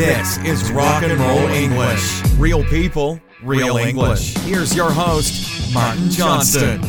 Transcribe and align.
This 0.00 0.38
is 0.38 0.72
Rock 0.72 1.02
and 1.02 1.20
Roll 1.20 1.46
English. 1.48 2.22
Real 2.38 2.64
people, 2.64 3.20
real 3.42 3.76
English. 3.76 4.34
Here's 4.38 4.74
your 4.74 4.90
host, 4.90 5.74
Martin 5.74 6.08
Johnston. 6.08 6.80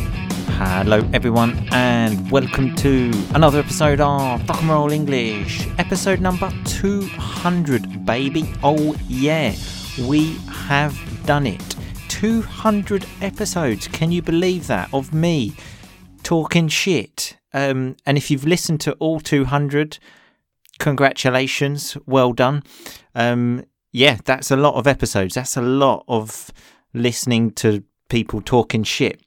Hello, 0.56 1.06
everyone, 1.12 1.68
and 1.72 2.30
welcome 2.30 2.74
to 2.76 3.10
another 3.34 3.58
episode 3.58 4.00
of 4.00 4.48
Rock 4.48 4.62
and 4.62 4.70
Roll 4.70 4.92
English, 4.92 5.68
episode 5.76 6.22
number 6.22 6.50
200, 6.64 8.06
baby. 8.06 8.50
Oh, 8.62 8.96
yeah, 9.08 9.54
we 10.08 10.32
have 10.48 10.98
done 11.26 11.46
it. 11.46 11.76
200 12.08 13.04
episodes. 13.20 13.88
Can 13.88 14.10
you 14.10 14.22
believe 14.22 14.68
that? 14.68 14.88
Of 14.94 15.12
me 15.12 15.52
talking 16.22 16.66
shit. 16.68 17.36
Um, 17.52 17.96
and 18.06 18.16
if 18.16 18.30
you've 18.30 18.46
listened 18.46 18.80
to 18.80 18.92
all 18.94 19.20
200, 19.20 19.98
congratulations, 20.78 21.96
well 22.06 22.32
done. 22.32 22.62
Um, 23.14 23.64
yeah, 23.92 24.18
that's 24.24 24.50
a 24.50 24.56
lot 24.56 24.74
of 24.74 24.86
episodes. 24.86 25.34
That's 25.34 25.56
a 25.56 25.62
lot 25.62 26.04
of 26.08 26.50
listening 26.94 27.52
to 27.52 27.84
people 28.08 28.40
talking 28.40 28.82
shit. 28.82 29.20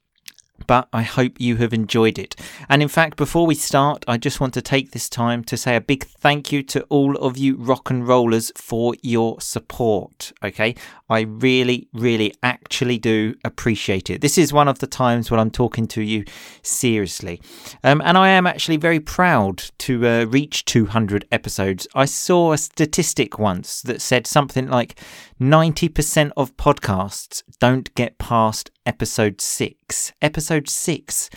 But 0.66 0.88
I 0.92 1.02
hope 1.02 1.38
you 1.38 1.56
have 1.56 1.72
enjoyed 1.72 2.18
it. 2.18 2.34
And 2.68 2.82
in 2.82 2.88
fact, 2.88 3.16
before 3.16 3.46
we 3.46 3.54
start, 3.54 4.04
I 4.08 4.16
just 4.16 4.40
want 4.40 4.54
to 4.54 4.62
take 4.62 4.90
this 4.90 5.08
time 5.08 5.44
to 5.44 5.56
say 5.56 5.76
a 5.76 5.80
big 5.80 6.04
thank 6.04 6.50
you 6.50 6.62
to 6.64 6.82
all 6.84 7.16
of 7.18 7.36
you 7.36 7.56
rock 7.56 7.90
and 7.90 8.08
rollers 8.08 8.50
for 8.56 8.94
your 9.02 9.40
support. 9.40 10.32
Okay. 10.42 10.74
I 11.08 11.20
really, 11.20 11.88
really 11.92 12.34
actually 12.42 12.98
do 12.98 13.34
appreciate 13.44 14.10
it. 14.10 14.20
This 14.20 14.38
is 14.38 14.52
one 14.52 14.66
of 14.66 14.80
the 14.80 14.86
times 14.86 15.30
when 15.30 15.38
I'm 15.38 15.50
talking 15.50 15.86
to 15.88 16.02
you 16.02 16.24
seriously. 16.62 17.40
Um, 17.84 18.02
and 18.04 18.18
I 18.18 18.28
am 18.30 18.46
actually 18.46 18.76
very 18.76 18.98
proud 18.98 19.62
to 19.78 20.06
uh, 20.06 20.24
reach 20.24 20.64
200 20.64 21.26
episodes. 21.30 21.86
I 21.94 22.06
saw 22.06 22.52
a 22.52 22.58
statistic 22.58 23.38
once 23.38 23.82
that 23.82 24.00
said 24.00 24.26
something 24.26 24.68
like 24.68 24.98
90% 25.40 26.32
of 26.36 26.56
podcasts 26.56 27.42
don't 27.60 27.94
get 27.94 28.18
past 28.18 28.70
episode 28.84 29.40
six. 29.40 30.12
Episode 30.20 30.68
six. 30.68 31.30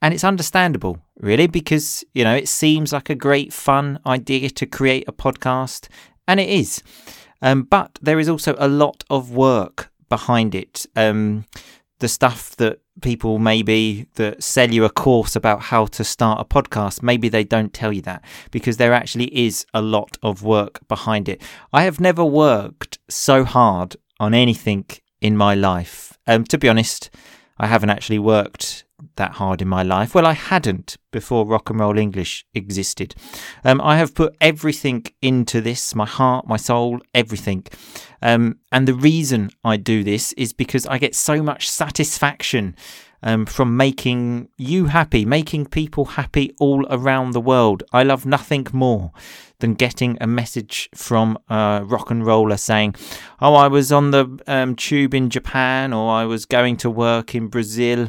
And 0.00 0.14
it's 0.14 0.24
understandable, 0.24 0.98
really, 1.18 1.46
because, 1.46 2.04
you 2.14 2.24
know, 2.24 2.34
it 2.34 2.48
seems 2.48 2.92
like 2.92 3.10
a 3.10 3.14
great 3.14 3.52
fun 3.52 3.98
idea 4.06 4.48
to 4.50 4.66
create 4.66 5.04
a 5.08 5.12
podcast, 5.12 5.88
and 6.28 6.38
it 6.38 6.48
is. 6.48 6.82
Um, 7.42 7.62
but 7.62 7.98
there 8.02 8.18
is 8.18 8.28
also 8.28 8.54
a 8.58 8.68
lot 8.68 9.04
of 9.10 9.30
work 9.30 9.90
behind 10.08 10.54
it. 10.54 10.86
Um, 10.96 11.44
the 12.00 12.08
stuff 12.08 12.54
that 12.56 12.80
people 13.00 13.38
maybe 13.38 14.06
that 14.14 14.42
sell 14.42 14.70
you 14.70 14.84
a 14.84 14.90
course 14.90 15.36
about 15.36 15.62
how 15.62 15.86
to 15.86 16.04
start 16.04 16.40
a 16.40 16.44
podcast, 16.44 17.02
maybe 17.02 17.28
they 17.28 17.44
don't 17.44 17.72
tell 17.72 17.92
you 17.92 18.02
that 18.02 18.24
because 18.50 18.76
there 18.76 18.92
actually 18.92 19.36
is 19.36 19.66
a 19.74 19.82
lot 19.82 20.16
of 20.22 20.42
work 20.42 20.86
behind 20.88 21.28
it. 21.28 21.42
I 21.72 21.82
have 21.82 22.00
never 22.00 22.24
worked 22.24 22.98
so 23.08 23.44
hard 23.44 23.96
on 24.20 24.34
anything 24.34 24.86
in 25.20 25.36
my 25.36 25.54
life. 25.54 26.18
Um, 26.26 26.44
to 26.44 26.58
be 26.58 26.68
honest, 26.68 27.10
I 27.58 27.66
haven't 27.66 27.90
actually 27.90 28.18
worked 28.18 28.84
that 29.18 29.32
hard 29.32 29.62
in 29.62 29.68
my 29.68 29.82
life. 29.82 30.14
Well, 30.14 30.26
I 30.26 30.32
hadn't 30.32 30.96
before 31.12 31.46
Rock 31.46 31.70
and 31.70 31.78
Roll 31.78 31.98
English 31.98 32.44
existed. 32.54 33.14
Um, 33.64 33.80
I 33.80 33.98
have 33.98 34.14
put 34.14 34.34
everything 34.40 35.04
into 35.20 35.60
this 35.60 35.94
my 35.94 36.06
heart, 36.06 36.48
my 36.48 36.56
soul, 36.56 37.00
everything. 37.14 37.64
Um, 38.22 38.58
and 38.72 38.88
the 38.88 38.94
reason 38.94 39.50
I 39.62 39.76
do 39.76 40.02
this 40.02 40.32
is 40.32 40.52
because 40.52 40.86
I 40.86 40.98
get 40.98 41.14
so 41.14 41.42
much 41.42 41.68
satisfaction 41.68 42.74
um, 43.22 43.46
from 43.46 43.76
making 43.76 44.48
you 44.56 44.86
happy, 44.86 45.24
making 45.24 45.66
people 45.66 46.04
happy 46.04 46.54
all 46.60 46.86
around 46.90 47.32
the 47.32 47.40
world. 47.40 47.82
I 47.92 48.02
love 48.02 48.24
nothing 48.24 48.66
more 48.72 49.12
than 49.60 49.74
getting 49.74 50.16
a 50.20 50.26
message 50.26 50.88
from 50.94 51.36
a 51.48 51.82
rock 51.84 52.10
and 52.10 52.24
roller 52.24 52.56
saying, 52.56 52.94
Oh, 53.40 53.54
I 53.54 53.68
was 53.68 53.90
on 53.90 54.12
the 54.12 54.38
um, 54.46 54.76
tube 54.76 55.14
in 55.14 55.30
Japan, 55.30 55.92
or 55.92 56.12
I 56.12 56.24
was 56.24 56.46
going 56.46 56.76
to 56.78 56.90
work 56.90 57.34
in 57.34 57.48
Brazil 57.48 58.08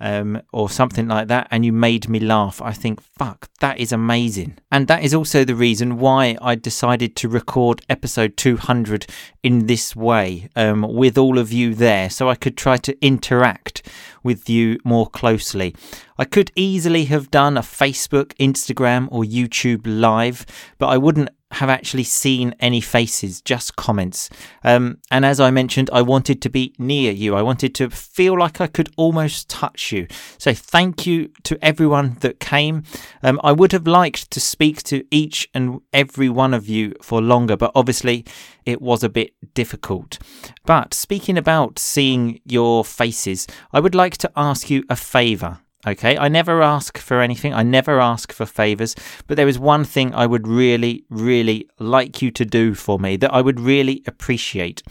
um, 0.00 0.42
or 0.52 0.68
something 0.68 1.08
like 1.08 1.28
that, 1.28 1.48
and 1.50 1.64
you 1.64 1.72
made 1.72 2.08
me 2.08 2.20
laugh. 2.20 2.60
I 2.62 2.72
think, 2.72 3.00
fuck, 3.00 3.48
that 3.60 3.78
is 3.78 3.92
amazing. 3.92 4.58
And 4.70 4.88
that 4.88 5.02
is 5.02 5.14
also 5.14 5.44
the 5.44 5.54
reason 5.54 5.98
why 5.98 6.36
I 6.40 6.54
decided 6.54 7.16
to 7.16 7.28
record 7.28 7.82
episode 7.88 8.36
200 8.36 9.06
in 9.42 9.66
this 9.66 9.96
way, 9.96 10.48
um, 10.56 10.82
with 10.82 11.16
all 11.16 11.38
of 11.38 11.52
you 11.52 11.74
there, 11.74 12.10
so 12.10 12.28
I 12.28 12.34
could 12.34 12.56
try 12.56 12.76
to 12.78 12.96
interact 13.04 13.88
with 14.22 14.50
you 14.50 14.78
more 14.84 15.08
closely. 15.08 15.74
I 16.18 16.24
could 16.24 16.50
easily 16.56 17.04
have 17.06 17.30
done 17.30 17.56
a 17.56 17.62
Facebook, 17.62 18.34
Instagram, 18.34 19.08
or 19.10 19.22
YouTube 19.22 19.82
live, 19.84 20.44
but 20.78 20.88
I 20.88 20.96
wouldn't 20.96 21.30
have 21.52 21.68
actually 21.68 22.04
seen 22.04 22.54
any 22.58 22.80
faces, 22.80 23.40
just 23.40 23.76
comments. 23.76 24.28
Um, 24.64 24.98
and 25.10 25.24
as 25.24 25.38
I 25.38 25.50
mentioned, 25.50 25.88
I 25.92 26.02
wanted 26.02 26.42
to 26.42 26.50
be 26.50 26.74
near 26.78 27.12
you. 27.12 27.36
I 27.36 27.42
wanted 27.42 27.74
to 27.76 27.88
feel 27.88 28.36
like 28.36 28.60
I 28.60 28.66
could 28.66 28.90
almost 28.96 29.48
touch 29.48 29.92
you. 29.92 30.08
So 30.38 30.52
thank 30.52 31.06
you 31.06 31.30
to 31.44 31.58
everyone 31.64 32.16
that 32.20 32.40
came. 32.40 32.82
Um, 33.22 33.40
I 33.44 33.52
would 33.52 33.72
have 33.72 33.86
liked 33.86 34.30
to 34.32 34.40
speak 34.40 34.82
to 34.84 35.04
each 35.10 35.48
and 35.54 35.80
every 35.92 36.28
one 36.28 36.52
of 36.52 36.68
you 36.68 36.94
for 37.00 37.22
longer, 37.22 37.56
but 37.56 37.72
obviously 37.74 38.24
it 38.64 38.82
was 38.82 39.04
a 39.04 39.08
bit 39.08 39.32
difficult. 39.54 40.18
But 40.64 40.94
speaking 40.94 41.38
about 41.38 41.78
seeing 41.78 42.40
your 42.44 42.84
faces, 42.84 43.46
I 43.72 43.80
would 43.80 43.94
like 43.94 44.16
to 44.18 44.32
ask 44.36 44.68
you 44.68 44.82
a 44.90 44.96
favour. 44.96 45.60
Okay, 45.86 46.18
I 46.18 46.26
never 46.26 46.62
ask 46.62 46.98
for 46.98 47.20
anything, 47.20 47.54
I 47.54 47.62
never 47.62 48.00
ask 48.00 48.32
for 48.32 48.44
favours, 48.44 48.96
but 49.28 49.36
there 49.36 49.46
is 49.46 49.56
one 49.56 49.84
thing 49.84 50.12
I 50.12 50.26
would 50.26 50.48
really, 50.48 51.04
really 51.10 51.68
like 51.78 52.20
you 52.20 52.32
to 52.32 52.44
do 52.44 52.74
for 52.74 52.98
me 52.98 53.16
that 53.18 53.32
I 53.32 53.40
would 53.40 53.60
really 53.60 54.02
appreciate. 54.04 54.82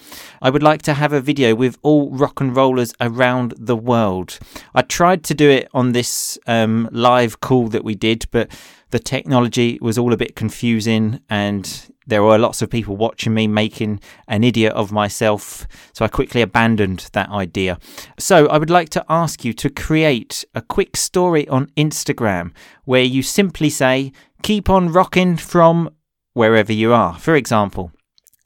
I 0.42 0.50
would 0.50 0.64
like 0.64 0.84
to 0.84 0.94
have 0.94 1.12
a 1.12 1.20
video 1.20 1.54
with 1.54 1.78
all 1.82 2.12
rock 2.12 2.40
and 2.40 2.56
rollers 2.56 2.94
around 3.02 3.56
the 3.58 3.76
world. 3.76 4.40
I 4.74 4.84
tried 4.84 5.26
to 5.26 5.34
do 5.34 5.50
it 5.50 5.68
on 5.74 5.92
this 5.92 6.40
um, 6.48 6.88
live 6.94 7.42
call 7.42 7.68
that 7.70 7.84
we 7.84 7.96
did, 7.96 8.26
but 8.32 8.50
the 8.92 9.00
technology 9.00 9.78
was 9.82 9.98
all 9.98 10.14
a 10.14 10.18
bit 10.18 10.38
confusing 10.38 11.20
and 11.30 11.92
there 12.08 12.24
were 12.24 12.38
lots 12.38 12.62
of 12.62 12.70
people 12.70 12.96
watching 12.96 13.34
me 13.34 13.48
making 13.48 14.00
an 14.28 14.44
idiot 14.44 14.74
of 14.74 14.92
myself, 14.92 15.68
so 15.94 16.06
I 16.06 16.08
quickly 16.08 16.42
abandoned 16.42 17.10
that 17.14 17.30
idea. 17.30 17.80
So, 18.20 18.48
I 18.48 18.58
would 18.58 18.70
like 18.70 18.90
to 18.90 19.06
ask 19.10 19.44
you 19.44 19.54
to 19.54 19.70
create 19.70 20.46
a 20.54 20.62
quick 20.62 20.96
story 20.98 21.48
on 21.48 21.68
Instagram 21.78 22.52
where 22.84 23.04
you 23.04 23.24
simply 23.24 23.70
say, 23.70 24.12
Keep 24.44 24.70
on 24.70 24.90
rocking 24.90 25.38
from 25.38 25.90
wherever 26.34 26.72
you 26.72 26.94
are. 26.94 27.18
For 27.18 27.36
example, 27.36 27.92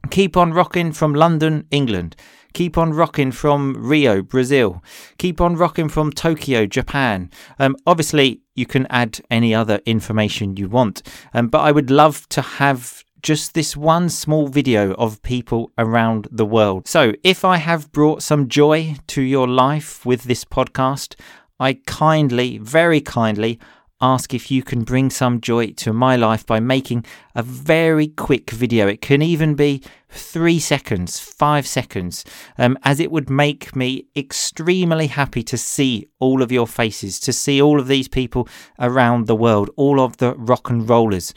keep 0.10 0.38
on 0.38 0.54
rocking 0.54 0.94
from 0.94 1.14
London, 1.14 1.68
England. 1.72 2.16
Keep 2.54 2.78
on 2.78 2.94
rocking 2.94 3.32
from 3.32 3.76
Rio, 3.78 4.22
Brazil. 4.22 4.82
Keep 5.18 5.40
on 5.40 5.56
rocking 5.56 5.88
from 5.90 6.12
Tokyo, 6.12 6.66
Japan. 6.66 7.30
Um, 7.60 7.76
obviously, 7.86 8.42
you 8.56 8.66
can 8.66 8.88
add 8.90 9.20
any 9.30 9.54
other 9.54 9.82
information 9.86 10.58
you 10.58 10.68
want, 10.68 11.02
um, 11.34 11.48
but 11.48 11.60
I 11.60 11.72
would 11.72 11.92
love 11.92 12.28
to 12.30 12.42
have 12.42 13.04
just 13.22 13.54
this 13.54 13.76
one 13.76 14.10
small 14.10 14.48
video 14.48 14.94
of 14.94 15.22
people 15.22 15.72
around 15.78 16.28
the 16.32 16.46
world. 16.46 16.88
So, 16.88 17.14
if 17.24 17.44
I 17.44 17.58
have 17.58 17.92
brought 17.92 18.24
some 18.24 18.48
joy 18.48 18.96
to 19.08 19.22
your 19.22 19.48
life 19.48 20.06
with 20.06 20.24
this 20.24 20.46
podcast, 20.46 21.16
I 21.60 21.74
kindly, 21.86 22.58
very 22.58 23.02
kindly, 23.02 23.60
ask 24.02 24.34
if 24.34 24.50
you 24.50 24.64
can 24.64 24.84
bring 24.84 25.10
some 25.10 25.42
joy 25.42 25.72
to 25.72 25.92
my 25.92 26.16
life 26.16 26.46
by 26.46 26.60
making 26.60 27.06
a 27.36 27.44
very 27.44 28.08
quick 28.08 28.50
video. 28.50 28.88
It 28.88 29.02
can 29.02 29.22
even 29.22 29.56
be 29.56 29.84
three 30.10 30.60
seconds, 30.60 31.20
five 31.20 31.68
seconds, 31.68 32.26
um, 32.58 32.78
as 32.84 33.00
it 33.00 33.12
would 33.12 33.30
make 33.30 33.76
me 33.76 34.06
extremely 34.16 35.08
happy 35.08 35.44
to 35.44 35.58
see 35.58 36.08
all 36.20 36.42
of 36.42 36.52
your 36.52 36.68
faces, 36.68 37.20
to 37.20 37.34
see 37.34 37.62
all 37.62 37.80
of 37.80 37.88
these 37.88 38.08
people 38.08 38.48
around 38.80 39.28
the 39.28 39.36
world, 39.36 39.70
all 39.76 40.00
of 40.00 40.18
the 40.18 40.34
rock 40.36 40.70
and 40.70 40.90
rollers. 40.90 41.34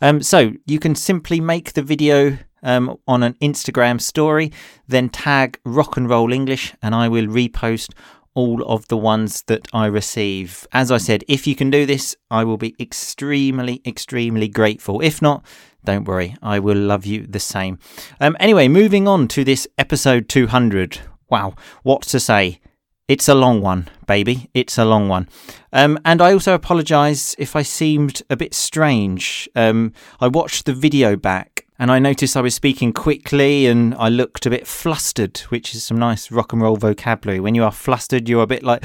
Um, 0.00 0.22
so 0.22 0.52
you 0.66 0.78
can 0.78 0.94
simply 0.94 1.40
make 1.40 1.74
the 1.74 1.82
video. 1.82 2.38
Um, 2.62 2.98
on 3.06 3.22
an 3.22 3.34
Instagram 3.34 4.00
story, 4.00 4.50
then 4.88 5.08
tag 5.08 5.60
Rock 5.64 5.96
and 5.96 6.10
Roll 6.10 6.32
English, 6.32 6.74
and 6.82 6.96
I 6.96 7.06
will 7.06 7.26
repost 7.26 7.92
all 8.36 8.62
of 8.64 8.86
the 8.88 8.96
ones 8.96 9.42
that 9.48 9.66
I 9.72 9.86
receive. 9.86 10.66
As 10.70 10.92
I 10.92 10.98
said, 10.98 11.24
if 11.26 11.46
you 11.46 11.56
can 11.56 11.70
do 11.70 11.86
this, 11.86 12.14
I 12.30 12.44
will 12.44 12.58
be 12.58 12.76
extremely, 12.78 13.80
extremely 13.84 14.46
grateful. 14.46 15.00
If 15.00 15.20
not, 15.20 15.44
don't 15.84 16.04
worry, 16.04 16.36
I 16.42 16.58
will 16.58 16.76
love 16.76 17.06
you 17.06 17.26
the 17.26 17.40
same. 17.40 17.78
Um, 18.20 18.36
anyway, 18.38 18.68
moving 18.68 19.08
on 19.08 19.26
to 19.28 19.42
this 19.42 19.66
episode 19.78 20.28
200. 20.28 21.00
Wow, 21.30 21.54
what 21.82 22.02
to 22.02 22.20
say? 22.20 22.60
It's 23.08 23.28
a 23.28 23.34
long 23.34 23.62
one, 23.62 23.88
baby. 24.06 24.50
It's 24.52 24.78
a 24.78 24.84
long 24.84 25.08
one. 25.08 25.28
Um, 25.72 25.98
and 26.04 26.20
I 26.20 26.32
also 26.32 26.54
apologise 26.54 27.36
if 27.38 27.56
I 27.56 27.62
seemed 27.62 28.22
a 28.28 28.36
bit 28.36 28.52
strange. 28.52 29.48
Um, 29.54 29.92
I 30.20 30.26
watched 30.26 30.66
the 30.66 30.72
video 30.74 31.16
back 31.16 31.55
and 31.78 31.90
I 31.90 31.98
noticed 31.98 32.36
I 32.36 32.40
was 32.40 32.54
speaking 32.54 32.92
quickly 32.92 33.66
and 33.66 33.94
I 33.96 34.08
looked 34.08 34.46
a 34.46 34.50
bit 34.50 34.66
flustered, 34.66 35.38
which 35.48 35.74
is 35.74 35.84
some 35.84 35.98
nice 35.98 36.30
rock 36.30 36.52
and 36.52 36.62
roll 36.62 36.76
vocabulary. 36.76 37.40
When 37.40 37.54
you 37.54 37.64
are 37.64 37.72
flustered, 37.72 38.28
you're 38.28 38.42
a 38.42 38.46
bit 38.46 38.62
like. 38.62 38.82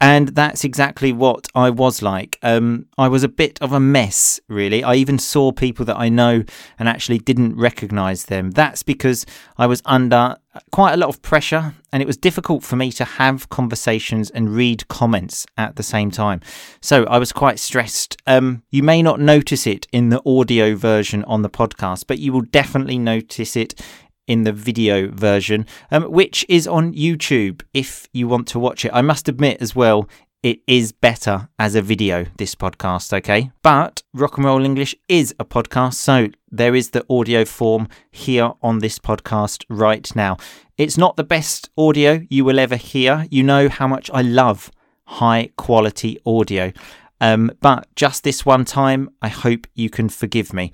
And 0.00 0.28
that's 0.28 0.64
exactly 0.64 1.12
what 1.12 1.48
I 1.54 1.70
was 1.70 2.02
like. 2.02 2.38
Um, 2.42 2.86
I 2.98 3.08
was 3.08 3.24
a 3.24 3.28
bit 3.28 3.58
of 3.62 3.72
a 3.72 3.80
mess, 3.80 4.40
really. 4.48 4.84
I 4.84 4.94
even 4.96 5.18
saw 5.18 5.52
people 5.52 5.84
that 5.86 5.96
I 5.96 6.08
know 6.08 6.44
and 6.78 6.88
actually 6.88 7.18
didn't 7.18 7.56
recognize 7.56 8.26
them. 8.26 8.50
That's 8.50 8.82
because 8.82 9.24
I 9.56 9.66
was 9.66 9.82
under 9.86 10.36
quite 10.70 10.92
a 10.92 10.96
lot 10.96 11.08
of 11.08 11.22
pressure 11.22 11.74
and 11.92 12.02
it 12.02 12.06
was 12.06 12.16
difficult 12.16 12.62
for 12.62 12.76
me 12.76 12.90
to 12.92 13.04
have 13.04 13.48
conversations 13.48 14.30
and 14.30 14.54
read 14.54 14.86
comments 14.88 15.46
at 15.56 15.76
the 15.76 15.82
same 15.82 16.10
time. 16.10 16.40
So 16.80 17.04
I 17.04 17.18
was 17.18 17.32
quite 17.32 17.58
stressed. 17.58 18.16
Um, 18.26 18.62
you 18.70 18.82
may 18.82 19.02
not 19.02 19.20
notice 19.20 19.66
it 19.66 19.86
in 19.92 20.10
the 20.10 20.22
audio 20.26 20.76
version 20.76 21.24
on 21.24 21.42
the 21.42 21.50
podcast, 21.50 22.04
but 22.06 22.18
you 22.18 22.32
will 22.32 22.42
definitely 22.42 22.98
notice 22.98 23.56
it 23.56 23.82
in 24.26 24.44
the 24.44 24.52
video 24.52 25.08
version, 25.10 25.66
um, 25.90 26.04
which 26.04 26.44
is 26.48 26.66
on 26.66 26.92
YouTube 26.92 27.62
if 27.72 28.08
you 28.12 28.28
want 28.28 28.46
to 28.48 28.58
watch 28.58 28.84
it. 28.84 28.90
I 28.92 29.02
must 29.02 29.28
admit 29.28 29.60
as 29.60 29.74
well, 29.74 30.08
it 30.42 30.60
is 30.66 30.92
better 30.92 31.48
as 31.58 31.74
a 31.74 31.82
video, 31.82 32.26
this 32.36 32.54
podcast, 32.54 33.12
okay? 33.12 33.50
But 33.62 34.02
Rock 34.14 34.36
and 34.36 34.46
Roll 34.46 34.64
English 34.64 34.94
is 35.08 35.34
a 35.40 35.44
podcast, 35.44 35.94
so 35.94 36.28
there 36.50 36.74
is 36.74 36.90
the 36.90 37.04
audio 37.10 37.44
form 37.44 37.88
here 38.10 38.52
on 38.62 38.78
this 38.78 38.98
podcast 38.98 39.64
right 39.68 40.14
now. 40.14 40.36
It's 40.78 40.96
not 40.96 41.16
the 41.16 41.24
best 41.24 41.70
audio 41.76 42.24
you 42.30 42.44
will 42.44 42.58
ever 42.58 42.76
hear. 42.76 43.26
You 43.30 43.42
know 43.42 43.68
how 43.68 43.88
much 43.88 44.10
I 44.12 44.22
love 44.22 44.70
high 45.06 45.50
quality 45.56 46.18
audio. 46.26 46.72
Um, 47.20 47.50
but 47.60 47.86
just 47.96 48.24
this 48.24 48.44
one 48.44 48.64
time, 48.64 49.10
I 49.22 49.28
hope 49.28 49.66
you 49.74 49.88
can 49.90 50.08
forgive 50.08 50.52
me. 50.52 50.72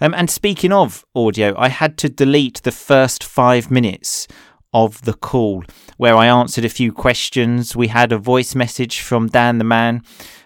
Um, 0.00 0.14
and 0.14 0.28
speaking 0.28 0.72
of 0.72 1.04
audio, 1.14 1.54
I 1.56 1.68
had 1.68 1.96
to 1.98 2.08
delete 2.08 2.62
the 2.62 2.72
first 2.72 3.22
five 3.22 3.70
minutes 3.70 4.26
of 4.72 5.02
the 5.02 5.14
call 5.14 5.64
where 5.98 6.16
I 6.16 6.26
answered 6.26 6.64
a 6.64 6.68
few 6.68 6.92
questions. 6.92 7.76
We 7.76 7.88
had 7.88 8.10
a 8.10 8.18
voice 8.18 8.54
message 8.54 9.00
from 9.00 9.28
Dan 9.28 9.58
the 9.58 9.64
man. 9.64 10.02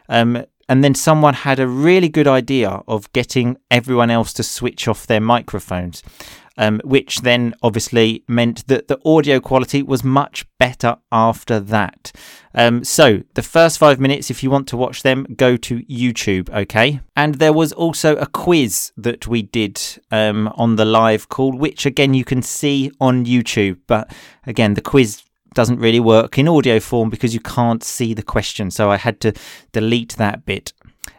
Um, 0.08 0.44
and 0.68 0.84
then 0.84 0.94
someone 0.94 1.32
had 1.32 1.58
a 1.58 1.66
really 1.66 2.10
good 2.10 2.28
idea 2.28 2.82
of 2.86 3.10
getting 3.14 3.56
everyone 3.70 4.10
else 4.10 4.34
to 4.34 4.42
switch 4.42 4.86
off 4.86 5.06
their 5.06 5.20
microphones 5.20 6.02
um, 6.58 6.80
which 6.84 7.20
then 7.20 7.54
obviously 7.62 8.24
meant 8.28 8.66
that 8.66 8.88
the 8.88 9.00
audio 9.06 9.40
quality 9.40 9.82
was 9.82 10.04
much 10.04 10.44
better 10.58 10.96
after 11.10 11.58
that. 11.60 12.12
Um, 12.54 12.84
so, 12.84 13.22
the 13.34 13.42
first 13.42 13.78
five 13.78 14.00
minutes, 14.00 14.30
if 14.30 14.42
you 14.42 14.50
want 14.50 14.66
to 14.68 14.76
watch 14.76 15.02
them, 15.02 15.26
go 15.36 15.56
to 15.56 15.78
YouTube, 15.84 16.50
okay? 16.50 17.00
And 17.16 17.36
there 17.36 17.52
was 17.52 17.72
also 17.72 18.16
a 18.16 18.26
quiz 18.26 18.92
that 18.96 19.28
we 19.28 19.42
did 19.42 19.80
um, 20.10 20.48
on 20.56 20.76
the 20.76 20.84
live 20.84 21.28
call, 21.28 21.52
which 21.56 21.86
again 21.86 22.12
you 22.12 22.24
can 22.24 22.42
see 22.42 22.90
on 23.00 23.24
YouTube. 23.24 23.78
But 23.86 24.12
again, 24.44 24.74
the 24.74 24.80
quiz 24.80 25.22
doesn't 25.54 25.78
really 25.78 26.00
work 26.00 26.38
in 26.38 26.48
audio 26.48 26.80
form 26.80 27.10
because 27.10 27.34
you 27.34 27.40
can't 27.40 27.82
see 27.82 28.14
the 28.14 28.22
question. 28.22 28.70
So 28.70 28.90
I 28.90 28.96
had 28.96 29.20
to 29.20 29.32
delete 29.72 30.16
that 30.16 30.44
bit. 30.44 30.72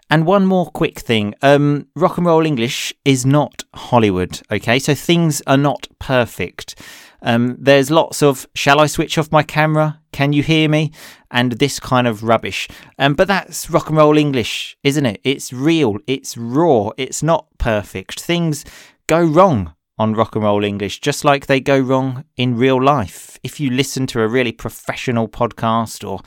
And 0.09 0.25
one 0.25 0.45
more 0.45 0.71
quick 0.71 0.99
thing 0.99 1.35
um, 1.41 1.87
rock 1.95 2.17
and 2.17 2.25
roll 2.25 2.45
English 2.45 2.93
is 3.05 3.25
not 3.25 3.63
Hollywood, 3.75 4.41
okay? 4.51 4.79
So 4.79 4.95
things 4.95 5.41
are 5.45 5.57
not 5.57 5.87
perfect. 5.99 6.81
Um, 7.21 7.57
there's 7.59 7.91
lots 7.91 8.23
of, 8.23 8.47
shall 8.55 8.79
I 8.79 8.87
switch 8.87 9.17
off 9.17 9.31
my 9.31 9.43
camera? 9.43 10.01
Can 10.11 10.33
you 10.33 10.41
hear 10.41 10.67
me? 10.67 10.91
And 11.29 11.53
this 11.53 11.79
kind 11.79 12.07
of 12.07 12.23
rubbish. 12.23 12.67
Um, 12.97 13.13
but 13.13 13.27
that's 13.27 13.69
rock 13.69 13.89
and 13.89 13.97
roll 13.97 14.17
English, 14.17 14.77
isn't 14.83 15.05
it? 15.05 15.21
It's 15.23 15.53
real, 15.53 15.97
it's 16.07 16.35
raw, 16.37 16.89
it's 16.97 17.21
not 17.21 17.45
perfect. 17.57 18.19
Things 18.19 18.65
go 19.07 19.21
wrong 19.21 19.73
on 19.99 20.13
rock 20.13 20.35
and 20.35 20.45
roll 20.45 20.63
English, 20.63 21.01
just 21.01 21.25
like 21.25 21.45
they 21.45 21.59
go 21.59 21.77
wrong 21.77 22.23
in 22.37 22.55
real 22.55 22.81
life. 22.81 23.37
If 23.43 23.59
you 23.59 23.69
listen 23.69 24.07
to 24.07 24.21
a 24.21 24.27
really 24.27 24.53
professional 24.53 25.27
podcast 25.27 26.09
or 26.09 26.21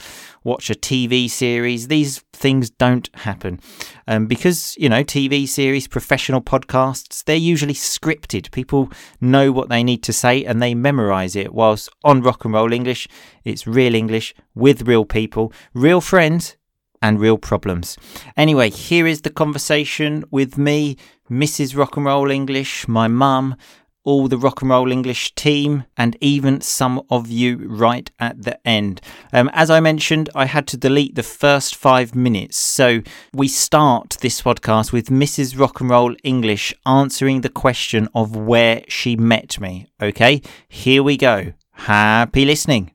watch 0.44 0.69
a 0.69 0.74
TV 0.74 1.28
series, 1.28 1.88
these 1.88 2.19
things 2.34 2.69
don't 2.69 3.08
happen. 3.14 3.60
Um, 4.06 4.26
because, 4.26 4.76
you 4.76 4.90
know, 4.90 5.02
TV 5.02 5.48
series, 5.48 5.88
professional 5.88 6.42
podcasts, 6.42 7.24
they're 7.24 7.36
usually 7.36 7.74
scripted. 7.74 8.50
People 8.50 8.90
know 9.22 9.50
what 9.50 9.70
they 9.70 9.82
need 9.82 10.02
to 10.02 10.12
say 10.12 10.44
and 10.44 10.60
they 10.60 10.74
memorize 10.74 11.34
it. 11.34 11.54
Whilst 11.54 11.88
on 12.04 12.20
rock 12.20 12.44
and 12.44 12.52
roll 12.52 12.72
English, 12.72 13.08
it's 13.42 13.66
real 13.66 13.94
English 13.94 14.34
with 14.54 14.82
real 14.82 15.06
people, 15.06 15.50
real 15.72 16.02
friends, 16.02 16.56
and 17.02 17.20
real 17.20 17.37
problems. 17.37 17.99
Anyway, 18.37 18.70
here 18.70 19.06
is 19.06 19.22
the 19.22 19.31
conversation 19.31 20.25
with 20.31 20.56
me, 20.56 20.96
Mrs. 21.31 21.76
Rock 21.76 21.96
and 21.96 22.06
Roll 22.06 22.31
English, 22.31 22.88
my 22.88 23.08
mum, 23.08 23.56
all 24.04 24.28
the 24.28 24.38
Rock 24.38 24.62
and 24.62 24.70
Roll 24.70 24.90
English 24.90 25.34
team, 25.34 25.84
and 25.96 26.16
even 26.20 26.60
some 26.60 27.02
of 27.10 27.31
you 27.31 27.66
right 27.69 28.10
at 28.19 28.43
the 28.43 28.66
end. 28.66 29.00
Um, 29.32 29.50
as 29.52 29.70
I 29.70 29.81
mentioned, 29.81 30.28
I 30.34 30.46
had 30.46 30.66
to 30.69 30.76
delete 30.76 31.14
the 31.14 31.22
first 31.22 31.76
five 31.76 32.14
minutes. 32.14 32.56
So 32.56 33.02
we 33.32 33.48
start 33.48 34.16
this 34.20 34.43
podcast 34.43 34.93
with 34.93 35.08
Mrs. 35.08 35.58
Rock 35.58 35.81
and 35.81 35.90
Roll 35.90 36.14
English 36.25 36.75
answering 36.84 37.43
the 37.43 37.48
question 37.48 38.08
of 38.14 38.34
where 38.34 38.82
she 38.88 39.16
met 39.16 39.60
me. 39.60 39.87
Okay, 40.00 40.43
here 40.69 41.02
we 41.02 41.16
go. 41.16 41.52
Happy 41.72 42.44
listening. 42.44 42.93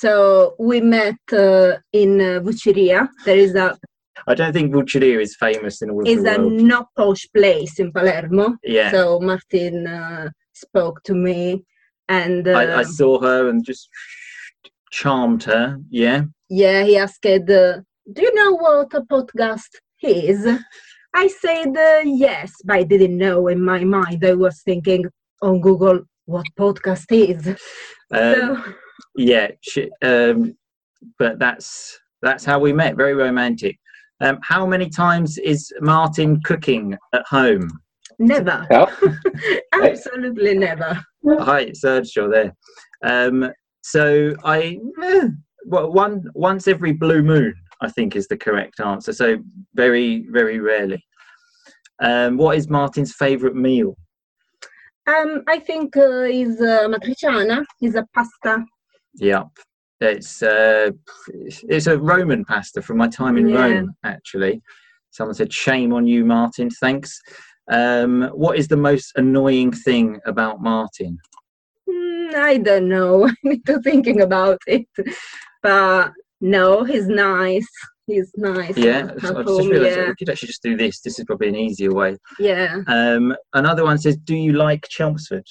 So 0.00 0.54
we 0.58 0.80
met 0.80 1.20
uh, 1.30 1.76
in 1.92 2.20
uh, 2.22 2.40
Vucciria. 2.40 3.06
There 3.26 3.36
is 3.36 3.54
a 3.54 3.76
I 4.26 4.34
don't 4.34 4.52
think 4.52 4.72
Vucciria 4.72 5.20
is 5.20 5.36
famous 5.36 5.82
in 5.82 5.90
all 5.90 6.00
of 6.00 6.24
the 6.24 6.34
a 6.34 6.38
not 6.38 6.86
posh 6.96 7.26
place 7.34 7.78
in 7.78 7.92
Palermo. 7.92 8.56
Yeah. 8.62 8.90
So 8.90 9.20
Martin 9.20 9.86
uh, 9.86 10.30
spoke 10.54 11.02
to 11.04 11.14
me, 11.14 11.64
and 12.08 12.48
uh, 12.48 12.52
I, 12.52 12.78
I 12.78 12.82
saw 12.82 13.20
her 13.20 13.50
and 13.50 13.62
just 13.62 13.88
charmed 14.90 15.42
her. 15.44 15.78
Yeah. 15.90 16.22
yeah, 16.48 16.82
he 16.84 16.96
asked, 16.96 17.26
uh, 17.26 17.38
"Do 17.38 18.22
you 18.22 18.34
know 18.34 18.52
what 18.52 18.94
a 18.94 19.02
podcast 19.02 19.72
is?" 20.02 20.46
I 21.14 21.26
said 21.26 21.76
uh, 21.76 22.02
yes, 22.04 22.52
but 22.64 22.76
I 22.76 22.82
didn't 22.84 23.18
know. 23.18 23.48
In 23.48 23.62
my 23.62 23.84
mind, 23.84 24.24
I 24.24 24.34
was 24.34 24.62
thinking 24.62 25.04
on 25.42 25.60
Google 25.60 26.00
what 26.24 26.46
podcast 26.58 27.06
is. 27.10 27.48
Um, 28.12 28.34
so 28.34 28.74
yeah. 29.16 29.48
She, 29.60 29.90
um, 30.02 30.56
but 31.18 31.38
that's 31.38 31.98
that's 32.22 32.44
how 32.44 32.58
we 32.58 32.72
met. 32.72 32.96
Very 32.96 33.14
romantic. 33.14 33.78
Um, 34.20 34.38
how 34.42 34.66
many 34.66 34.90
times 34.90 35.38
is 35.38 35.72
Martin 35.80 36.40
cooking 36.42 36.96
at 37.14 37.26
home? 37.26 37.70
never, 38.20 38.66
Ja. 38.70 38.86
absolutely 39.82 40.54
never. 40.56 41.02
Hi, 41.26 41.60
it's 41.60 41.82
Sergio 41.82 42.30
there. 42.30 42.54
Um, 43.02 43.50
so 43.82 44.34
I, 44.44 44.78
eh, 45.02 45.28
well, 45.66 45.90
one 45.90 46.24
once 46.34 46.68
every 46.68 46.92
blue 46.92 47.22
moon, 47.22 47.54
I 47.80 47.88
think 47.90 48.14
is 48.14 48.28
the 48.28 48.36
correct 48.36 48.80
answer. 48.80 49.12
So 49.12 49.38
very, 49.74 50.26
very 50.30 50.60
rarely. 50.60 51.02
Um, 52.02 52.36
what 52.36 52.56
is 52.56 52.68
Martin's 52.68 53.14
favourite 53.14 53.56
meal? 53.56 53.96
Um, 55.06 55.42
I 55.48 55.58
think 55.58 55.96
uh, 55.96 56.22
is 56.22 56.60
uh, 56.60 56.88
matriciana 56.88 57.64
is 57.82 57.94
a 57.94 58.06
pasta. 58.14 58.64
Yep. 59.14 59.48
It's 60.00 60.42
uh, 60.42 60.90
it's 61.28 61.86
a 61.86 61.98
Roman 61.98 62.44
pasta 62.44 62.80
from 62.80 62.96
my 62.96 63.08
time 63.08 63.36
in 63.36 63.48
Yeah. 63.48 63.66
Rome, 63.66 63.94
actually. 64.04 64.62
Someone 65.10 65.34
said, 65.34 65.52
"Shame 65.52 65.92
on 65.92 66.06
you, 66.06 66.24
Martin." 66.24 66.70
Thanks. 66.70 67.20
Um, 67.70 68.30
what 68.32 68.58
is 68.58 68.68
the 68.68 68.76
most 68.76 69.12
annoying 69.16 69.72
thing 69.72 70.18
about 70.24 70.62
Martin? 70.62 71.18
Mm, 71.88 72.34
I 72.34 72.56
don't 72.58 72.88
know. 72.88 73.28
I 73.28 73.34
need 73.44 73.66
to 73.66 73.80
thinking 73.80 74.22
about 74.22 74.58
it. 74.66 74.86
But 75.62 76.12
no, 76.40 76.84
he's 76.84 77.06
nice. 77.06 77.68
He's 78.06 78.32
nice. 78.36 78.76
Yeah, 78.76 79.10
I 79.10 79.20
just 79.20 79.26
home, 79.34 79.68
realised 79.68 79.96
yeah, 79.96 80.08
we 80.08 80.14
could 80.16 80.30
actually 80.30 80.48
just 80.48 80.62
do 80.62 80.76
this. 80.76 81.00
This 81.00 81.18
is 81.18 81.26
probably 81.26 81.48
an 81.48 81.56
easier 81.56 81.92
way. 81.92 82.16
yeah. 82.38 82.80
Um, 82.86 83.36
another 83.52 83.84
one 83.84 83.98
says, 83.98 84.16
"Do 84.16 84.34
you 84.34 84.54
like 84.54 84.88
Chelmsford?" 84.88 85.46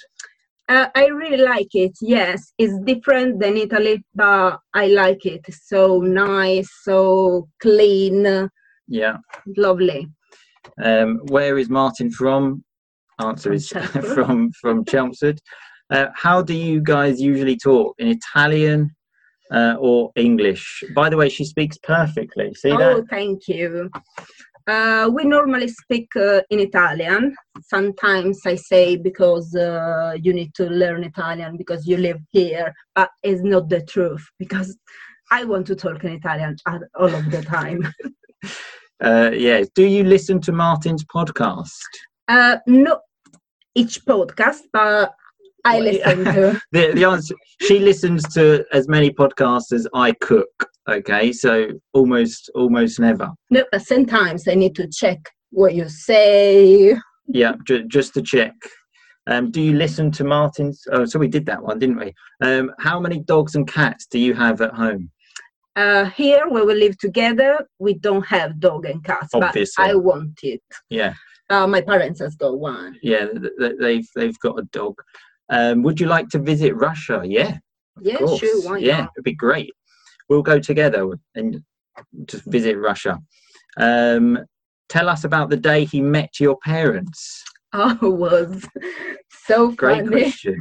Uh, 0.70 0.88
I 0.96 1.08
really 1.08 1.38
like 1.44 1.74
it. 1.74 1.94
Yes, 2.00 2.54
it's 2.60 2.78
different 2.86 3.40
than 3.40 3.58
Italy, 3.58 4.04
but 4.14 4.60
I 4.76 4.86
like 4.88 5.26
it. 5.26 5.44
So 5.52 6.00
nice, 6.00 6.70
so 6.84 7.50
clean, 7.60 8.50
Yeah. 8.88 9.18
lovely. 9.58 10.08
Um, 10.84 11.20
where 11.26 11.58
is 11.58 11.70
Martin 11.70 12.12
from? 12.12 12.64
Answer 13.20 13.52
is 13.52 13.70
from 13.70 14.52
from 14.62 14.86
Chelmsford. 14.86 15.40
Uh, 15.90 16.08
how 16.14 16.44
do 16.44 16.54
you 16.54 16.82
guys 16.82 17.20
usually 17.20 17.58
talk? 17.58 17.96
In 17.98 18.08
Italian 18.10 18.92
uh, 19.52 19.76
or 19.80 20.12
English? 20.16 20.84
By 20.94 21.10
the 21.10 21.18
way, 21.18 21.30
she 21.30 21.46
speaks 21.46 21.78
perfectly. 21.80 22.54
See 22.54 22.70
Oh, 22.72 22.78
that? 22.78 23.06
thank 23.10 23.48
you. 23.48 23.90
Uh, 24.70 25.10
we 25.12 25.24
normally 25.24 25.68
speak 25.68 26.08
uh, 26.16 26.42
in 26.52 26.60
Italian. 26.60 27.36
Sometimes 27.64 28.40
I 28.46 28.56
say 28.56 28.98
because 28.98 29.56
uh, 29.56 30.14
you 30.22 30.32
need 30.32 30.54
to 30.56 30.66
learn 30.66 31.04
Italian 31.04 31.58
because 31.58 31.88
you 31.88 31.98
live 31.98 32.20
here, 32.30 32.72
but 32.94 33.10
it's 33.24 33.42
not 33.42 33.68
the 33.70 33.82
truth 33.82 34.24
because 34.40 34.78
I 35.32 35.44
want 35.44 35.66
to 35.68 35.76
talk 35.76 36.04
in 36.04 36.12
Italian 36.12 36.56
all 37.00 37.14
of 37.14 37.32
the 37.32 37.42
time. 37.42 37.82
Uh, 39.02 39.32
yeah. 39.34 39.64
Do 39.76 39.84
you 39.84 40.04
listen 40.04 40.42
to 40.42 40.52
Martin's 40.52 41.06
podcast? 41.06 41.72
Uh, 42.28 42.58
not 42.68 43.00
each 43.74 44.04
podcast, 44.04 44.60
but 44.74 45.14
I 45.64 45.76
Well, 45.76 45.84
listen 45.84 46.26
to. 46.26 46.62
the, 46.74 46.92
the 46.94 47.06
answer 47.06 47.34
she 47.62 47.80
listens 47.80 48.24
to 48.34 48.66
as 48.74 48.90
many 48.90 49.10
podcasts 49.10 49.72
as 49.72 49.88
I 49.94 50.12
cook. 50.12 50.68
Okay, 50.90 51.32
so 51.32 51.68
almost 51.94 52.50
almost 52.56 53.00
never. 53.00 53.30
No, 53.52 53.64
but 53.72 53.86
sometimes 53.86 54.48
I 54.48 54.56
need 54.56 54.76
to 54.76 54.88
check 54.88 55.20
what 55.52 55.76
you 55.76 55.88
say. 55.88 56.96
Yeah, 57.28 57.54
ju- 57.66 57.86
just 57.88 58.14
to 58.16 58.22
check. 58.22 58.54
Um, 59.28 59.52
do 59.52 59.62
you 59.62 59.74
listen 59.74 60.10
to 60.14 60.24
Martin's? 60.24 60.82
Oh, 60.92 61.06
so 61.06 61.20
we 61.20 61.28
did 61.28 61.46
that 61.46 61.62
one, 61.62 61.78
didn't 61.78 62.00
we? 62.00 62.14
Um, 62.42 62.72
how 62.80 63.00
many 63.00 63.20
dogs 63.20 63.56
and 63.56 63.68
cats 63.68 64.08
do 64.10 64.18
you 64.18 64.34
have 64.34 64.62
at 64.62 64.74
home? 64.74 65.12
Uh, 65.76 66.06
here, 66.06 66.48
where 66.50 66.66
we 66.66 66.74
live 66.74 66.98
together, 66.98 67.66
we 67.78 67.94
don't 67.94 68.26
have 68.26 68.60
dog 68.60 68.86
and 68.86 69.04
cats, 69.04 69.30
Obviously. 69.34 69.84
but 69.84 69.92
I 69.92 69.96
want 69.96 70.40
it. 70.44 70.62
Yeah, 70.90 71.14
Uh, 71.52 71.68
my 71.68 71.82
parents 71.82 72.20
has 72.20 72.36
got 72.36 72.58
one. 72.60 72.98
yeah, 73.04 73.28
th- 73.28 73.54
th- 73.60 73.76
they've 73.80 74.08
they've 74.16 74.40
got 74.40 74.60
a 74.60 74.64
dog. 74.72 74.96
Um, 75.50 75.84
would 75.84 76.00
you 76.00 76.08
like 76.08 76.30
to 76.30 76.40
visit 76.40 76.74
Russia? 76.76 77.22
Yeah, 77.24 77.58
Yeah, 78.02 78.18
sure. 78.38 78.62
Why 78.64 78.78
yeah, 78.80 79.02
not? 79.02 79.10
it'd 79.16 79.24
be 79.24 79.36
great. 79.36 79.72
We'll 80.30 80.44
go 80.44 80.60
together 80.60 81.10
and 81.36 81.64
just 82.26 82.46
visit 82.46 82.78
Russia. 82.78 83.20
Um, 83.78 84.40
tell 84.88 85.10
us 85.10 85.24
about 85.24 85.50
the 85.50 85.58
day 85.58 85.86
he 85.86 86.02
met 86.02 86.40
your 86.40 86.58
parents. 86.64 87.44
Oh, 87.72 87.92
it 88.02 88.18
was 88.18 88.68
so 89.46 89.72
Great 89.74 90.04
funny. 90.06 90.24
question. 90.24 90.60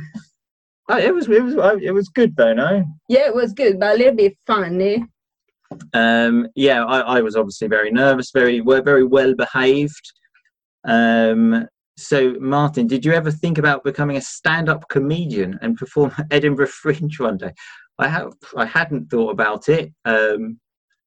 Oh, 0.91 0.99
it 0.99 1.15
was 1.15 1.27
it 1.27 1.43
was 1.43 1.55
it 1.83 1.91
was 1.91 2.11
good 2.11 2.37
though, 2.37 2.53
no? 2.53 2.85
Yeah, 3.09 3.29
it 3.29 3.35
was 3.35 3.55
good, 3.55 3.81
but 3.81 3.95
a 3.95 3.99
little 3.99 4.15
bit 4.15 4.37
funny. 4.47 5.07
Um, 5.95 6.49
yeah, 6.55 6.85
I, 6.85 7.01
I 7.17 7.21
was 7.23 7.35
obviously 7.35 7.69
very 7.69 7.91
nervous, 7.91 8.31
very 8.31 8.61
well, 8.61 8.83
very 8.83 9.05
well 9.05 9.35
behaved. 9.35 10.13
Um, 10.87 11.67
so, 11.97 12.35
Martin, 12.41 12.87
did 12.87 13.05
you 13.05 13.13
ever 13.13 13.31
think 13.31 13.59
about 13.59 13.85
becoming 13.85 14.17
a 14.17 14.21
stand-up 14.21 14.89
comedian 14.89 15.59
and 15.63 15.77
perform 15.77 16.13
at 16.19 16.27
Edinburgh 16.31 16.67
Fringe 16.83 17.19
one 17.19 17.37
day? 17.37 17.53
I 17.99 18.09
have. 18.09 18.33
I 18.57 18.64
hadn't 18.64 19.11
thought 19.11 19.31
about 19.31 19.69
it. 19.69 19.93
Um, 20.05 20.59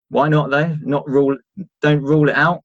why 0.09 0.27
not 0.29 0.49
though? 0.49 0.75
Not 0.81 1.07
rule. 1.07 1.37
Don't 1.81 2.01
rule 2.01 2.29
it 2.29 2.35
out. 2.35 2.61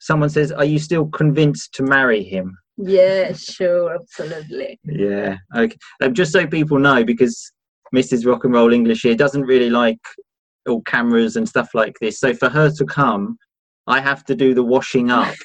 Someone 0.00 0.28
says, 0.28 0.52
"Are 0.52 0.64
you 0.64 0.78
still 0.78 1.06
convinced 1.06 1.74
to 1.74 1.82
marry 1.82 2.22
him?" 2.22 2.56
Yeah, 2.76 3.32
sure, 3.32 3.94
absolutely. 3.94 4.78
Yeah. 4.84 5.36
Okay. 5.56 5.76
Um, 6.02 6.12
just 6.14 6.32
so 6.32 6.46
people 6.46 6.78
know, 6.78 7.04
because 7.04 7.52
Mrs. 7.94 8.26
Rock 8.26 8.44
and 8.44 8.52
Roll 8.54 8.72
English 8.72 9.02
here 9.02 9.14
doesn't 9.14 9.42
really 9.42 9.70
like 9.70 10.00
all 10.68 10.82
cameras 10.82 11.36
and 11.36 11.48
stuff 11.48 11.70
like 11.74 11.94
this. 12.00 12.18
So 12.18 12.34
for 12.34 12.48
her 12.48 12.70
to 12.70 12.84
come, 12.84 13.36
I 13.86 14.00
have 14.00 14.24
to 14.24 14.34
do 14.34 14.54
the 14.54 14.62
washing 14.62 15.10
up. 15.10 15.34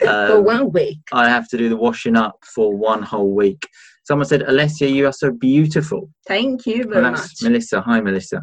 For 0.00 0.08
Um, 0.38 0.44
one 0.44 0.72
week. 0.72 1.00
I 1.12 1.28
have 1.28 1.48
to 1.48 1.58
do 1.58 1.68
the 1.68 1.76
washing 1.76 2.16
up 2.16 2.36
for 2.54 2.76
one 2.76 3.02
whole 3.02 3.34
week. 3.34 3.66
Someone 4.08 4.24
said, 4.26 4.40
Alessia, 4.40 4.90
you 4.90 5.06
are 5.06 5.12
so 5.12 5.30
beautiful. 5.30 6.08
Thank 6.26 6.64
you 6.64 6.80
And 6.84 6.90
very 6.92 7.02
that's 7.02 7.42
much. 7.42 7.50
Melissa. 7.50 7.82
Hi, 7.82 8.00
Melissa. 8.00 8.40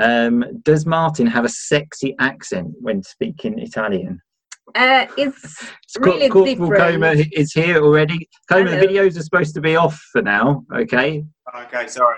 Um, 0.00 0.44
does 0.64 0.86
Martin 0.86 1.24
have 1.28 1.44
a 1.44 1.48
sexy 1.48 2.16
accent 2.18 2.72
when 2.80 3.04
speaking 3.04 3.60
Italian? 3.60 4.20
Uh, 4.74 5.06
it's 5.16 5.44
It's 5.84 5.96
Cor- 6.02 6.14
Really 6.14 6.28
Corporal 6.28 6.68
different. 6.70 7.00
Coma 7.04 7.24
is 7.32 7.52
here 7.52 7.80
already. 7.80 8.28
Coma, 8.50 8.70
the 8.70 8.76
videos 8.76 9.16
are 9.16 9.22
supposed 9.22 9.54
to 9.54 9.60
be 9.60 9.76
off 9.76 9.94
for 10.10 10.20
now, 10.20 10.64
okay? 10.74 11.24
Okay, 11.56 11.86
sorry. 11.86 12.16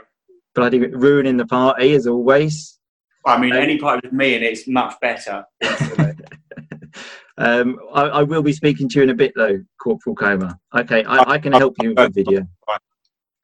bloody 0.55 0.79
ruining 0.79 1.37
the 1.37 1.47
party 1.47 1.93
as 1.93 2.07
always. 2.07 2.79
I 3.27 3.39
mean, 3.39 3.53
Um, 3.53 3.59
any 3.59 3.77
part 3.77 4.03
with 4.03 4.15
me 4.15 4.37
and 4.37 4.43
it's 4.43 4.67
much 4.67 4.95
better. 5.03 5.45
um, 7.41 7.79
I, 7.93 8.03
I 8.03 8.23
will 8.23 8.43
be 8.43 8.53
speaking 8.53 8.89
to 8.91 8.99
you 8.99 9.03
in 9.05 9.11
a 9.11 9.15
bit 9.15 9.33
though, 9.35 9.59
Corporal 9.83 10.15
Coma. 10.15 10.59
Okay, 10.77 11.05
I, 11.05 11.33
I 11.33 11.39
can 11.39 11.53
help 11.53 11.75
you 11.83 11.91
with 11.91 11.97
the 11.97 12.23
video. 12.23 12.47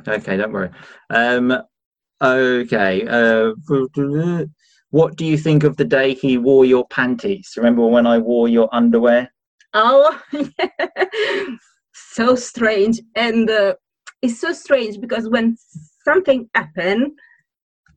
Okay, 0.07 0.37
don't 0.37 0.53
worry. 0.53 0.71
Um, 1.11 1.63
okay. 2.23 3.07
Uh, 3.07 3.53
what 4.91 5.17
do 5.17 5.25
you 5.25 5.37
think 5.37 5.65
of 5.65 5.77
the 5.77 5.85
day 5.85 6.15
he 6.15 6.39
wore 6.39 6.65
your 6.65 6.87
panties? 6.89 7.55
Remember 7.57 7.87
when 7.87 8.07
I 8.07 8.19
wore 8.19 8.49
your 8.49 8.69
underwear? 8.73 9.33
oh, 9.75 10.21
so 11.95 12.35
strange. 12.35 13.01
And 13.15 13.51
uh, 13.51 13.75
it's 14.23 14.41
so 14.41 14.53
strange 14.53 15.01
because 15.01 15.29
when 15.29 15.57
something 16.05 16.49
happens, 16.55 17.13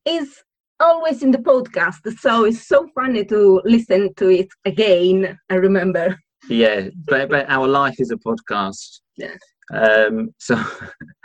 it's 0.06 0.44
always 0.80 1.24
in 1.24 1.32
the 1.32 1.38
podcast. 1.38 2.18
So 2.20 2.46
it's 2.46 2.68
so 2.68 2.88
funny 2.96 3.26
to 3.26 3.62
listen 3.66 4.14
to 4.16 4.30
it 4.30 4.48
again. 4.66 5.38
I 5.50 5.56
remember. 5.56 6.18
Yeah, 6.50 6.90
but, 7.06 7.30
but 7.30 7.50
our 7.50 7.68
life 7.68 7.96
is 8.00 8.12
a 8.12 8.18
podcast. 8.18 9.02
Yeah. 9.18 9.36
Um, 9.72 10.34
so 10.40 10.60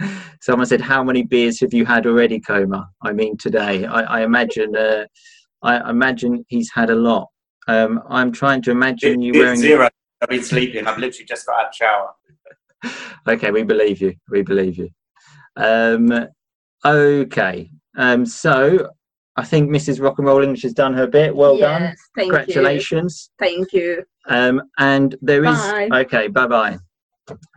someone 0.42 0.66
said, 0.66 0.80
"How 0.80 1.02
many 1.02 1.22
beers 1.22 1.60
have 1.60 1.72
you 1.72 1.86
had 1.86 2.06
already, 2.06 2.40
Coma?" 2.40 2.88
I 3.02 3.12
mean, 3.12 3.36
today. 3.38 3.86
I, 3.86 4.02
I 4.02 4.20
imagine. 4.22 4.76
Uh, 4.76 5.04
I 5.62 5.88
imagine 5.88 6.44
he's 6.48 6.70
had 6.74 6.90
a 6.90 6.94
lot. 6.94 7.28
Um, 7.68 8.02
I'm 8.10 8.32
trying 8.32 8.60
to 8.62 8.70
imagine 8.70 9.22
you 9.22 9.32
wearing. 9.32 9.56
Zero. 9.56 9.88
I've 10.20 10.28
been 10.28 10.42
sleeping. 10.42 10.86
I've 10.86 10.98
literally 10.98 11.24
just 11.24 11.46
got 11.46 11.60
out 11.60 11.66
of 11.66 11.72
the 11.72 11.76
shower. 11.76 12.10
Okay, 13.26 13.50
we 13.50 13.62
believe 13.62 14.02
you. 14.02 14.14
We 14.28 14.42
believe 14.42 14.76
you. 14.76 14.90
Um, 15.56 16.28
okay. 16.84 17.70
Um, 17.96 18.26
so 18.26 18.90
I 19.36 19.44
think 19.44 19.70
Mrs. 19.70 20.00
Rock 20.00 20.18
and 20.18 20.26
Roll 20.26 20.42
English 20.42 20.62
has 20.62 20.72
done 20.74 20.94
her 20.94 21.06
bit. 21.06 21.34
Well 21.34 21.58
done. 21.58 21.82
yes, 21.82 21.96
thank 22.16 22.30
Congratulations. 22.30 23.30
you. 23.40 23.46
Thank 23.46 23.72
you. 23.72 24.04
Um, 24.28 24.62
and 24.78 25.16
there 25.20 25.44
is 25.44 25.56
Bye. 25.56 25.88
okay. 25.92 26.28
Bye 26.28 26.46
bye. 26.46 26.78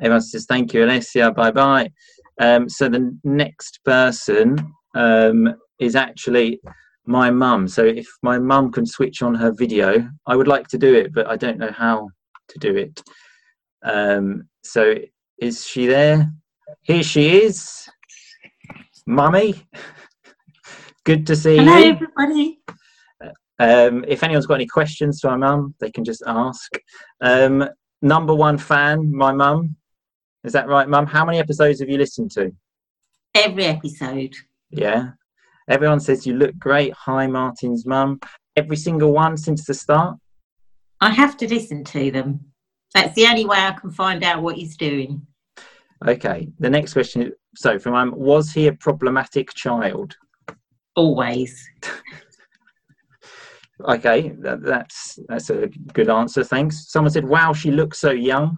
Everyone 0.02 0.22
says 0.22 0.46
thank 0.46 0.74
you, 0.74 0.82
Alessia. 0.82 1.36
Bye 1.36 1.52
bye. 1.52 1.92
Um, 2.40 2.68
so 2.68 2.90
the 2.90 3.16
next 3.24 3.80
person 3.86 4.58
um, 4.96 5.54
is 5.80 5.96
actually 5.96 6.60
my 7.06 7.30
mum. 7.30 7.68
So 7.68 7.86
if 7.86 8.08
my 8.24 8.38
mum 8.40 8.72
can 8.72 8.86
switch 8.86 9.22
on 9.22 9.36
her 9.36 9.52
video, 9.52 10.08
I 10.26 10.36
would 10.36 10.48
like 10.48 10.68
to 10.70 10.78
do 10.78 10.94
it, 10.96 11.14
but 11.14 11.28
I 11.28 11.36
don't 11.36 11.58
know 11.58 11.72
how 11.72 12.10
to 12.50 12.60
do 12.60 12.76
it. 12.76 13.02
Um, 13.84 14.48
so 14.64 14.96
is 15.40 15.66
she 15.66 15.86
there? 15.86 16.32
Here 16.82 17.04
she 17.04 17.44
is, 17.44 17.88
mummy. 19.06 19.64
Good 21.08 21.26
to 21.28 21.38
see 21.38 21.56
Hello, 21.56 21.78
you. 21.78 21.92
everybody. 21.94 22.60
Um, 23.60 24.04
if 24.10 24.24
anyone's 24.24 24.46
got 24.46 24.56
any 24.56 24.66
questions 24.68 25.22
for 25.22 25.30
my 25.30 25.38
mum, 25.38 25.74
they 25.80 25.90
can 25.90 26.04
just 26.04 26.22
ask. 26.28 26.70
Um, 27.22 27.66
number 28.02 28.36
one 28.36 28.58
fan, 28.58 29.10
my 29.16 29.32
mum. 29.32 29.78
Is 30.44 30.52
that 30.52 30.68
right, 30.68 30.86
mum? 30.90 31.06
How 31.06 31.24
many 31.24 31.40
episodes 31.40 31.80
have 31.80 31.88
you 31.88 31.98
listened 31.98 32.32
to? 32.32 32.52
Every 33.34 33.64
episode. 33.64 34.34
Yeah. 34.70 35.12
Everyone 35.70 36.02
says 36.02 36.28
you 36.28 36.34
look 36.34 36.60
great. 36.60 36.92
Hi, 36.92 37.26
Martin's 37.26 37.86
mum. 37.86 38.20
Every 38.58 38.76
single 38.76 39.14
one 39.14 39.38
since 39.38 39.64
the 39.64 39.76
start. 39.76 40.18
I 41.00 41.12
have 41.12 41.38
to 41.38 41.48
listen 41.48 41.86
to 41.86 42.12
them. 42.12 42.42
That's 42.94 43.16
the 43.16 43.28
only 43.28 43.46
way 43.46 43.60
I 43.60 43.72
can 43.72 43.92
find 43.92 44.26
out 44.26 44.42
what 44.44 44.58
he's 44.58 44.76
doing. 44.76 45.26
Okay. 46.06 46.50
The 46.60 46.70
next 46.70 46.92
question. 46.92 47.22
is- 47.22 47.32
So, 47.56 47.80
for 47.80 47.92
mum, 47.92 48.12
was 48.14 48.52
he 48.52 48.68
a 48.68 48.74
problematic 48.74 49.54
child? 49.54 50.18
Always. 50.98 51.70
Okay, 53.86 54.34
that, 54.40 54.64
that's 54.64 55.20
that's 55.28 55.52
a 55.52 55.68
good 55.94 56.10
answer. 56.10 56.44
Thanks. 56.44 56.92
Someone 56.92 57.12
said, 57.12 57.26
"Wow, 57.26 57.54
she 57.54 57.70
looks 57.70 58.00
so 58.00 58.10
young." 58.10 58.58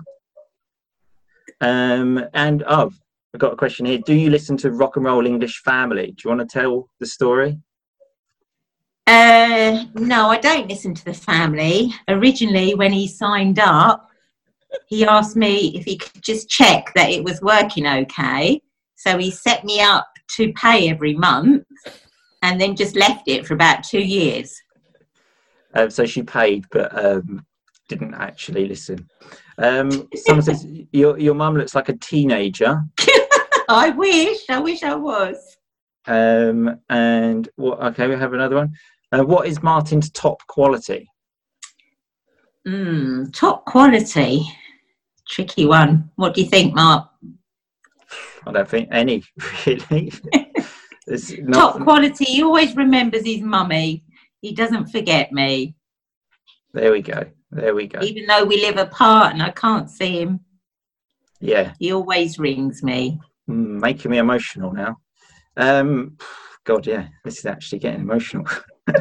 Um, 1.59 2.23
and 2.33 2.63
oh, 2.65 2.91
I've 3.33 3.39
got 3.39 3.51
a 3.51 3.57
question 3.57 3.85
here. 3.85 3.99
Do 4.05 4.13
you 4.13 4.29
listen 4.29 4.55
to 4.57 4.71
Rock 4.71 4.95
and 4.95 5.03
Roll 5.03 5.25
English 5.25 5.61
Family? 5.63 6.13
Do 6.15 6.21
you 6.23 6.33
want 6.33 6.49
to 6.49 6.59
tell 6.59 6.89
the 7.01 7.05
story? 7.05 7.59
Uh, 9.07 9.83
no, 9.95 10.29
I 10.29 10.37
don't 10.37 10.69
listen 10.69 10.93
to 10.93 11.03
the 11.03 11.13
family. 11.13 11.91
Originally, 12.07 12.75
when 12.75 12.93
he 12.93 13.05
signed 13.05 13.59
up, 13.59 14.09
he 14.87 15.03
asked 15.03 15.35
me 15.35 15.75
if 15.75 15.83
he 15.83 15.97
could 15.97 16.21
just 16.21 16.47
check 16.47 16.93
that 16.95 17.09
it 17.09 17.25
was 17.25 17.41
working 17.41 17.85
okay. 17.85 18.61
So 18.95 19.17
he 19.17 19.31
set 19.31 19.65
me 19.65 19.81
up 19.81 20.07
to 20.37 20.53
pay 20.53 20.89
every 20.89 21.13
month 21.13 21.65
and 22.41 22.59
then 22.59 22.75
just 22.75 22.95
left 22.95 23.27
it 23.27 23.45
for 23.45 23.53
about 23.53 23.83
two 23.83 24.01
years. 24.01 24.55
Uh, 25.73 25.89
so 25.89 26.05
she 26.05 26.23
paid, 26.23 26.65
but 26.71 26.97
um, 26.97 27.45
didn't 27.87 28.15
actually 28.15 28.67
listen. 28.67 29.07
Um, 29.57 30.07
someone 30.15 30.43
says 30.43 30.65
your 30.91 31.19
your 31.19 31.35
mum 31.35 31.55
looks 31.55 31.75
like 31.75 31.89
a 31.89 31.97
teenager. 31.97 32.81
I 33.69 33.91
wish, 33.95 34.49
I 34.49 34.59
wish 34.59 34.83
I 34.83 34.95
was. 34.95 35.57
Um, 36.07 36.79
and 36.89 37.49
what? 37.55 37.79
Okay, 37.79 38.07
we 38.07 38.15
have 38.15 38.33
another 38.33 38.55
one. 38.55 38.73
Uh, 39.11 39.23
what 39.23 39.47
is 39.47 39.61
Martin's 39.61 40.09
top 40.11 40.45
quality? 40.47 41.07
Mm, 42.67 43.33
top 43.33 43.65
quality. 43.65 44.43
Tricky 45.27 45.65
one. 45.65 46.09
What 46.15 46.33
do 46.33 46.41
you 46.41 46.47
think, 46.47 46.73
Mark? 46.73 47.09
I 48.47 48.51
don't 48.51 48.67
think 48.67 48.89
any 48.91 49.23
really. 49.65 50.11
There's 51.09 51.37
not, 51.39 51.73
Top 51.73 51.83
quality. 51.83 52.25
He 52.25 52.43
always 52.43 52.75
remembers 52.75 53.25
his 53.25 53.41
mummy. 53.41 54.03
He 54.41 54.53
doesn't 54.53 54.87
forget 54.87 55.31
me, 55.33 55.75
there 56.73 56.91
we 56.91 57.01
go. 57.01 57.23
There 57.51 57.73
we 57.73 57.87
go. 57.87 57.99
even 58.01 58.27
though 58.27 58.45
we 58.45 58.61
live 58.61 58.77
apart 58.77 59.33
and 59.33 59.41
I 59.41 59.49
can't 59.51 59.89
see 59.89 60.21
him. 60.21 60.41
Yeah, 61.41 61.73
He 61.79 61.93
always 61.93 62.37
rings 62.37 62.83
me. 62.83 63.19
Mm, 63.49 63.79
making 63.79 64.11
me 64.11 64.17
emotional 64.17 64.71
now. 64.73 64.97
Um, 65.57 66.17
God, 66.65 66.85
yeah, 66.85 67.07
this 67.23 67.39
is 67.39 67.45
actually 67.45 67.79
getting 67.79 68.01
emotional. 68.01 68.45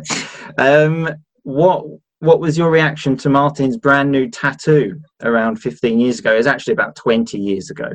um, 0.58 1.10
what 1.42 1.84
what 2.20 2.40
was 2.40 2.56
your 2.56 2.70
reaction 2.70 3.16
to 3.18 3.28
Martin's 3.28 3.76
brand 3.76 4.10
new 4.10 4.28
tattoo 4.28 5.00
around 5.22 5.56
15 5.56 6.00
years 6.00 6.18
ago? 6.18 6.34
It 6.34 6.38
was 6.38 6.46
actually 6.48 6.72
about 6.72 6.96
20 6.96 7.38
years 7.38 7.70
ago. 7.70 7.90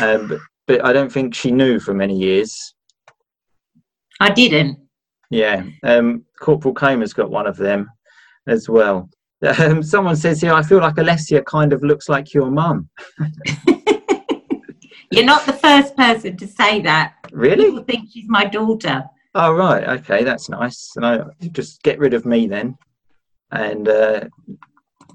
Um, 0.00 0.28
but, 0.28 0.38
but 0.68 0.84
I 0.84 0.92
don't 0.92 1.10
think 1.10 1.34
she 1.34 1.50
knew 1.50 1.80
for 1.80 1.92
many 1.92 2.16
years. 2.16 2.74
I 4.22 4.30
didn't. 4.30 4.78
Yeah, 5.30 5.64
um, 5.82 6.24
Corporal 6.38 6.74
Kramer's 6.74 7.12
got 7.12 7.28
one 7.28 7.48
of 7.48 7.56
them 7.56 7.90
as 8.46 8.68
well. 8.68 9.10
Um, 9.58 9.82
someone 9.82 10.14
says 10.14 10.40
here, 10.40 10.52
I 10.52 10.62
feel 10.62 10.78
like 10.78 10.94
Alessia 10.94 11.44
kind 11.44 11.72
of 11.72 11.82
looks 11.82 12.08
like 12.08 12.32
your 12.32 12.48
mum. 12.48 12.88
You're 15.10 15.24
not 15.24 15.44
the 15.44 15.58
first 15.60 15.96
person 15.96 16.36
to 16.36 16.46
say 16.46 16.80
that. 16.82 17.14
Really? 17.32 17.64
People 17.64 17.82
think 17.82 18.10
she's 18.12 18.28
my 18.28 18.44
daughter. 18.44 19.02
Oh, 19.34 19.52
right. 19.52 19.88
Okay, 19.98 20.22
that's 20.22 20.48
nice. 20.48 20.92
And 20.94 21.04
I 21.04 21.24
just 21.50 21.82
get 21.82 21.98
rid 21.98 22.14
of 22.14 22.24
me 22.24 22.46
then 22.46 22.78
and 23.50 23.88
uh, 23.88 24.20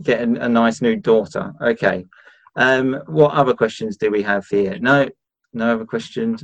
get 0.04 0.20
a, 0.20 0.46
a 0.46 0.50
nice 0.50 0.82
new 0.82 0.98
daughter. 0.98 1.54
Okay. 1.62 2.06
Um, 2.58 3.02
what 3.08 3.32
other 3.32 3.54
questions 3.54 3.96
do 3.96 4.12
we 4.12 4.22
have 4.24 4.46
here? 4.48 4.78
No, 4.80 5.08
no 5.54 5.74
other 5.74 5.86
questions. 5.86 6.44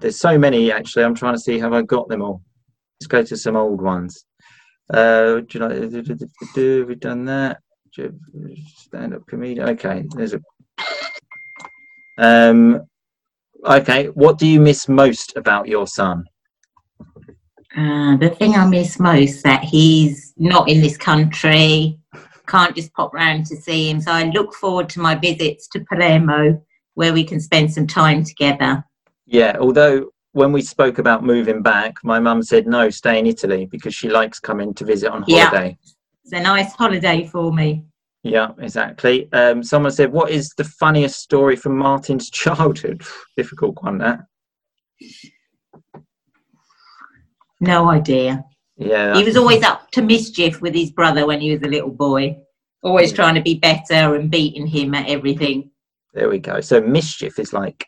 There's 0.00 0.18
so 0.18 0.38
many 0.38 0.72
actually. 0.72 1.04
I'm 1.04 1.14
trying 1.14 1.34
to 1.34 1.40
see 1.40 1.58
have 1.58 1.72
I 1.72 1.82
got 1.82 2.08
them 2.08 2.22
all. 2.22 2.42
Let's 3.00 3.08
go 3.08 3.22
to 3.22 3.36
some 3.36 3.56
old 3.56 3.80
ones. 3.80 4.24
Uh, 4.90 5.40
do 5.40 5.46
you 5.52 5.60
like? 5.60 5.72
Have 6.56 6.88
we 6.88 6.94
done 6.94 7.24
that? 7.26 7.58
Stand 8.76 9.14
up 9.14 9.26
comedian. 9.28 9.68
Okay, 9.70 10.04
there's 10.14 10.34
a. 10.34 10.40
Um, 12.18 12.82
okay, 13.64 14.06
what 14.06 14.38
do 14.38 14.46
you 14.46 14.60
miss 14.60 14.88
most 14.88 15.36
about 15.36 15.68
your 15.68 15.86
son? 15.86 16.24
Uh, 17.76 18.16
the 18.18 18.30
thing 18.38 18.54
I 18.54 18.66
miss 18.66 19.00
most 19.00 19.42
that 19.42 19.64
he's 19.64 20.32
not 20.36 20.68
in 20.68 20.80
this 20.80 20.96
country, 20.96 21.98
can't 22.46 22.76
just 22.76 22.92
pop 22.94 23.12
round 23.14 23.46
to 23.46 23.56
see 23.56 23.90
him. 23.90 24.00
So 24.00 24.12
I 24.12 24.24
look 24.24 24.54
forward 24.54 24.88
to 24.90 25.00
my 25.00 25.14
visits 25.14 25.66
to 25.68 25.80
Palermo, 25.80 26.62
where 26.94 27.12
we 27.12 27.24
can 27.24 27.40
spend 27.40 27.72
some 27.72 27.86
time 27.86 28.24
together. 28.24 28.84
Yeah, 29.26 29.56
although 29.58 30.10
when 30.32 30.52
we 30.52 30.62
spoke 30.62 30.98
about 30.98 31.24
moving 31.24 31.62
back, 31.62 31.94
my 32.02 32.18
mum 32.18 32.42
said 32.42 32.66
no, 32.66 32.90
stay 32.90 33.18
in 33.18 33.26
Italy 33.26 33.66
because 33.70 33.94
she 33.94 34.08
likes 34.08 34.40
coming 34.40 34.74
to 34.74 34.84
visit 34.84 35.10
on 35.10 35.22
holiday. 35.22 35.68
Yeah. 35.68 35.92
It's 36.24 36.32
a 36.32 36.40
nice 36.40 36.72
holiday 36.72 37.26
for 37.26 37.52
me. 37.52 37.84
Yeah, 38.22 38.52
exactly. 38.58 39.30
Um, 39.32 39.62
someone 39.62 39.92
said, 39.92 40.10
"What 40.10 40.30
is 40.30 40.50
the 40.56 40.64
funniest 40.64 41.20
story 41.20 41.56
from 41.56 41.76
Martin's 41.76 42.30
childhood?" 42.30 43.02
Difficult 43.36 43.82
one, 43.82 43.98
that. 43.98 44.20
No 47.60 47.90
idea. 47.90 48.44
Yeah, 48.76 49.14
He 49.16 49.24
was 49.24 49.36
always 49.36 49.62
up 49.62 49.90
to 49.92 50.02
mischief 50.02 50.60
with 50.60 50.74
his 50.74 50.90
brother 50.90 51.26
when 51.26 51.40
he 51.40 51.52
was 51.52 51.62
a 51.62 51.68
little 51.68 51.90
boy, 51.90 52.36
always 52.82 53.12
trying 53.12 53.36
to 53.36 53.42
be 53.42 53.58
better 53.58 54.16
and 54.16 54.30
beating 54.30 54.66
him 54.66 54.94
at 54.94 55.08
everything. 55.08 55.70
There 56.14 56.28
we 56.28 56.38
go. 56.38 56.60
So 56.60 56.80
mischief 56.80 57.38
is 57.38 57.52
like 57.52 57.86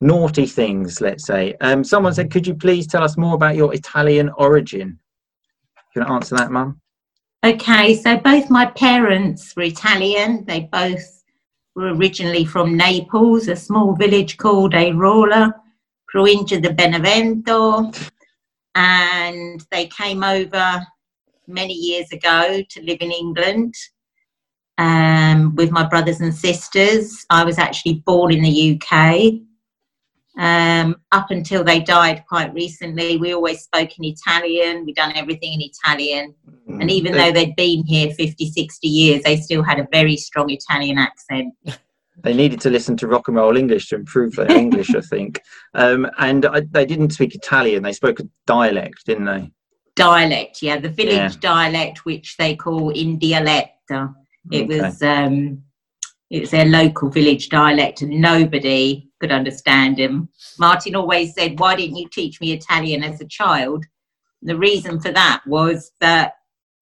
naughty 0.00 0.46
things, 0.46 1.00
let's 1.00 1.26
say. 1.26 1.54
Um, 1.60 1.84
someone 1.84 2.14
said, 2.14 2.30
"Could 2.30 2.46
you 2.46 2.54
please 2.54 2.86
tell 2.86 3.04
us 3.04 3.18
more 3.18 3.34
about 3.34 3.56
your 3.56 3.74
Italian 3.74 4.30
origin?" 4.30 4.98
You 5.94 6.02
Can 6.02 6.10
I 6.10 6.14
answer 6.14 6.34
that, 6.36 6.50
Mum? 6.50 6.80
Okay, 7.44 7.94
so 7.94 8.16
both 8.16 8.50
my 8.50 8.66
parents 8.66 9.54
were 9.54 9.62
Italian. 9.62 10.44
They 10.46 10.68
both 10.72 11.22
were 11.76 11.94
originally 11.94 12.44
from 12.44 12.76
Naples, 12.76 13.48
a 13.48 13.54
small 13.54 13.94
village 13.94 14.36
called 14.38 14.72
Airola, 14.72 15.52
provincia 16.08 16.60
di 16.60 16.72
Benevento. 16.72 17.92
And 18.74 19.64
they 19.70 19.86
came 19.86 20.24
over 20.24 20.84
many 21.46 21.74
years 21.74 22.10
ago 22.12 22.62
to 22.68 22.82
live 22.82 22.98
in 23.00 23.12
England 23.12 23.74
um, 24.78 25.54
with 25.56 25.70
my 25.70 25.84
brothers 25.86 26.20
and 26.20 26.34
sisters. 26.34 27.26
I 27.28 27.44
was 27.44 27.58
actually 27.58 28.02
born 28.06 28.32
in 28.32 28.42
the 28.42 28.80
UK. 28.80 29.42
Um, 30.38 30.96
up 31.10 31.32
until 31.32 31.64
they 31.64 31.80
died 31.80 32.24
quite 32.28 32.54
recently, 32.54 33.16
we 33.16 33.34
always 33.34 33.62
spoke 33.62 33.98
in 33.98 34.04
Italian. 34.04 34.86
We'd 34.86 34.94
done 34.94 35.12
everything 35.16 35.54
in 35.54 35.62
Italian. 35.62 36.34
And 36.68 36.90
even 36.90 37.12
though 37.12 37.32
they'd 37.32 37.56
been 37.56 37.84
here 37.84 38.12
50, 38.12 38.50
60 38.50 38.88
years, 38.88 39.22
they 39.24 39.36
still 39.36 39.64
had 39.64 39.80
a 39.80 39.88
very 39.90 40.16
strong 40.16 40.48
Italian 40.50 40.96
accent. 40.96 41.54
they 42.22 42.34
needed 42.34 42.60
to 42.60 42.70
listen 42.70 42.96
to 42.98 43.08
rock 43.08 43.26
and 43.26 43.36
roll 43.36 43.56
English 43.56 43.88
to 43.88 43.96
improve 43.96 44.36
their 44.36 44.50
English, 44.50 44.94
I 44.94 45.00
think. 45.00 45.40
Um, 45.74 46.08
and 46.18 46.46
I, 46.46 46.60
they 46.70 46.86
didn't 46.86 47.10
speak 47.10 47.34
Italian; 47.34 47.82
they 47.82 47.92
spoke 47.92 48.20
a 48.20 48.28
dialect, 48.46 49.04
didn't 49.04 49.26
they? 49.26 49.52
Dialect, 49.94 50.62
yeah, 50.62 50.80
the 50.80 50.88
village 50.88 51.34
Yeah. 51.34 51.40
dialect, 51.40 52.06
which 52.06 52.36
they 52.38 52.56
call 52.56 52.88
in 52.88 53.18
dialetto. 53.18 54.14
It 54.50 54.64
Okay. 54.64 54.80
was 54.80 55.02
um, 55.02 55.62
it 56.30 56.40
was 56.40 56.50
their 56.50 56.66
local 56.66 57.08
village 57.10 57.48
dialect, 57.48 58.02
and 58.02 58.20
nobody 58.20 59.08
could 59.20 59.32
understand 59.32 59.98
him. 59.98 60.28
Martin 60.58 60.94
always 60.96 61.34
said, 61.34 61.58
"Why 61.58 61.74
didn't 61.74 61.96
you 61.96 62.08
teach 62.08 62.40
me 62.40 62.52
Italian 62.52 63.02
as 63.02 63.20
a 63.20 63.26
child?" 63.26 63.84
The 64.42 64.56
reason 64.56 65.00
for 65.00 65.10
that 65.12 65.42
was 65.46 65.90
that 66.00 66.34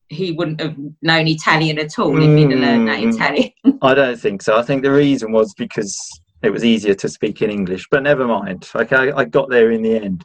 he 0.09 0.33
wouldn't 0.33 0.61
have 0.61 0.77
known 1.03 1.27
Italian 1.27 1.79
at 1.79 1.99
all 1.99 2.17
if 2.23 2.37
he'd 2.37 2.51
have 2.51 2.61
learned 2.61 2.89
that 2.89 3.01
Mm. 3.01 3.15
Italian. 3.15 3.51
I 3.83 3.95
don't 3.95 4.21
think 4.21 4.43
so. 4.43 4.57
I 4.57 4.63
think 4.63 4.83
the 4.83 4.93
reason 4.93 5.33
was 5.33 5.53
because 5.55 5.99
it 6.43 6.51
was 6.51 6.65
easier 6.65 6.95
to 6.95 7.09
speak 7.09 7.43
in 7.43 7.51
English. 7.51 7.87
But 7.91 8.03
never 8.05 8.27
mind. 8.27 8.71
Okay, 8.75 8.95
I, 8.97 9.21
I 9.21 9.25
got 9.25 9.49
there 9.51 9.73
in 9.73 9.83
the 9.83 9.97
end. 9.97 10.25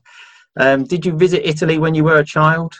Um, 0.59 0.83
did 0.83 1.05
you 1.05 1.13
visit 1.13 1.47
Italy 1.47 1.77
when 1.79 1.95
you 1.95 2.03
were 2.03 2.17
a 2.19 2.25
child? 2.25 2.73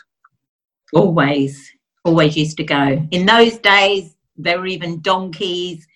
always 0.94 1.70
always 2.04 2.36
used 2.36 2.56
to 2.58 2.64
go 2.64 3.06
in 3.12 3.24
those 3.26 3.56
days 3.58 4.14
there 4.36 4.58
were 4.58 4.66
even 4.66 5.00
donkeys 5.00 5.86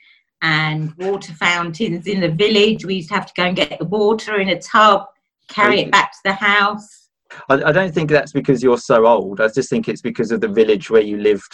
and 0.42 0.94
water 0.98 1.32
fountains 1.32 2.06
in 2.06 2.20
the 2.20 2.28
village. 2.28 2.84
We 2.84 2.96
used 2.96 3.08
to 3.08 3.14
have 3.14 3.26
to 3.26 3.32
go 3.36 3.44
and 3.44 3.56
get 3.56 3.78
the 3.78 3.84
water 3.86 4.38
in 4.40 4.48
a 4.50 4.60
tub 4.60 5.06
carry 5.48 5.80
it 5.80 5.90
back 5.90 6.12
to 6.12 6.18
the 6.24 6.32
house. 6.32 7.08
I, 7.48 7.54
I 7.54 7.72
don't 7.72 7.94
think 7.94 8.10
that's 8.10 8.32
because 8.32 8.62
you're 8.62 8.78
so 8.78 9.06
old. 9.06 9.40
I 9.40 9.48
just 9.48 9.70
think 9.70 9.88
it's 9.88 10.02
because 10.02 10.30
of 10.30 10.40
the 10.40 10.48
village 10.48 10.90
where 10.90 11.02
you 11.02 11.18
lived. 11.18 11.52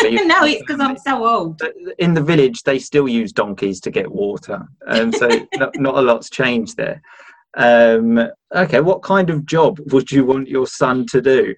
where 0.00 0.10
you- 0.10 0.26
no 0.26 0.44
it's 0.44 0.60
because 0.66 0.80
i'm 0.80 0.98
so 0.98 1.26
old. 1.26 1.60
In 1.98 2.14
the 2.14 2.22
village 2.22 2.62
they 2.62 2.78
still 2.78 3.08
use 3.08 3.32
donkeys 3.32 3.80
to 3.80 3.90
get 3.90 4.10
water. 4.10 4.62
And 4.86 5.14
so 5.14 5.28
not, 5.54 5.76
not 5.76 5.96
a 5.98 6.02
lot's 6.02 6.30
changed 6.30 6.76
there. 6.76 7.00
Um 7.56 8.18
okay 8.54 8.80
what 8.80 9.02
kind 9.02 9.30
of 9.30 9.46
job 9.46 9.78
would 9.92 10.10
you 10.10 10.24
want 10.24 10.48
your 10.48 10.66
son 10.66 11.06
to 11.06 11.20
do 11.20 11.54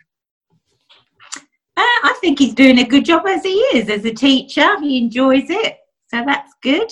i 2.04 2.16
think 2.20 2.38
he's 2.38 2.54
doing 2.54 2.78
a 2.78 2.84
good 2.84 3.04
job 3.04 3.26
as 3.26 3.42
he 3.44 3.54
is 3.74 3.88
as 3.88 4.04
a 4.04 4.12
teacher 4.12 4.78
he 4.80 4.98
enjoys 4.98 5.48
it 5.48 5.76
so 6.08 6.22
that's 6.24 6.52
good 6.62 6.90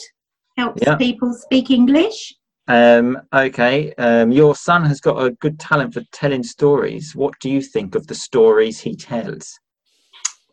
helps 0.57 0.83
Yeah. 0.83 0.96
people 0.96 1.33
speak 1.33 1.70
english 1.70 2.35
um 2.68 3.20
okay 3.33 3.92
um 3.94 4.31
your 4.31 4.55
son 4.55 4.85
has 4.85 5.00
got 5.00 5.22
a 5.22 5.31
good 5.31 5.59
talent 5.59 5.94
for 5.94 6.02
telling 6.12 6.42
stories 6.42 7.14
what 7.16 7.35
do 7.40 7.50
you 7.50 7.61
think 7.61 7.94
of 7.94 8.07
the 8.07 8.14
stories 8.14 8.81
he 8.81 8.94
tells 8.94 9.59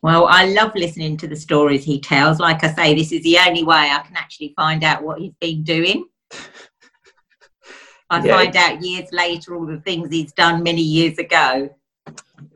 Well, 0.02 0.28
I 0.28 0.46
love 0.46 0.72
listening 0.76 1.18
to 1.18 1.28
the 1.28 1.36
stories 1.36 1.84
he 1.84 2.00
tells. 2.00 2.40
Like 2.40 2.64
I 2.64 2.74
say, 2.74 2.96
this 2.96 3.12
is 3.12 3.22
the 3.24 3.38
only 3.46 3.64
way 3.66 3.92
I 3.92 4.00
can 4.08 4.16
actually 4.16 4.54
find 4.56 4.82
out 4.86 5.04
what 5.04 5.20
he's 5.20 5.34
been 5.42 5.62
doing. 5.64 6.08
I 8.10 8.24
Yeah. 8.24 8.38
find 8.38 8.56
out 8.56 8.82
years 8.82 9.10
later 9.12 9.56
all 9.56 9.66
the 9.66 9.82
things 9.82 10.10
he's 10.10 10.32
done 10.32 10.64
many 10.64 10.82
years 10.82 11.18
ago. 11.18 11.70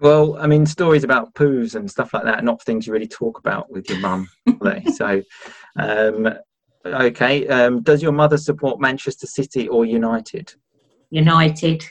Well 0.01 0.37
i 0.39 0.47
mean 0.47 0.65
stories 0.65 1.03
about 1.03 1.33
poos 1.33 1.75
and 1.75 1.89
stuff 1.89 2.13
like 2.13 2.23
that 2.23 2.39
are 2.39 2.43
not 2.43 2.61
things 2.63 2.87
you 2.87 2.93
really 2.93 3.07
talk 3.07 3.39
about 3.39 3.71
with 3.71 3.89
your 3.89 3.99
mum 3.99 4.27
are 4.47 4.73
they? 4.81 4.91
so 4.91 5.21
um 5.79 6.29
okay 6.85 7.47
um 7.47 7.81
does 7.81 8.01
your 8.01 8.11
mother 8.11 8.37
support 8.37 8.79
manchester 8.79 9.27
city 9.27 9.67
or 9.67 9.85
united 9.85 10.53
United. 11.13 11.85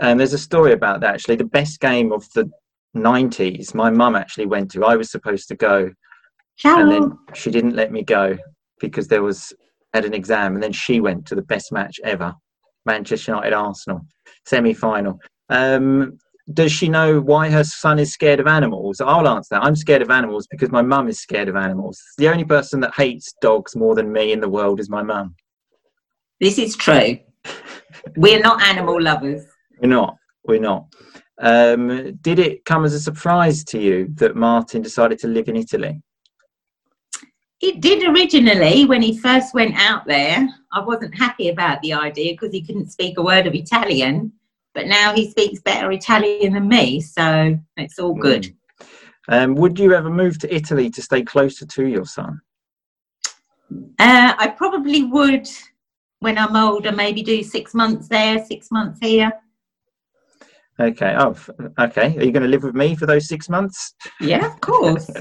And 0.00 0.18
there's 0.18 0.32
a 0.32 0.38
story 0.38 0.72
about 0.72 1.00
that 1.00 1.14
actually. 1.14 1.36
The 1.36 1.44
best 1.44 1.80
game 1.80 2.12
of 2.12 2.24
the 2.32 2.48
90s, 2.96 3.74
my 3.74 3.90
mum 3.90 4.14
actually 4.14 4.46
went 4.46 4.70
to. 4.70 4.84
I 4.84 4.96
was 4.96 5.10
supposed 5.10 5.48
to 5.48 5.56
go, 5.56 5.90
and 6.64 6.90
then 6.90 7.18
she 7.34 7.50
didn't 7.50 7.74
let 7.74 7.90
me 7.90 8.04
go 8.04 8.38
because 8.78 9.08
there 9.08 9.22
was 9.22 9.52
had 9.92 10.04
an 10.04 10.14
exam, 10.14 10.54
and 10.54 10.62
then 10.62 10.72
she 10.72 11.00
went 11.00 11.26
to 11.26 11.34
the 11.34 11.42
best 11.42 11.72
match 11.72 11.98
ever, 12.04 12.34
Manchester 12.86 13.32
United 13.32 13.52
Arsenal 13.52 14.00
semi 14.46 14.72
final. 14.72 15.18
Um, 15.48 16.18
does 16.52 16.72
she 16.72 16.88
know 16.88 17.20
why 17.20 17.50
her 17.50 17.64
son 17.64 17.98
is 17.98 18.12
scared 18.12 18.40
of 18.40 18.46
animals? 18.46 19.00
I'll 19.00 19.28
answer 19.28 19.48
that. 19.52 19.64
I'm 19.64 19.76
scared 19.76 20.02
of 20.02 20.10
animals 20.10 20.46
because 20.50 20.70
my 20.70 20.82
mum 20.82 21.08
is 21.08 21.20
scared 21.20 21.48
of 21.48 21.56
animals. 21.56 22.02
The 22.18 22.28
only 22.28 22.44
person 22.44 22.80
that 22.80 22.94
hates 22.94 23.34
dogs 23.40 23.76
more 23.76 23.94
than 23.94 24.12
me 24.12 24.32
in 24.32 24.40
the 24.40 24.48
world 24.48 24.80
is 24.80 24.90
my 24.90 25.02
mum. 25.02 25.34
This 26.40 26.58
is 26.58 26.76
true. 26.76 27.18
We're 28.16 28.40
not 28.40 28.60
animal 28.62 29.00
lovers. 29.00 29.44
We're 29.80 29.88
not. 29.88 30.16
We're 30.44 30.60
not. 30.60 30.86
Um, 31.40 32.16
did 32.16 32.38
it 32.38 32.64
come 32.64 32.84
as 32.84 32.94
a 32.94 33.00
surprise 33.00 33.64
to 33.64 33.78
you 33.78 34.08
that 34.14 34.36
Martin 34.36 34.82
decided 34.82 35.18
to 35.20 35.28
live 35.28 35.48
in 35.48 35.56
Italy? 35.56 36.02
It 37.60 37.80
did 37.80 38.02
originally 38.08 38.86
when 38.86 39.02
he 39.02 39.16
first 39.16 39.54
went 39.54 39.76
out 39.76 40.04
there. 40.06 40.48
I 40.72 40.80
wasn't 40.80 41.16
happy 41.16 41.48
about 41.48 41.80
the 41.82 41.92
idea 41.92 42.32
because 42.32 42.52
he 42.52 42.64
couldn't 42.64 42.90
speak 42.90 43.18
a 43.18 43.22
word 43.22 43.46
of 43.46 43.54
Italian. 43.54 44.32
But 44.74 44.86
now 44.86 45.14
he 45.14 45.30
speaks 45.30 45.60
better 45.60 45.92
Italian 45.92 46.54
than 46.54 46.68
me, 46.68 47.00
so 47.00 47.58
it's 47.76 47.98
all 47.98 48.14
good. 48.14 48.54
Um, 49.28 49.54
would 49.54 49.78
you 49.78 49.94
ever 49.94 50.10
move 50.10 50.38
to 50.40 50.54
Italy 50.54 50.90
to 50.90 51.02
stay 51.02 51.22
closer 51.22 51.66
to 51.66 51.86
your 51.86 52.06
son? 52.06 52.40
Uh, 53.98 54.34
I 54.38 54.52
probably 54.56 55.04
would 55.04 55.48
when 56.20 56.38
I'm 56.38 56.56
older, 56.56 56.92
maybe 56.92 57.22
do 57.22 57.42
six 57.42 57.74
months 57.74 58.08
there, 58.08 58.44
six 58.44 58.70
months 58.70 59.00
here. 59.00 59.32
Okay. 60.78 61.14
Oh, 61.18 61.30
f- 61.30 61.50
okay. 61.78 62.16
Are 62.16 62.24
you 62.24 62.32
going 62.32 62.42
to 62.44 62.48
live 62.48 62.62
with 62.62 62.74
me 62.74 62.94
for 62.94 63.06
those 63.06 63.28
six 63.28 63.48
months? 63.48 63.94
Yeah, 64.20 64.46
of 64.46 64.60
course. 64.60 65.10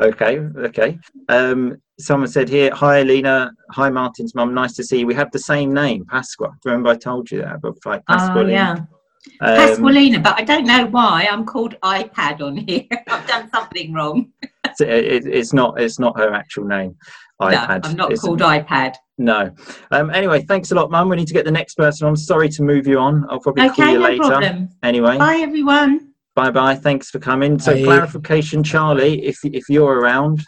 Okay. 0.00 0.38
Okay. 0.38 0.98
Um, 1.28 1.76
someone 2.00 2.28
said 2.28 2.48
here, 2.48 2.70
"Hi, 2.74 3.02
Lena. 3.02 3.52
Hi, 3.72 3.88
Martin's 3.90 4.34
mum. 4.34 4.54
Nice 4.54 4.74
to 4.74 4.84
see 4.84 5.00
you. 5.00 5.06
We 5.06 5.14
have 5.14 5.30
the 5.30 5.38
same 5.38 5.72
name, 5.72 6.04
Pasqua. 6.06 6.50
Remember 6.64 6.90
I 6.90 6.96
told 6.96 7.30
you 7.30 7.42
that, 7.42 7.60
but 7.62 7.74
like 7.84 8.02
oh, 8.08 8.14
Pasqualina. 8.16 8.50
yeah. 8.50 8.76
Um, 9.42 9.56
Pasqualina, 9.58 10.22
but 10.22 10.38
I 10.38 10.42
don't 10.44 10.66
know 10.66 10.86
why 10.86 11.28
I'm 11.30 11.44
called 11.44 11.74
iPad 11.82 12.40
on 12.40 12.56
here. 12.56 12.84
I've 13.08 13.26
done 13.26 13.50
something 13.50 13.92
wrong. 13.92 14.32
so 14.76 14.84
it, 14.86 15.26
it's 15.26 15.52
not. 15.52 15.80
It's 15.80 15.98
not 15.98 16.18
her 16.18 16.32
actual 16.32 16.64
name. 16.64 16.96
iPad. 17.40 17.84
No, 17.84 17.88
I'm 17.90 17.96
not 17.96 18.12
It's- 18.12 18.20
called 18.22 18.40
iPad. 18.40 18.94
No. 19.18 19.50
Um, 19.90 20.08
anyway, 20.14 20.40
thanks 20.48 20.72
a 20.72 20.74
lot, 20.74 20.90
Mum. 20.90 21.10
We 21.10 21.16
need 21.16 21.28
to 21.28 21.34
get 21.34 21.44
the 21.44 21.50
next 21.50 21.74
person 21.74 22.08
on. 22.08 22.16
Sorry 22.16 22.48
to 22.48 22.62
move 22.62 22.86
you 22.86 22.98
on. 22.98 23.26
I'll 23.28 23.38
probably 23.38 23.68
call 23.68 23.72
Okay, 23.84 23.92
you 23.92 23.98
no 23.98 24.04
later. 24.06 24.22
problem. 24.24 24.68
Anyway, 24.82 25.18
Bye, 25.18 25.40
everyone. 25.42 26.14
bye 26.34 26.50
bye. 26.50 26.74
Thanks 26.74 27.10
for 27.10 27.18
coming. 27.18 27.58
So, 27.58 27.74
Bye. 27.74 27.82
clarification, 27.82 28.62
Charlie, 28.64 29.22
if 29.26 29.36
if 29.44 29.68
you're 29.68 29.92
around, 30.00 30.40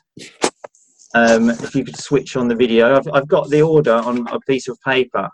um, 1.14 1.50
if 1.50 1.74
you 1.74 1.84
could 1.84 1.96
switch 1.96 2.36
on 2.36 2.48
the 2.48 2.54
video. 2.54 2.96
I've 2.96 3.08
I've 3.12 3.28
got 3.28 3.48
the 3.50 3.62
order 3.62 3.94
on 3.94 4.26
a 4.28 4.40
piece 4.40 4.68
of 4.68 4.78
paper 4.84 5.28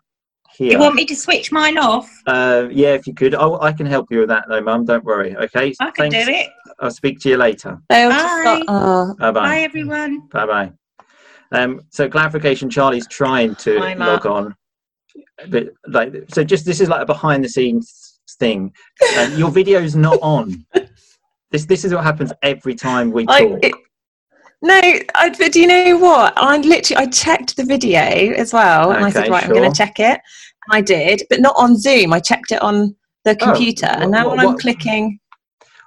here. 0.57 0.73
You 0.73 0.79
want 0.79 0.95
me 0.97 1.05
to 1.07 1.15
switch 1.17 1.53
mine 1.53 1.79
off? 1.79 2.11
uh, 2.27 2.69
yeah, 2.71 2.95
if 2.95 3.07
you 3.07 3.15
could. 3.15 3.35
Oh, 3.35 3.59
I 3.61 3.73
can 3.73 3.87
help 3.87 4.07
you 4.11 4.21
with 4.21 4.29
that, 4.29 4.45
though, 4.49 4.61
Mum. 4.61 4.85
Don't 4.85 5.05
worry. 5.05 5.37
Okay. 5.37 5.73
I 5.81 5.91
can 5.91 6.11
Thanks. 6.11 6.27
do 6.27 6.33
it. 6.33 6.49
I'll 6.81 6.91
speak 6.91 7.21
to 7.21 7.29
you 7.29 7.37
later. 7.37 7.79
Bye. 7.89 8.09
start- 8.11 8.63
oh, 8.69 9.15
Bye 9.19 9.31
Bye, 9.31 9.41
bye. 9.41 9.61
everyone. 9.61 10.27
Bye 10.29 10.47
bye. 10.47 10.73
Um, 11.53 11.81
so 11.91 12.09
clarification, 12.09 12.69
Charlie's 12.69 13.07
trying 13.07 13.55
to 13.57 13.79
Hi, 13.79 13.95
Mark. 13.95 14.25
log 14.25 14.27
on, 14.45 14.55
but 15.49 15.69
like, 15.87 16.13
so 16.33 16.45
just 16.45 16.67
this 16.67 16.81
is 16.81 16.89
like 16.91 17.01
a 17.03 17.07
behind 17.07 17.43
the 17.43 17.49
scenes 17.49 18.21
thing. 18.39 18.73
Um, 19.19 19.33
your 19.39 19.51
video's 19.51 19.95
not 19.97 20.19
on. 20.23 20.65
This 21.51 21.65
this 21.65 21.83
is 21.87 21.95
what 21.95 22.05
happens 22.05 22.31
every 22.43 22.75
time 22.75 23.11
we 23.11 23.25
I, 23.27 23.41
talk. 23.47 23.59
it, 23.65 23.73
no, 24.63 24.75
I, 25.15 25.35
but 25.39 25.53
do 25.53 25.61
you 25.61 25.67
know 25.67 25.97
what? 25.99 26.33
I 26.37 26.57
literally 26.59 27.05
I 27.05 27.07
checked 27.07 27.57
the 27.57 27.65
video 27.65 28.01
as 28.35 28.53
well, 28.53 28.93
and 28.93 29.05
I 29.05 29.11
said, 29.11 29.29
right, 29.29 29.45
I'm 29.45 29.53
going 29.53 29.71
to 29.71 29.77
check 29.77 30.01
it. 30.01 30.21
And 30.69 30.73
I 30.73 30.81
did, 30.81 31.23
but 31.31 31.41
not 31.41 31.55
on 31.57 31.77
Zoom. 31.77 32.13
I 32.13 32.21
checked 32.21 32.53
it 32.53 32.61
on 32.63 32.95
the 33.25 33.37
computer, 33.37 33.87
wha- 33.89 34.03
and 34.03 34.11
now 34.11 34.31
when 34.31 34.41
I'm 34.41 34.59
clicking 34.59 35.19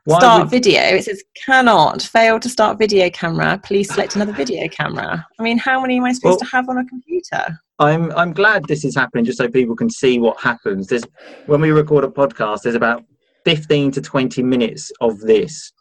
start 0.09 0.43
would- 0.43 0.51
video, 0.51 0.81
it 0.81 1.05
says 1.05 1.23
cannot 1.45 2.01
fail 2.01 2.39
to 2.39 2.49
start 2.49 2.79
video 2.79 3.09
camera. 3.09 3.59
Please 3.63 3.93
select 3.93 4.15
another 4.15 4.33
video 4.33 4.67
camera. 4.69 5.25
I 5.39 5.43
mean, 5.43 5.57
how 5.57 5.81
many 5.81 5.97
am 5.97 6.05
I 6.05 6.13
supposed 6.13 6.39
Well- 6.41 6.49
to 6.49 6.55
have 6.55 6.69
on 6.69 6.77
a 6.77 6.85
computer? 6.85 7.59
I'm 7.79 8.11
I'm 8.11 8.31
glad 8.31 8.65
this 8.67 8.85
is 8.85 8.95
happening 8.95 9.25
just 9.25 9.39
so 9.39 9.49
people 9.49 9.75
can 9.75 9.89
see 9.89 10.19
what 10.19 10.39
happens. 10.39 10.87
There's 10.87 11.03
when 11.47 11.61
we 11.61 11.71
record 11.71 12.03
a 12.03 12.07
podcast, 12.07 12.61
there's 12.61 12.75
about 12.75 13.03
15 13.43 13.91
to 13.93 14.01
20 14.01 14.43
minutes 14.43 14.91
of 15.01 15.19
this. 15.19 15.71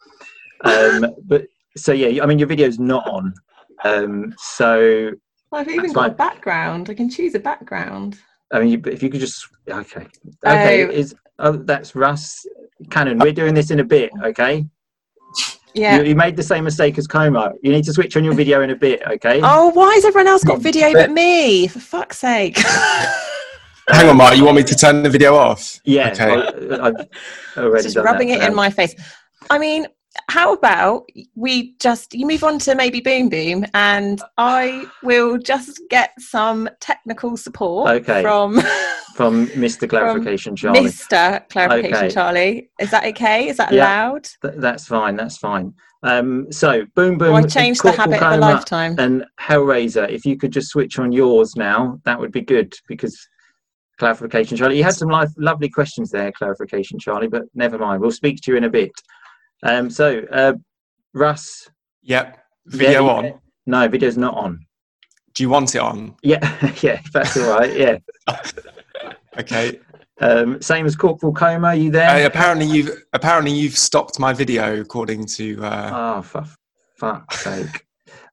Um, 0.63 1.05
but 1.25 1.45
so 1.77 1.91
yeah, 1.93 2.23
I 2.23 2.25
mean 2.25 2.39
your 2.39 2.47
video's 2.47 2.79
not 2.79 3.07
on. 3.07 3.33
Um, 3.83 4.33
so 4.37 5.11
Well, 5.51 5.61
I've 5.61 5.67
even 5.67 5.83
That's 5.83 5.93
got 5.93 6.11
a 6.11 6.13
background. 6.13 6.89
I 6.89 6.93
can 6.93 7.09
choose 7.09 7.33
a 7.35 7.39
background. 7.39 8.19
I 8.53 8.59
mean, 8.59 8.69
you- 8.69 8.81
if 8.91 9.01
you 9.01 9.09
could 9.09 9.19
just 9.21 9.47
okay, 9.69 10.07
okay, 10.45 10.85
Oh. 10.85 10.89
is 10.89 11.15
oh 11.39 11.53
that's 11.53 11.95
Russ 11.95 12.45
Cannon. 12.89 13.17
We're 13.19 13.31
doing 13.33 13.53
this 13.53 13.71
in 13.71 13.79
a 13.79 13.83
bit, 13.83 14.11
okay? 14.23 14.65
Yeah. 15.73 15.97
You, 15.99 16.03
you 16.03 16.15
made 16.15 16.35
the 16.35 16.43
same 16.43 16.65
mistake 16.65 16.97
as 16.97 17.07
Coma. 17.07 17.53
You 17.63 17.71
need 17.71 17.85
to 17.85 17.93
switch 17.93 18.17
on 18.17 18.25
your 18.25 18.33
video 18.33 18.61
in 18.61 18.71
a 18.71 18.75
bit, 18.75 19.01
okay? 19.07 19.39
Oh, 19.41 19.69
why 19.69 19.93
has 19.95 20.03
everyone 20.03 20.27
else 20.27 20.43
got 20.43 20.59
video 20.61 20.91
but 20.91 21.11
me? 21.11 21.67
For 21.67 21.79
fuck's 21.79 22.17
sake. 22.19 22.57
Hang 23.89 24.09
on, 24.09 24.17
Mark. 24.17 24.35
You 24.37 24.43
want 24.45 24.57
me 24.57 24.63
to 24.63 24.75
turn 24.75 25.01
the 25.03 25.09
video 25.09 25.35
off? 25.35 25.79
yeah, 25.85 26.09
Okay. 26.11 26.33
I, 26.77 26.87
I've 26.87 27.07
already 27.57 27.83
just 27.83 27.95
done 27.95 28.05
rubbing 28.05 28.29
that. 28.29 28.39
it 28.39 28.43
in 28.43 28.49
Um, 28.49 28.55
my 28.55 28.69
face. 28.69 28.93
I 29.49 29.57
mean, 29.57 29.87
how 30.29 30.53
about 30.53 31.09
we 31.35 31.73
just 31.79 32.13
you 32.13 32.25
move 32.27 32.43
on 32.43 32.59
to 32.59 32.75
maybe 32.75 32.99
Boom 32.99 33.29
Boom, 33.29 33.65
and 33.73 34.21
I 34.37 34.85
will 35.03 35.37
just 35.37 35.81
get 35.89 36.11
some 36.19 36.69
technical 36.79 37.37
support 37.37 37.89
Okay. 37.89 38.21
from 38.21 38.55
from 39.15 39.47
Mr. 39.47 39.89
Clarification 39.89 40.55
Charlie. 40.55 40.81
Mr. 40.81 41.47
Clarification 41.49 41.95
Okay. 42.05 42.09
Charlie. 42.09 42.69
Is 42.79 42.91
that 42.91 43.05
okay? 43.05 43.47
Is 43.49 43.57
that 43.57 43.71
Yeah. 43.71 43.83
allowed? 43.85 44.27
Th- 44.41 44.55
that's 44.57 44.85
fine. 44.87 45.15
That's 45.15 45.37
fine. 45.37 45.73
Um, 46.03 46.51
so, 46.51 46.85
boom, 46.95 47.17
boom. 47.17 47.33
Or 47.33 47.39
I 47.39 47.43
changed 47.43 47.83
the 47.83 47.91
habit 47.91 48.21
of 48.23 48.33
a 48.33 48.37
lifetime. 48.37 48.95
And 48.97 49.25
Hellraiser, 49.39 50.09
if 50.09 50.25
you 50.25 50.35
could 50.35 50.51
just 50.51 50.69
switch 50.69 50.97
on 50.97 51.11
yours 51.11 51.55
now, 51.55 51.99
that 52.05 52.19
would 52.19 52.31
be 52.31 52.41
good 52.41 52.73
because 52.87 53.15
clarification, 53.99 54.57
Charlie. 54.57 54.77
You 54.77 54.83
had 54.83 54.95
some 54.95 55.09
lovely 55.37 55.69
questions 55.69 56.09
there, 56.09 56.31
clarification, 56.31 56.97
Charlie, 56.97 57.27
but 57.27 57.43
never 57.53 57.77
mind. 57.77 58.01
We'll 58.01 58.11
speak 58.11 58.41
to 58.41 58.51
you 58.51 58.57
in 58.57 58.63
a 58.63 58.69
bit. 58.69 58.91
Um, 59.63 59.89
so, 59.89 60.23
uh, 60.31 60.53
Russ. 61.13 61.69
Yep. 62.03 62.37
Video 62.67 63.05
yeah, 63.05 63.11
on. 63.11 63.39
No, 63.65 63.87
video's 63.87 64.17
not 64.17 64.33
on. 64.35 64.65
Do 65.33 65.43
you 65.43 65.49
want 65.49 65.75
it 65.75 65.81
on? 65.81 66.15
Yeah, 66.23 66.73
yeah, 66.81 67.01
that's 67.13 67.37
all 67.37 67.49
right. 67.59 67.75
Yeah. 67.77 67.97
Okay. 69.39 69.79
Um, 70.19 70.61
same 70.61 70.85
as 70.85 70.93
Corporal 70.95 71.31
Coma. 71.33 71.67
Are 71.69 71.75
you 71.75 71.87
Uh, 71.89 71.93
there? 71.93 72.27
apparently 72.27 72.65
you've 72.65 72.91
apparently 73.13 73.51
you've 73.53 73.77
stopped 73.77 74.19
my 74.19 74.33
video 74.33 74.81
according 74.81 75.25
to 75.37 75.63
uh, 75.63 76.17
Oh, 76.17 76.21
for 76.21 76.43
fuck's 76.97 77.39
sake. 77.39 77.85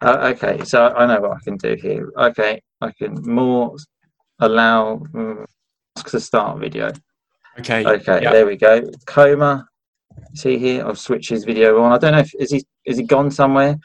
Uh, 0.03 0.35
okay, 0.35 0.65
so 0.65 0.89
I 0.89 1.07
know 1.07 1.21
what 1.21 1.31
I 1.37 1.39
can 1.45 1.57
do 1.57 1.77
here. 1.81 2.11
Okay, 2.19 2.61
I 2.81 2.91
can 2.91 3.15
more 3.23 3.77
allow 4.41 4.97
mm, 5.15 5.45
to 6.05 6.19
start 6.21 6.59
video. 6.59 6.91
okay. 7.61 7.87
Okay, 7.87 8.23
yeah. 8.23 8.33
there 8.33 8.45
we 8.47 8.57
go. 8.57 8.83
Coma. 9.07 9.65
See 10.35 10.59
here, 10.59 10.87
I've 10.87 10.99
switched 10.99 11.31
his 11.31 11.45
video 11.45 11.81
on. 11.83 11.93
I 11.93 11.99
don't 11.99 12.13
know 12.13 12.19
if 12.19 12.35
is 12.39 12.51
he 12.51 12.65
is 12.85 12.99
he 12.99 13.05
gone 13.05 13.31
somewhere. 13.31 13.77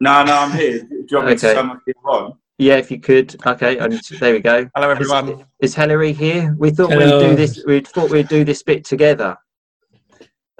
No, 0.00 0.24
no, 0.24 0.34
I'm 0.34 0.52
here. 0.52 0.82
Do 0.82 1.04
you 1.10 1.16
want 1.16 1.26
me 1.26 1.32
Okay. 1.32 1.48
to 1.48 1.54
turn 1.54 1.66
my 1.66 1.76
video 1.86 2.02
on? 2.04 2.32
Yeah, 2.58 2.76
if 2.76 2.90
you 2.90 3.00
could. 3.00 3.34
Okay, 3.46 3.78
and 3.78 4.00
there 4.18 4.32
we 4.32 4.40
go. 4.40 4.68
Hello 4.74 4.90
everyone. 4.90 5.44
Is 5.60 5.74
Hilary 5.74 6.12
here? 6.12 6.54
We 6.58 6.70
thought 6.70 6.90
we'd 6.90 7.20
do 7.20 7.34
this. 7.36 7.62
We 7.66 7.80
thought 7.80 8.10
we'd 8.10 8.28
do 8.28 8.44
this 8.44 8.62
bit 8.62 8.84
together. 8.84 9.36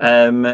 Um, 0.00 0.46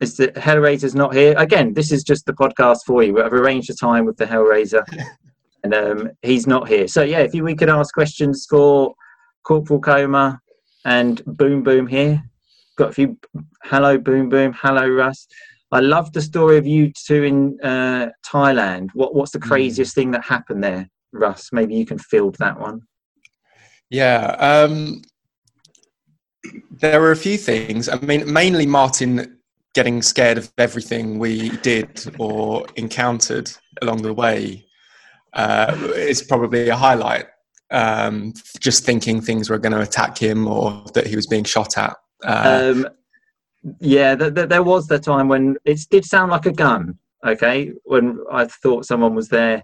is 0.00 0.16
the 0.16 0.28
Hellraiser's 0.28 0.94
not 0.94 1.14
here 1.14 1.34
again? 1.36 1.74
This 1.74 1.90
is 1.90 2.04
just 2.04 2.26
the 2.26 2.32
podcast 2.32 2.78
for 2.86 3.02
you. 3.02 3.20
I've 3.22 3.32
arranged 3.32 3.70
a 3.70 3.74
time 3.74 4.04
with 4.04 4.16
the 4.16 4.24
Hellraiser, 4.24 4.84
and 5.64 5.74
um, 5.74 6.10
he's 6.22 6.46
not 6.46 6.68
here. 6.68 6.86
So 6.86 7.02
yeah, 7.02 7.20
if 7.20 7.34
you, 7.34 7.42
we 7.42 7.56
could 7.56 7.68
ask 7.68 7.92
questions 7.92 8.46
for 8.48 8.94
Corporal 9.44 9.80
Coma 9.80 10.40
and 10.84 11.24
Boom 11.26 11.62
Boom 11.64 11.86
here. 11.86 12.22
Got 12.78 12.90
a 12.90 12.92
few. 12.92 13.18
Hello, 13.64 13.98
Boom 13.98 14.28
Boom. 14.28 14.52
Hello, 14.52 14.88
Russ. 14.88 15.26
I 15.72 15.80
love 15.80 16.12
the 16.12 16.22
story 16.22 16.58
of 16.58 16.66
you 16.66 16.92
two 16.92 17.24
in 17.24 17.58
uh, 17.60 18.10
Thailand. 18.24 18.90
What 18.94 19.16
What's 19.16 19.32
the 19.32 19.40
craziest 19.40 19.96
thing 19.96 20.12
that 20.12 20.24
happened 20.24 20.62
there, 20.62 20.88
Russ? 21.12 21.50
Maybe 21.52 21.74
you 21.74 21.84
can 21.84 21.98
field 21.98 22.36
that 22.38 22.58
one. 22.58 22.82
Yeah. 23.90 24.36
Um, 24.38 25.02
there 26.70 27.00
were 27.00 27.10
a 27.10 27.16
few 27.16 27.36
things. 27.36 27.88
I 27.88 27.98
mean, 27.98 28.32
mainly 28.32 28.64
Martin 28.64 29.40
getting 29.74 30.00
scared 30.00 30.38
of 30.38 30.52
everything 30.56 31.18
we 31.18 31.50
did 31.58 32.14
or 32.20 32.64
encountered 32.76 33.50
along 33.82 34.02
the 34.02 34.14
way 34.14 34.64
uh, 35.32 35.76
is 35.96 36.22
probably 36.22 36.68
a 36.68 36.76
highlight. 36.76 37.26
Um, 37.72 38.34
just 38.60 38.84
thinking 38.86 39.20
things 39.20 39.50
were 39.50 39.58
going 39.58 39.72
to 39.72 39.80
attack 39.80 40.16
him 40.16 40.46
or 40.46 40.84
that 40.94 41.08
he 41.08 41.16
was 41.16 41.26
being 41.26 41.44
shot 41.44 41.76
at. 41.76 41.96
Uh, 42.24 42.72
um, 42.74 42.88
yeah, 43.80 44.14
th- 44.14 44.34
th- 44.34 44.48
there 44.48 44.62
was 44.62 44.86
the 44.86 44.98
time 44.98 45.28
when 45.28 45.56
it 45.64 45.80
did 45.90 46.04
sound 46.04 46.30
like 46.30 46.46
a 46.46 46.52
gun. 46.52 46.98
Okay, 47.26 47.72
when 47.84 48.18
I 48.30 48.44
thought 48.46 48.86
someone 48.86 49.14
was 49.14 49.28
there, 49.28 49.62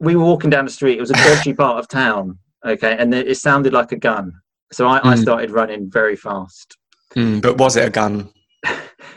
we 0.00 0.16
were 0.16 0.24
walking 0.24 0.50
down 0.50 0.64
the 0.64 0.70
street. 0.70 0.96
It 0.98 1.00
was 1.00 1.10
a 1.10 1.14
dodgy 1.14 1.52
part 1.62 1.78
of 1.78 1.88
town. 1.88 2.38
Okay, 2.64 2.96
and 2.98 3.12
it 3.14 3.28
it 3.28 3.36
sounded 3.36 3.72
like 3.72 3.92
a 3.92 3.96
gun. 3.96 4.32
So 4.72 4.86
I, 4.86 4.98
I 4.98 5.14
Mm. 5.14 5.22
started 5.22 5.50
running 5.50 5.90
very 5.90 6.16
fast. 6.16 6.76
mm, 7.14 7.40
but 7.40 7.58
was 7.58 7.76
it 7.76 7.86
a 7.86 7.90
gun? 7.90 8.30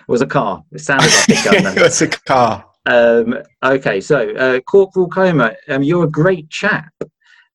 It 0.10 0.12
was 0.12 0.22
a 0.22 0.28
car. 0.28 0.64
It 0.72 0.80
sounded 0.80 1.12
like 1.14 1.30
a 1.30 1.44
gun. 1.62 1.78
it 1.78 1.82
was 1.82 2.02
a 2.02 2.08
car. 2.08 2.66
um, 2.86 3.38
okay, 3.64 4.00
so 4.00 4.30
uh, 4.36 4.60
Corporal 4.62 5.10
Coma, 5.10 5.54
um, 5.68 5.84
you're 5.84 6.06
a 6.06 6.10
great 6.10 6.50
chap. 6.50 6.92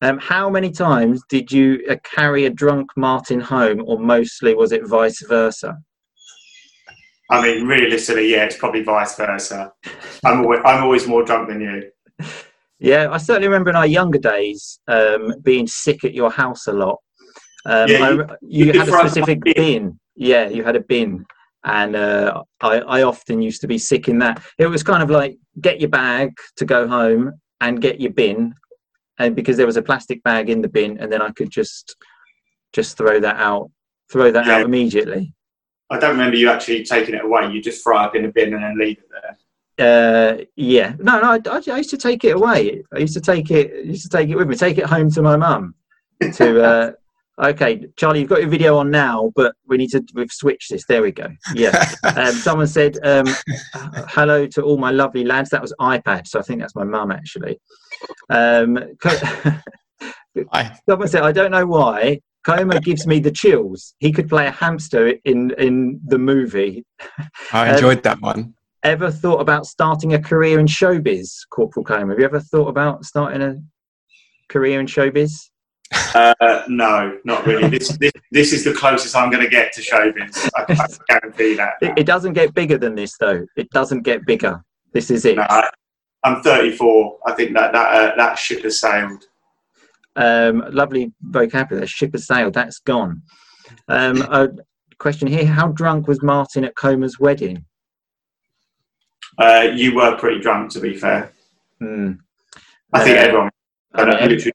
Um, 0.03 0.17
how 0.19 0.49
many 0.49 0.69
times 0.69 1.23
did 1.29 1.49
you 1.49 1.81
uh, 1.89 1.95
carry 2.03 2.43
a 2.45 2.49
drunk 2.49 2.91
Martin 2.97 3.39
home, 3.39 3.81
or 3.87 3.97
mostly 3.97 4.53
was 4.53 4.73
it 4.73 4.85
vice 4.85 5.23
versa? 5.25 5.77
I 7.31 7.41
mean, 7.41 7.65
realistically, 7.65 8.29
yeah, 8.29 8.43
it's 8.43 8.57
probably 8.57 8.83
vice 8.83 9.15
versa. 9.15 9.71
I'm 10.25 10.41
always, 10.41 10.59
I'm 10.65 10.83
always 10.83 11.07
more 11.07 11.23
drunk 11.23 11.47
than 11.47 11.61
you. 11.61 12.27
Yeah, 12.79 13.07
I 13.11 13.17
certainly 13.17 13.47
remember 13.47 13.69
in 13.69 13.77
our 13.77 13.87
younger 13.87 14.19
days 14.19 14.77
um, 14.89 15.35
being 15.41 15.67
sick 15.67 16.03
at 16.03 16.13
your 16.13 16.29
house 16.29 16.67
a 16.67 16.73
lot. 16.73 16.99
Um, 17.65 17.87
Yeah, 17.89 18.09
you- 18.09 18.17
rem- 18.19 18.37
you 18.41 18.65
you, 18.65 18.79
had 18.79 18.89
a 18.89 18.91
specific 18.91 19.39
bin. 19.41 19.53
bin. 19.55 19.99
Yeah, 20.17 20.49
you 20.49 20.65
had 20.65 20.75
a 20.75 20.81
bin, 20.81 21.25
and 21.63 21.95
uh, 21.95 22.43
I, 22.59 22.79
I 22.79 23.03
often 23.03 23.41
used 23.41 23.61
to 23.61 23.67
be 23.67 23.77
sick 23.77 24.09
in 24.09 24.19
that. 24.19 24.43
It 24.57 24.67
was 24.67 24.83
kind 24.83 25.01
of 25.01 25.09
like 25.09 25.37
get 25.61 25.79
your 25.79 25.89
bag 25.89 26.31
to 26.57 26.65
go 26.65 26.89
home 26.89 27.31
and 27.61 27.81
get 27.81 28.01
your 28.01 28.11
bin, 28.11 28.53
and 29.19 29.35
because 29.35 29.57
there 29.57 29.65
was 29.65 29.77
a 29.77 29.81
plastic 29.81 30.23
bag 30.23 30.49
in 30.49 30.61
the 30.61 30.67
bin, 30.67 30.97
and 30.99 31.11
then 31.11 31.21
I 31.21 31.31
could 31.31 31.49
just 31.49 31.95
just 32.73 32.97
throw 32.97 33.19
that 33.19 33.35
out, 33.37 33.69
throw 34.11 34.31
that 34.31 34.47
Yeah. 34.47 34.55
out 34.55 34.61
immediately. 34.65 35.33
I 35.91 35.99
don't 35.99 36.11
remember 36.11 36.37
you 36.37 36.49
actually 36.49 36.83
taking 36.83 37.13
it 37.13 37.23
away. 37.23 37.51
You 37.51 37.61
just 37.61 37.83
throw 37.83 37.99
it 37.99 38.05
up 38.05 38.15
in 38.15 38.25
a 38.25 38.31
bin 38.31 38.53
and 38.53 38.63
then 38.63 38.77
leave 38.79 38.97
it 38.97 39.09
there. 39.11 39.37
Uh, 39.79 40.43
yeah, 40.55 40.95
no, 40.99 41.19
no, 41.19 41.39
I, 41.51 41.61
I 41.71 41.77
used 41.77 41.91
to 41.91 41.97
take 41.97 42.23
it 42.23 42.35
away. 42.35 42.83
I 42.93 42.99
used 42.99 43.13
to 43.13 43.21
take 43.21 43.51
it, 43.51 43.71
I 43.73 43.89
used 43.89 44.03
to 44.03 44.17
take 44.17 44.29
it 44.29 44.35
with 44.35 44.47
me, 44.47 44.55
take 44.55 44.77
it 44.77 44.85
home 44.85 45.11
to 45.11 45.21
my 45.21 45.35
mum. 45.37 45.75
To 46.35 46.63
uh, 46.63 46.91
okay, 47.41 47.85
Charlie, 47.95 48.19
you've 48.21 48.29
got 48.29 48.41
your 48.41 48.49
video 48.49 48.77
on 48.77 48.89
now, 48.91 49.31
but 49.35 49.55
we 49.67 49.77
need 49.77 49.89
to 49.91 50.03
we've 50.13 50.31
switched 50.31 50.71
this. 50.71 50.85
There 50.85 51.01
we 51.01 51.11
go. 51.11 51.27
Yeah. 51.53 51.91
um, 52.15 52.31
someone 52.33 52.67
said 52.67 52.97
um, 53.03 53.25
hello 54.09 54.45
to 54.47 54.61
all 54.61 54.77
my 54.77 54.91
lovely 54.91 55.23
lads. 55.23 55.49
That 55.49 55.61
was 55.61 55.73
iPad, 55.79 56.27
so 56.27 56.39
I 56.39 56.43
think 56.43 56.61
that's 56.61 56.75
my 56.75 56.83
mum 56.83 57.11
actually. 57.11 57.59
Um, 58.29 58.77
I, 60.51 60.77
someone 60.89 61.07
said 61.07 61.23
I 61.23 61.31
don't 61.31 61.51
know 61.51 61.65
why. 61.65 62.19
Coma 62.45 62.81
gives 62.81 63.07
me 63.07 63.19
the 63.19 63.31
chills. 63.31 63.95
He 63.99 64.11
could 64.11 64.27
play 64.27 64.47
a 64.47 64.51
hamster 64.51 65.13
in 65.23 65.51
in 65.57 66.01
the 66.05 66.17
movie. 66.19 66.83
I 67.53 67.69
Um, 67.69 67.75
enjoyed 67.75 68.03
that 68.03 68.19
one. 68.21 68.53
ever 68.83 69.09
thought 69.09 69.39
about 69.39 69.65
starting 69.65 70.13
a 70.13 70.21
career 70.21 70.59
in 70.59 70.65
showbiz, 70.65 71.47
Corporal 71.49 71.85
Coma? 71.85 72.11
Have 72.11 72.19
you 72.19 72.25
ever 72.25 72.41
thought 72.41 72.67
about 72.67 73.05
starting 73.05 73.41
a 73.41 73.55
career 74.49 74.81
in 74.81 74.87
showbiz? 74.87 75.49
Uh, 76.15 76.63
no, 76.67 77.19
not 77.23 77.45
really. 77.45 77.69
This, 77.69 77.89
this 77.99 78.11
this 78.31 78.53
is 78.53 78.63
the 78.63 78.73
closest 78.73 79.15
I'm 79.15 79.29
going 79.29 79.43
to 79.43 79.49
get 79.49 79.73
to 79.73 79.81
showbiz. 79.81 80.49
I, 80.55 80.65
I 80.69 80.87
guarantee 81.07 81.55
that. 81.55 81.73
It, 81.81 81.99
it 81.99 82.05
doesn't 82.05 82.33
get 82.33 82.53
bigger 82.53 82.77
than 82.77 82.95
this, 82.95 83.17
though. 83.17 83.45
It 83.55 83.69
doesn't 83.71 84.01
get 84.03 84.25
bigger. 84.25 84.63
This 84.93 85.09
is 85.11 85.25
it. 85.25 85.37
No, 85.37 85.45
I, 85.49 85.69
I'm 86.23 86.41
34. 86.41 87.19
I 87.25 87.33
think 87.33 87.53
that 87.53 87.73
that 87.73 87.93
uh, 87.93 88.15
that 88.15 88.35
ship 88.37 88.63
has 88.63 88.79
sailed. 88.79 89.23
Um, 90.15 90.63
lovely 90.71 91.11
vocabulary. 91.21 91.87
Ship 91.87 92.11
has 92.13 92.27
sailed. 92.27 92.53
That's 92.53 92.79
gone. 92.79 93.21
Um, 93.87 94.21
a 94.21 94.49
question 94.99 95.27
here: 95.27 95.45
How 95.45 95.67
drunk 95.69 96.07
was 96.07 96.21
Martin 96.21 96.63
at 96.63 96.75
Coma's 96.75 97.19
wedding? 97.19 97.65
Uh, 99.37 99.67
you 99.73 99.95
were 99.95 100.15
pretty 100.17 100.39
drunk, 100.39 100.71
to 100.71 100.79
be 100.79 100.95
fair. 100.95 101.31
Hmm. 101.79 102.13
I 102.93 103.03
think 103.03 103.17
Uh, 103.17 103.21
everyone, 103.21 103.49
I 103.95 104.05
mean, 104.05 104.29
literally 104.29 104.53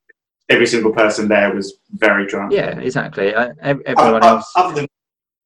every 0.49 0.67
single 0.67 0.93
person 0.93 1.29
there 1.29 1.55
was 1.55 1.79
very 1.93 2.27
drunk. 2.27 2.53
Yeah, 2.53 2.79
exactly. 2.79 3.35
Uh, 3.35 3.51
ev- 3.61 3.81
Uh, 3.81 3.83
everyone 3.87 4.23
uh, 4.23 4.27
else. 4.29 4.51
other 4.57 4.75
than 4.75 4.87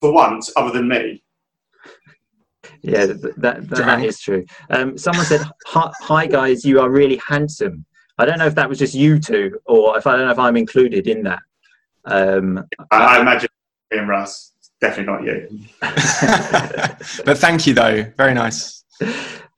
for 0.00 0.12
once, 0.12 0.50
other 0.56 0.70
than 0.72 0.88
me. 0.88 1.22
Yeah, 2.82 3.06
th- 3.06 3.18
that 3.20 3.40
that, 3.40 3.68
that 3.70 3.76
Drunk. 3.76 4.04
is 4.04 4.20
true. 4.20 4.44
Um, 4.70 4.96
someone 4.98 5.24
said, 5.26 5.42
"Hi 5.66 5.90
hi, 6.00 6.26
guys, 6.26 6.64
you 6.64 6.80
are 6.80 6.90
really 6.90 7.20
handsome." 7.28 7.84
I 8.18 8.24
don't 8.26 8.38
know 8.38 8.46
if 8.46 8.54
that 8.54 8.68
was 8.68 8.78
just 8.78 8.94
you 8.94 9.18
two, 9.18 9.58
or 9.66 9.98
if 9.98 10.06
I 10.06 10.16
don't 10.16 10.26
know 10.26 10.32
if 10.32 10.38
I'm 10.38 10.56
included 10.56 11.06
in 11.08 11.22
that. 11.24 11.40
Um, 12.04 12.64
I, 12.90 13.16
I 13.16 13.20
imagine 13.20 13.48
being 13.90 14.06
Russ, 14.06 14.52
definitely 14.80 15.12
not 15.12 15.24
you. 15.24 15.48
but 17.24 17.38
thank 17.38 17.66
you 17.66 17.74
though. 17.74 18.04
Very 18.16 18.34
nice. 18.34 18.84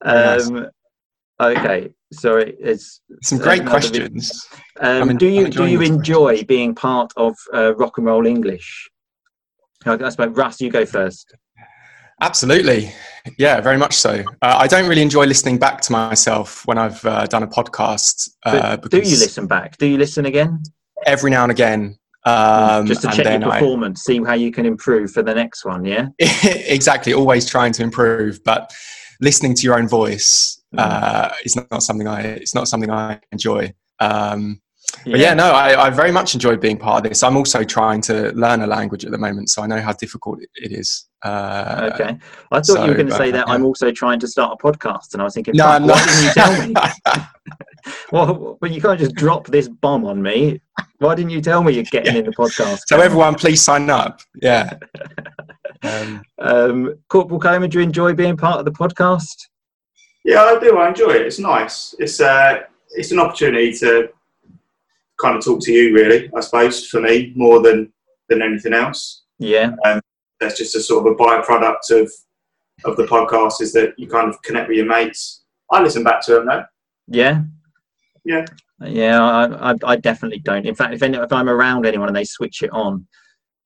nice. 0.05 0.49
um, 0.49 0.67
okay, 1.49 1.91
sorry. 2.13 2.57
It's 2.61 3.01
Some 3.23 3.39
great 3.39 3.65
questions. 3.67 4.47
um, 4.81 5.17
do 5.17 5.27
you 5.27 5.49
do 5.49 5.67
you 5.67 5.81
enjoy 5.83 6.45
being 6.45 6.75
part 6.75 7.13
of 7.17 7.35
uh, 7.53 7.75
Rock 7.77 7.99
and 7.99 8.07
Roll 8.07 8.27
English? 8.27 8.91
I 9.87 10.09
suppose 10.09 10.37
Russ, 10.37 10.61
you 10.61 10.71
go 10.71 10.87
first. 10.87 11.35
Absolutely. 12.21 12.93
Yeah, 13.39 13.61
very 13.61 13.77
much 13.77 13.95
so. 13.95 14.23
Uh, 14.41 14.57
I 14.59 14.67
don't 14.67 14.89
really 14.89 15.03
enjoy 15.03 15.27
listening 15.27 15.59
back 15.59 15.81
to 15.83 15.93
myself 15.93 16.67
when 16.67 16.79
I've 16.79 17.05
uh, 17.05 17.27
done 17.27 17.43
a 17.43 17.47
podcast. 17.47 18.31
Uh, 18.45 18.77
do 18.77 18.99
you 18.99 19.03
listen 19.03 19.47
back? 19.47 19.77
Do 19.79 19.87
you 19.87 19.99
listen 19.99 20.25
again? 20.27 20.63
Every 21.07 21.31
now 21.31 21.43
and 21.43 21.51
again. 21.53 21.99
Um, 22.25 22.87
Just 22.87 23.03
to 23.03 23.09
check 23.09 23.17
your 23.17 23.25
then 23.25 23.45
I- 23.45 23.59
performance, 23.59 24.03
see 24.03 24.23
how 24.23 24.33
you 24.35 24.51
can 24.51 24.65
improve 24.65 25.11
for 25.11 25.23
the 25.23 25.35
next 25.35 25.65
one. 25.65 25.85
Yeah. 25.85 26.09
exactly 26.19 27.13
always 27.13 27.47
trying 27.47 27.73
to 27.73 27.83
improve 27.83 28.43
but 28.45 28.73
listening 29.21 29.55
to 29.57 29.63
your 29.63 29.77
own 29.79 29.89
voice. 29.89 30.63
Uh, 30.79 31.33
is 31.45 31.57
not, 31.57 31.71
not 31.71 31.83
something 31.83 32.07
i 32.07 32.21
it's 32.21 32.55
not 32.55 32.69
something 32.69 32.91
i 32.91 33.21
enjoy 33.33 33.73
um, 34.01 34.61
but 35.07 35.19
yeah 35.19 35.35
no 35.35 35.51
I, 35.51 35.87
I 35.87 35.91
very 35.91 36.13
much 36.13 36.35
enjoyed 36.35 36.61
being 36.61 36.79
part 36.79 37.05
of 37.05 37.09
this 37.09 37.23
i'm 37.23 37.37
also 37.37 37.65
trying 37.65 38.01
to 38.03 38.33
learn 38.33 38.63
a 38.63 38.67
language 38.67 39.05
at 39.05 39.11
the 39.11 39.19
moment 39.19 39.51
so 39.51 39.63
i 39.63 39.67
know 39.67 39.81
how 39.81 39.93
difficult 39.93 40.41
it- 40.43 40.73
is 40.73 41.07
uh, 41.25 41.91
Okay. 41.95 42.19
I 42.53 42.61
thought 42.61 42.83
you 42.83 42.89
were 42.89 42.95
going 42.95 43.07
to 43.07 43.15
say 43.15 43.31
uh, 43.31 43.33
that 43.33 43.49
yeah. 43.49 43.55
I'm 43.55 43.65
also 43.65 43.91
trying 43.91 44.21
to 44.21 44.29
start 44.29 44.59
a 44.61 44.63
podcast, 44.63 45.15
and 45.15 45.23
I 45.23 45.25
was 45.25 45.33
thinking, 45.33 45.57
no 45.57 45.65
"Fuck, 45.65 45.81
no 45.81 45.95
why 45.95 46.05
didn't 46.05 46.23
you 46.23 46.31
tell 46.33 46.67
me? 46.67 46.75
well, 48.13 48.59
well, 48.61 48.71
you 48.71 48.81
can't 48.81 49.01
just 49.01 49.15
drop 49.15 49.47
this 49.47 49.67
bomb 49.67 50.05
on 50.05 50.21
me. 50.21 50.61
Why 50.99 51.15
didn't 51.15 51.31
you 51.31 51.41
tell 51.41 51.63
me 51.63 51.73
you're 51.73 51.85
getting 51.85 52.17
in 52.17 52.27
the 52.27 52.33
podcast? 52.33 52.81
so 52.87 53.01
everyone 53.01 53.35
please 53.35 53.63
sign 53.63 53.89
up 53.89 54.21
yeah 54.43 54.75
um, 55.83 56.23
um, 56.39 56.95
Corporal 57.09 57.41
Coma, 57.41 57.69
do 57.69 57.79
you 57.79 57.85
enjoy 57.85 58.15
being 58.15 58.37
part 58.37 58.59
of 58.59 58.65
the 58.65 58.73
podcast? 58.73 59.49
Yeah, 60.25 60.43
I 60.43 60.59
do. 60.59 60.79
I 60.79 60.89
enjoy 60.89 61.11
it. 61.11 61.23
It's 61.27 61.39
nice. 61.39 61.95
It's 61.99 62.21
uh, 62.21 62.63
it's 62.91 63.13
an 63.13 63.19
opportunity 63.19 63.73
to 63.75 64.09
kind 65.21 65.37
of 65.37 65.45
talk 65.45 65.61
to 65.63 65.73
you, 65.73 65.95
really. 65.95 66.31
I 66.35 66.41
suppose 66.41 66.87
for 66.87 67.01
me 67.01 67.33
more 67.37 67.61
than 67.61 67.93
than 68.29 68.43
anything 68.43 68.73
else. 68.73 69.25
Yeah. 69.39 69.75
That's 70.41 70.59
just 70.59 70.77
a 70.77 70.81
sort 70.81 71.07
of 71.07 71.13
a 71.13 71.17
byproduct 71.17 71.91
of 71.91 72.11
of 72.85 72.97
the 72.97 73.05
podcast 73.05 73.61
is 73.61 73.73
that 73.75 73.95
you 73.97 74.09
kind 74.09 74.29
of 74.29 74.41
connect 74.43 74.69
with 74.69 74.77
your 74.79 74.87
mates. 74.87 75.45
I 75.71 75.83
listen 75.83 76.03
back 76.03 76.25
to 76.27 76.35
them 76.35 76.47
though. 76.47 76.65
Yeah. 77.07 77.43
Yeah. 78.25 78.45
Yeah, 78.81 79.23
I, 79.23 79.71
I, 79.71 79.75
I 79.85 79.97
definitely 79.97 80.41
don't. 80.41 80.67
In 80.67 80.75
fact, 80.75 80.95
if, 80.95 81.03
any, 81.03 81.17
if 81.17 81.33
I'm 81.33 81.49
around 81.49 81.87
anyone 81.87 82.09
and 82.09 82.17
they 82.17 82.25
switch 82.25 82.63
it 82.63 82.71
on, 82.71 83.07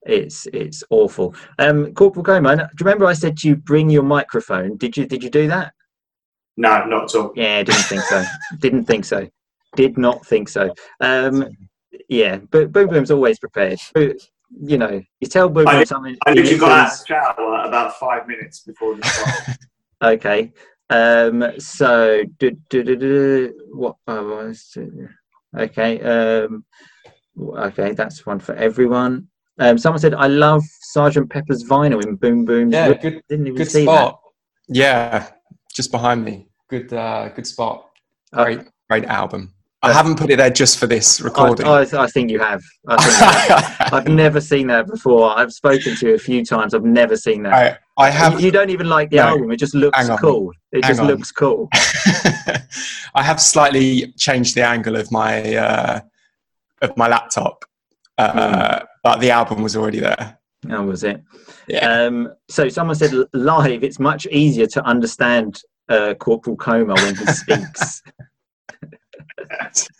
it's 0.03 0.47
it's 0.53 0.85
awful. 0.91 1.35
Um, 1.59 1.93
Corporal 1.95 2.25
Coma, 2.25 2.57
do 2.57 2.63
you 2.63 2.69
remember 2.81 3.07
I 3.07 3.15
said 3.15 3.37
to 3.39 3.49
you 3.49 3.57
bring 3.57 3.91
your 3.91 4.03
microphone? 4.03 4.77
Did 4.77 4.97
you 4.97 5.07
did 5.07 5.23
you 5.23 5.31
do 5.31 5.49
that? 5.49 5.73
No, 6.59 6.85
not 6.87 7.05
at 7.05 7.15
all. 7.21 7.33
Yeah, 7.37 7.63
didn't 7.63 7.83
think 7.83 8.03
so. 8.03 8.25
didn't 8.59 8.85
think 8.85 9.05
so. 9.05 9.29
Did 9.77 9.97
not 9.97 10.27
think 10.27 10.49
so. 10.49 10.75
Um, 11.01 11.47
yeah, 12.09 12.39
but 12.51 12.73
Boom 12.73 12.89
Boom's 12.89 13.13
always 13.13 13.39
prepared. 13.39 13.79
Bo- 13.95 14.15
You 14.61 14.77
know, 14.79 15.01
you 15.21 15.29
tell 15.29 15.49
Boom 15.49 15.67
Boom 15.67 15.79
li- 15.79 15.85
something. 15.87 16.17
I 16.27 16.31
he 16.31 16.37
literally 16.37 16.59
got 16.59 16.73
out 16.73 16.79
of 16.87 16.91
listens. 16.91 17.07
shower 17.07 17.65
about 17.65 17.95
five 18.01 18.27
minutes 18.27 18.61
before 18.61 18.97
the 18.97 19.05
start. 19.05 19.59
Okay. 20.01 20.53
Um, 20.91 21.45
so, 21.59 22.23
do, 22.39 22.53
do, 22.71 22.83
do, 22.85 22.97
do, 22.97 23.53
what? 23.73 23.97
Oh, 24.07 24.37
was 24.37 24.73
it? 24.77 24.91
okay. 25.59 26.01
Um, 26.01 26.65
okay, 27.41 27.93
that's 27.93 28.25
one 28.27 28.39
for 28.39 28.55
everyone. 28.55 29.29
Um, 29.59 29.77
someone 29.77 29.99
said, 30.01 30.15
"I 30.15 30.29
love 30.29 30.63
Sergeant 30.83 31.31
Pepper's 31.31 31.65
vinyl 31.69 32.03
in 32.05 32.15
Boom 32.17 32.45
Boom's." 32.45 32.73
yeah 32.75 32.93
good 32.95 33.23
Didn't 33.29 33.47
even 33.49 33.57
good 33.59 33.71
see 33.71 33.83
spot 33.85 34.21
yeah 34.69 35.29
just 35.75 35.91
behind 35.91 36.25
me 36.25 36.48
good 36.69 36.93
uh, 36.93 37.29
good 37.31 37.47
spot 37.47 37.89
that. 38.33 38.45
great 38.45 38.61
great 38.91 39.05
album 39.05 39.55
i 39.83 39.93
haven't 39.93 40.17
put 40.19 40.29
it 40.31 40.37
there 40.37 40.51
just 40.51 40.79
for 40.79 40.87
this 40.87 41.21
recording 41.21 41.67
I, 41.67 41.71
I, 41.93 42.03
I 42.05 42.07
think 42.09 42.31
you 42.31 42.41
have. 42.41 42.63
I 42.89 43.01
have. 43.01 43.77
I've 43.93 44.09
never 44.09 44.41
seen 44.41 44.67
that 44.69 44.89
before. 44.89 45.39
I've 45.39 45.53
spoken 45.53 45.95
to 45.97 46.09
you 46.09 46.15
a 46.15 46.19
few 46.19 46.45
times. 46.45 46.75
I've 46.75 46.83
never 46.85 47.17
seen 47.17 47.45
that. 47.45 47.79
I, 47.97 48.07
I 48.07 48.11
have 48.11 48.41
You, 48.41 48.47
you 48.47 48.51
don't 48.51 48.71
even 48.71 48.89
like 48.89 49.09
the 49.11 49.19
No. 49.19 49.29
album. 49.29 49.53
It 49.53 49.59
just 49.59 49.75
looks 49.77 50.09
cool. 50.19 50.53
It 50.73 50.83
Hang 50.85 50.91
just 50.91 51.01
on. 51.01 51.07
looks 51.07 51.31
cool. 51.31 51.69
I 53.15 53.23
have 53.23 53.41
slightly 53.41 54.13
changed 54.19 54.57
the 54.57 54.67
angle 54.67 54.97
of 54.97 55.11
my 55.13 55.55
uh, 55.57 56.01
of 56.83 56.97
my 56.97 57.07
laptop, 57.09 57.65
uh, 58.19 58.81
but 59.05 59.21
the 59.21 59.31
album 59.31 59.63
was 59.63 59.77
already 59.77 60.01
there. 60.01 60.39
That 60.63 60.81
was 60.85 61.05
it. 61.05 61.23
Yeah, 61.69 61.87
Um, 62.07 62.33
so 62.49 62.69
someone 62.69 62.97
said 62.97 63.13
live. 63.33 63.85
It's 63.85 64.01
much 64.01 64.27
easier 64.27 64.67
to 64.67 64.85
understand 64.85 65.61
uh, 65.89 66.15
Corporal 66.15 66.57
Coma 66.57 66.95
when 66.95 67.17
he 67.17 67.27
speaks. 67.27 68.03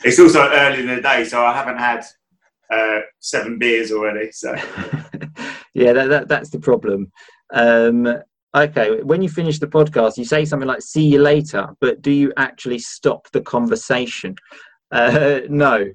it's 0.05 0.19
also 0.19 0.49
early 0.51 0.81
in 0.81 0.87
the 0.87 1.01
day, 1.01 1.25
so 1.25 1.45
I 1.45 1.53
haven't 1.53 1.79
had 1.79 2.05
uh, 2.71 3.01
seven 3.21 3.59
beers 3.59 3.93
already. 3.93 4.31
So 4.33 4.55
yeah, 5.75 5.93
that, 5.93 6.09
that 6.09 6.29
that's 6.29 6.51
the 6.51 6.61
problem. 6.61 7.11
Um, 7.53 8.23
okay, 8.55 9.03
when 9.03 9.23
you 9.23 9.29
finish 9.29 9.59
the 9.59 9.67
podcast, 9.67 10.17
you 10.17 10.25
say 10.25 10.45
something 10.45 10.69
like 10.69 10.83
"see 10.83 11.07
you 11.07 11.21
later," 11.21 11.69
but 11.81 12.03
do 12.03 12.11
you 12.11 12.33
actually 12.37 12.79
stop 12.79 13.29
the 13.33 13.41
conversation? 13.41 14.37
Uh, 14.91 15.41
no. 15.49 15.87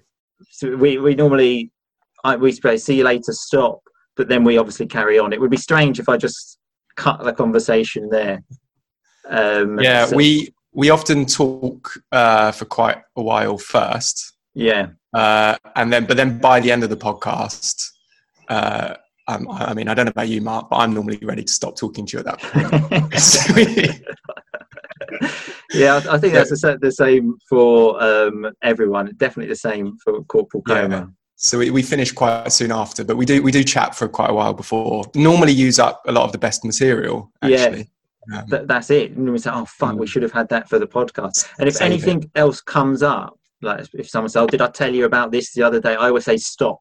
So 0.49 0.75
we 0.75 0.97
we 0.97 1.15
normally 1.15 1.71
I, 2.23 2.35
we 2.35 2.51
say 2.51 2.77
"see 2.77 2.97
you 2.97 3.03
later," 3.03 3.33
stop, 3.33 3.81
but 4.15 4.27
then 4.27 4.43
we 4.43 4.57
obviously 4.57 4.87
carry 4.87 5.19
on. 5.19 5.33
It 5.33 5.39
would 5.39 5.51
be 5.51 5.57
strange 5.57 5.99
if 5.99 6.09
I 6.09 6.17
just 6.17 6.57
cut 6.95 7.23
the 7.23 7.33
conversation 7.33 8.09
there. 8.09 8.43
Um, 9.29 9.79
yeah. 9.79 10.05
so- 10.05 10.15
We 10.15 10.53
we 10.75 10.89
often 10.89 11.25
talk 11.25 11.91
uh, 12.11 12.51
for 12.51 12.65
quite 12.65 12.97
a 13.15 13.21
while 13.21 13.57
first, 13.57 14.33
Yeah. 14.55 14.87
uh, 15.13 15.55
and 15.75 15.93
then 15.93 16.05
but 16.05 16.17
then 16.17 16.39
by 16.39 16.59
the 16.59 16.71
end 16.71 16.83
of 16.83 16.89
the 16.89 16.97
podcast, 16.97 17.89
uh, 18.49 18.95
um, 19.27 19.47
I 19.49 19.65
I 19.65 19.73
mean 19.73 19.87
I 19.87 19.93
don't 19.93 20.05
know 20.05 20.11
about 20.11 20.29
you, 20.29 20.41
Mark, 20.41 20.69
but 20.69 20.77
I'm 20.77 20.93
normally 20.93 21.19
ready 21.21 21.43
to 21.43 21.53
stop 21.53 21.77
talking 21.77 22.05
to 22.07 22.13
you 22.17 22.19
at 22.19 22.25
that 22.25 22.39
point. 22.41 24.03
yeah, 25.73 26.01
I 26.09 26.17
think 26.17 26.33
that's 26.33 26.49
the 26.49 26.77
the 26.81 26.91
same 26.91 27.37
for 27.49 28.01
um, 28.03 28.51
everyone. 28.61 29.13
Definitely 29.17 29.49
the 29.49 29.55
same 29.55 29.97
for 30.03 30.23
Corporal 30.23 30.63
Yeah. 30.67 31.05
So 31.35 31.59
we, 31.59 31.71
we 31.71 31.81
finish 31.83 32.11
quite 32.11 32.51
soon 32.53 32.71
after, 32.71 33.03
but 33.03 33.17
we 33.17 33.25
do 33.25 33.41
we 33.43 33.51
do 33.51 33.63
chat 33.63 33.95
for 33.95 34.07
quite 34.07 34.29
a 34.29 34.33
while 34.33 34.53
before. 34.53 35.05
Normally 35.15 35.51
use 35.51 35.77
up 35.79 36.01
a 36.07 36.11
lot 36.11 36.23
of 36.23 36.31
the 36.31 36.37
best 36.37 36.63
material. 36.63 37.31
Yeah. 37.45 37.83
Actually, 38.31 38.37
Um, 38.39 38.47
Th- 38.49 38.67
that's 38.67 38.89
it. 38.89 39.11
And 39.11 39.31
we 39.31 39.37
say, 39.37 39.51
oh, 39.53 39.65
fuck, 39.65 39.95
we 39.95 40.05
Mm. 40.05 40.09
should 40.09 40.23
have 40.23 40.31
had 40.31 40.49
that 40.49 40.69
for 40.69 40.79
the 40.79 40.87
podcast. 40.87 41.47
And 41.59 41.67
if 41.67 41.75
Save 41.75 41.81
it. 41.91 41.93
anything 41.93 42.31
else 42.35 42.61
comes 42.61 43.03
up, 43.03 43.37
like 43.61 43.85
if 43.93 44.09
someone 44.09 44.29
says, 44.29 44.41
oh, 44.43 44.47
did 44.47 44.61
I 44.61 44.67
tell 44.69 44.93
you 44.93 45.05
about 45.05 45.31
this 45.31 45.53
the 45.53 45.63
other 45.63 45.79
day? 45.79 45.95
I 45.95 46.07
always 46.07 46.25
say, 46.25 46.37
stop. 46.37 46.79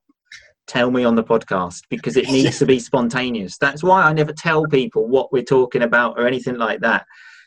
Tell 0.67 0.91
me 0.91 1.05
on 1.05 1.17
the 1.17 1.25
podcast 1.25 1.81
because 1.91 2.17
it 2.17 2.27
needs 2.31 2.59
to 2.59 2.67
be 2.67 2.79
spontaneous. 2.79 3.59
That's 3.59 3.83
why 3.83 4.03
I 4.03 4.13
never 4.13 4.33
tell 4.33 4.65
people 4.67 5.09
what 5.09 5.33
we're 5.33 5.43
talking 5.43 5.83
about 5.83 6.19
or 6.19 6.27
anything 6.27 6.57
like 6.57 6.81
that 6.81 7.05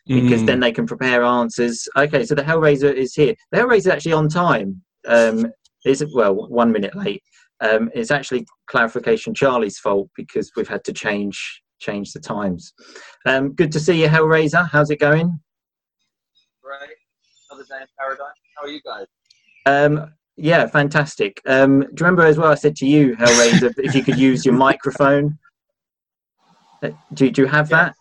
because 0.07 0.43
mm, 0.43 0.45
then 0.45 0.59
they 0.59 0.71
can 0.71 0.85
prepare 0.85 1.23
answers. 1.23 1.87
Okay, 1.97 2.23
so 2.25 2.35
the 2.35 2.43
Hellraiser 2.43 2.93
is 2.93 3.15
here. 3.15 3.33
The 3.51 3.57
Hellraiser 3.57 3.77
is 3.77 3.87
actually 3.87 4.13
on 4.13 4.29
time. 4.29 4.81
Um, 5.07 5.51
is 5.85 6.03
well 6.13 6.35
one 6.49 6.71
minute 6.71 6.95
late. 6.95 7.23
Um, 7.61 7.89
it's 7.93 8.11
actually 8.11 8.45
clarification 8.67 9.33
Charlie's 9.33 9.79
fault 9.79 10.09
because 10.15 10.51
we've 10.55 10.67
had 10.67 10.83
to 10.83 10.93
change 10.93 11.61
change 11.85 12.13
the 12.13 12.19
times. 12.19 12.73
Um, 13.25 13.53
good 13.53 13.71
to 13.73 13.79
see 13.79 14.01
you, 14.01 14.07
Hellraiser. 14.07 14.67
How's 14.69 14.89
it 14.89 14.99
going? 14.99 15.39
Great. 16.63 16.97
Another 17.51 17.65
day 17.69 17.81
in 17.81 17.87
paradise. 17.99 18.25
How 18.57 18.63
are 18.65 18.69
you 18.69 18.81
guys? 18.81 19.05
Um, 19.65 20.13
yeah, 20.37 20.67
fantastic. 20.67 21.41
Um, 21.45 21.81
do 21.81 21.85
you 21.85 21.95
remember 22.01 22.25
as 22.25 22.37
well? 22.37 22.51
I 22.51 22.55
said 22.55 22.75
to 22.77 22.85
you, 22.85 23.15
Hellraiser, 23.15 23.73
if 23.77 23.95
you 23.95 24.03
could 24.03 24.17
use 24.17 24.45
your 24.45 24.55
microphone. 24.55 25.37
Uh, 26.83 26.89
Do, 27.13 27.29
do 27.31 27.41
you 27.43 27.47
have 27.47 27.69
that? 27.69 27.95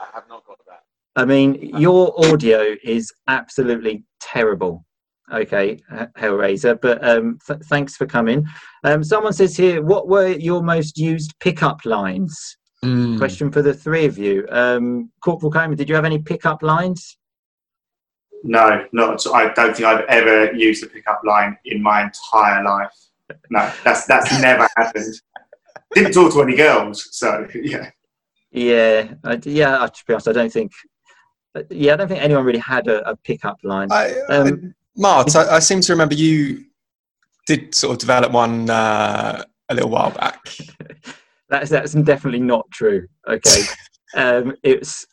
I 0.00 0.06
have 0.14 0.24
not 0.28 0.44
got 0.46 0.58
that. 0.66 0.82
I 1.14 1.24
mean, 1.24 1.54
your 1.78 2.12
audio 2.26 2.74
is 2.82 3.12
absolutely 3.28 4.04
terrible. 4.20 4.84
Okay, 5.32 5.80
H- 5.92 6.08
Hellraiser, 6.18 6.78
but 6.80 7.02
um, 7.08 7.38
th- 7.46 7.60
thanks 7.64 7.96
for 7.96 8.06
coming. 8.06 8.46
Um, 8.84 9.02
someone 9.02 9.32
says 9.32 9.56
here, 9.56 9.82
what 9.82 10.06
were 10.08 10.28
your 10.28 10.62
most 10.62 10.98
used 10.98 11.32
pickup 11.40 11.84
lines? 11.86 12.56
mm. 12.84 13.16
Question 13.18 13.50
for 13.50 13.62
the 13.62 13.72
three 13.72 14.04
of 14.04 14.18
you. 14.18 14.46
Um, 14.50 15.10
Corporal 15.24 15.50
Coma, 15.50 15.74
did 15.76 15.88
you 15.88 15.94
have 15.94 16.04
any 16.04 16.18
pickup 16.18 16.62
lines? 16.62 17.16
No, 18.44 18.84
not. 18.92 19.24
I 19.32 19.52
don't 19.54 19.74
think 19.74 19.86
I've 19.86 20.04
ever 20.06 20.52
used 20.52 20.82
a 20.84 20.88
pickup 20.88 21.20
line 21.24 21.56
in 21.64 21.80
my 21.82 22.02
entire 22.02 22.62
life. 22.64 22.90
No, 23.50 23.72
that's 23.84 24.04
that's 24.06 24.32
never 24.42 24.68
happened. 24.76 25.14
Didn't 25.94 26.12
talk 26.12 26.32
to 26.32 26.42
any 26.42 26.56
girls, 26.56 27.08
so 27.12 27.46
yeah. 27.54 27.90
Yeah, 28.50 29.14
I, 29.24 29.38
yeah. 29.44 29.82
I- 29.82 29.86
To 29.86 30.04
be 30.06 30.12
honest, 30.14 30.28
I 30.28 30.32
don't 30.32 30.52
think. 30.52 30.72
uh, 31.54 31.62
Yeah, 31.70 31.94
I 31.94 31.96
don't 31.96 32.08
think 32.08 32.20
anyone 32.20 32.44
really 32.44 32.58
had 32.58 32.88
a, 32.88 33.08
a 33.08 33.16
pickup 33.16 33.58
line. 33.62 33.90
I, 33.92 34.10
Um, 34.28 34.46
I, 34.46 34.81
Mart, 34.96 35.34
I, 35.34 35.56
I 35.56 35.58
seem 35.58 35.80
to 35.80 35.92
remember 35.92 36.14
you 36.14 36.64
did 37.46 37.74
sort 37.74 37.92
of 37.92 37.98
develop 37.98 38.32
one 38.32 38.68
uh, 38.70 39.44
a 39.68 39.74
little 39.74 39.90
while 39.90 40.10
back. 40.10 40.40
That's 41.48 41.68
that's 41.68 41.92
definitely 41.92 42.40
not 42.40 42.64
true. 42.70 43.06
Okay, 43.28 43.64
um, 44.16 44.56
it's 44.62 45.04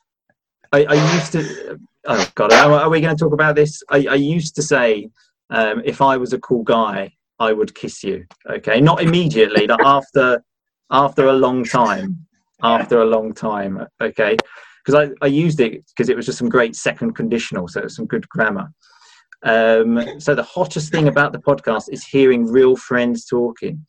I, 0.72 0.86
I 0.86 1.14
used 1.16 1.34
to. 1.34 1.78
Oh 2.06 2.28
God, 2.36 2.54
are, 2.54 2.90
we 2.90 3.02
going 3.02 3.14
to 3.14 3.22
talk 3.22 3.34
about 3.34 3.58
this? 3.58 3.84
I, 3.90 4.06
I 4.10 4.16
used 4.16 4.56
to 4.56 4.62
say, 4.62 5.10
um, 5.50 5.82
if 5.84 6.02
I 6.02 6.16
was 6.16 6.32
a 6.32 6.40
cool 6.40 6.64
guy, 6.64 7.12
I 7.40 7.52
would 7.52 7.76
kiss 7.76 8.06
you. 8.06 8.26
Okay, 8.50 8.80
not 8.80 9.02
immediately, 9.02 9.68
but 9.68 9.82
after 9.86 10.42
after 10.90 11.28
a 11.28 11.34
long 11.34 11.66
time. 11.66 12.26
After 12.64 13.02
a 13.02 13.06
long 13.06 13.34
time. 13.34 13.86
Okay, 14.02 14.38
because 14.86 15.10
I, 15.10 15.26
I 15.26 15.28
used 15.28 15.60
it 15.60 15.86
because 15.90 16.08
it 16.08 16.16
was 16.16 16.26
just 16.26 16.38
some 16.38 16.48
great 16.48 16.74
second 16.74 17.16
conditional, 17.16 17.68
so 17.68 17.82
it 17.82 17.84
was 17.84 17.98
some 17.98 18.06
good 18.06 18.30
grammar. 18.30 18.72
Um, 19.44 20.20
so 20.20 20.36
the 20.36 20.44
hottest 20.44 20.92
thing 20.92 21.08
about 21.08 21.32
the 21.32 21.40
podcast 21.40 21.86
is 21.90 22.04
hearing 22.04 22.46
real 22.46 22.76
friends 22.76 23.26
talking. 23.26 23.86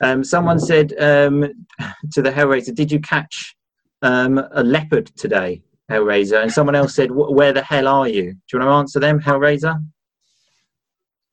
Um, 0.00 0.24
someone 0.24 0.58
said 0.58 0.92
um, 0.98 1.42
to 2.12 2.22
the 2.22 2.30
Hellraiser, 2.30 2.74
"Did 2.74 2.90
you 2.90 3.00
catch 3.00 3.56
um, 4.02 4.38
a 4.52 4.62
leopard 4.62 5.06
today, 5.16 5.62
Hellraiser?" 5.90 6.42
And 6.42 6.52
someone 6.52 6.74
else 6.74 6.94
said, 6.94 7.10
"Where 7.10 7.52
the 7.52 7.62
hell 7.62 7.88
are 7.88 8.08
you?" 8.08 8.32
Do 8.32 8.38
you 8.52 8.58
want 8.58 8.68
to 8.68 8.74
answer 8.74 9.00
them, 9.00 9.20
Hellraiser? 9.20 9.82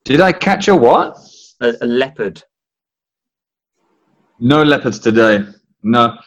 Did 0.04 0.22
I 0.22 0.32
catch 0.32 0.68
a 0.68 0.76
what? 0.76 1.18
A, 1.62 1.74
a 1.82 1.88
leopard. 1.88 2.44
No 4.40 4.62
leopards 4.62 5.00
today. 5.00 5.40
No. 5.82 6.18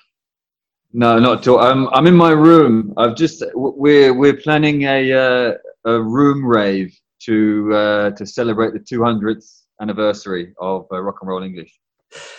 No, 0.93 1.19
not 1.19 1.41
at 1.41 1.49
all. 1.49 1.61
I'm, 1.61 1.87
I'm 1.89 2.07
in 2.07 2.17
my 2.17 2.31
room. 2.31 2.95
I've 2.97 3.15
just 3.15 3.45
we're 3.55 4.15
we're 4.15 4.37
planning 4.37 4.83
a 4.85 5.13
uh, 5.13 5.53
a 5.85 6.01
room 6.01 6.45
rave 6.45 6.99
to 7.25 7.75
uh, 7.75 8.11
to 8.13 8.27
celebrate 8.27 8.73
the 8.73 8.81
200th 8.81 9.63
anniversary 9.81 10.55
of 10.61 10.87
uh, 10.93 11.01
Rock 11.01 11.17
and 11.21 11.29
Roll 11.29 11.43
English. 11.43 11.73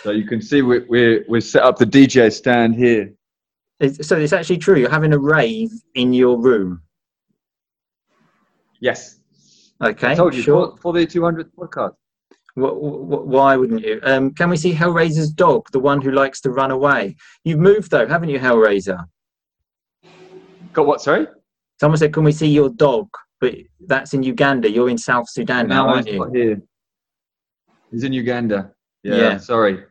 So 0.02 0.10
you 0.10 0.26
can 0.26 0.40
see 0.42 0.62
we 0.62 0.80
we 0.88 1.24
we 1.28 1.40
set 1.40 1.62
up 1.62 1.78
the 1.78 1.86
DJ 1.86 2.32
stand 2.32 2.74
here. 2.74 3.12
It's, 3.78 4.06
so 4.06 4.16
it's 4.16 4.32
actually 4.32 4.58
true. 4.58 4.76
You're 4.78 4.90
having 4.90 5.12
a 5.12 5.18
rave 5.18 5.70
in 5.94 6.12
your 6.12 6.38
room. 6.38 6.82
Yes, 8.80 9.20
Okay, 9.82 10.08
I 10.08 10.14
told 10.14 10.34
you 10.34 10.42
sure. 10.42 10.72
for, 10.72 10.76
for 10.78 10.92
the 10.92 11.06
200th 11.06 11.50
podcast. 11.58 11.94
Wh- 12.54 12.76
wh- 12.76 13.26
why 13.26 13.56
wouldn't 13.56 13.82
you? 13.82 13.98
Um, 14.02 14.32
can 14.34 14.50
we 14.50 14.56
see 14.58 14.74
Hellraiser's 14.74 15.30
dog, 15.30 15.66
the 15.72 15.78
one 15.78 16.02
who 16.02 16.10
likes 16.10 16.40
to 16.42 16.50
run 16.50 16.70
away? 16.70 17.16
You've 17.44 17.60
moved 17.60 17.90
though, 17.90 18.06
haven't 18.06 18.28
you, 18.28 18.38
Hellraiser? 18.38 19.04
Got 20.72 20.86
what? 20.86 21.00
Sorry. 21.00 21.26
Someone 21.80 21.96
said, 21.98 22.12
"Can 22.12 22.24
we 22.24 22.32
see 22.32 22.48
your 22.48 22.68
dog?" 22.68 23.08
But 23.40 23.54
that's 23.86 24.12
in 24.12 24.22
Uganda. 24.22 24.70
You're 24.70 24.90
in 24.90 24.98
South 24.98 25.28
Sudan 25.28 25.68
now, 25.68 25.88
aren't 25.88 26.08
you? 26.08 26.30
here. 26.32 26.62
He's 27.90 28.04
in 28.04 28.12
Uganda. 28.12 28.72
Yeah. 29.02 29.16
Yeah. 29.16 29.36
Sorry. 29.38 29.84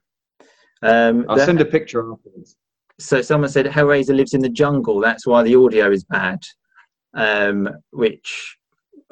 Um, 0.82 1.26
I'll 1.28 1.38
send 1.40 1.60
a 1.60 1.66
picture 1.66 2.00
afterwards. 2.12 2.56
so 3.00 3.22
someone 3.22 3.50
said 3.50 3.66
Hellraiser 3.66 4.16
lives 4.16 4.34
in 4.34 4.42
the 4.42 4.50
jungle. 4.50 5.00
That's 5.02 5.26
why 5.28 5.44
the 5.44 5.56
audio 5.56 5.92
is 5.92 6.06
bad, 6.06 6.42
um, 7.16 7.68
which 7.92 8.58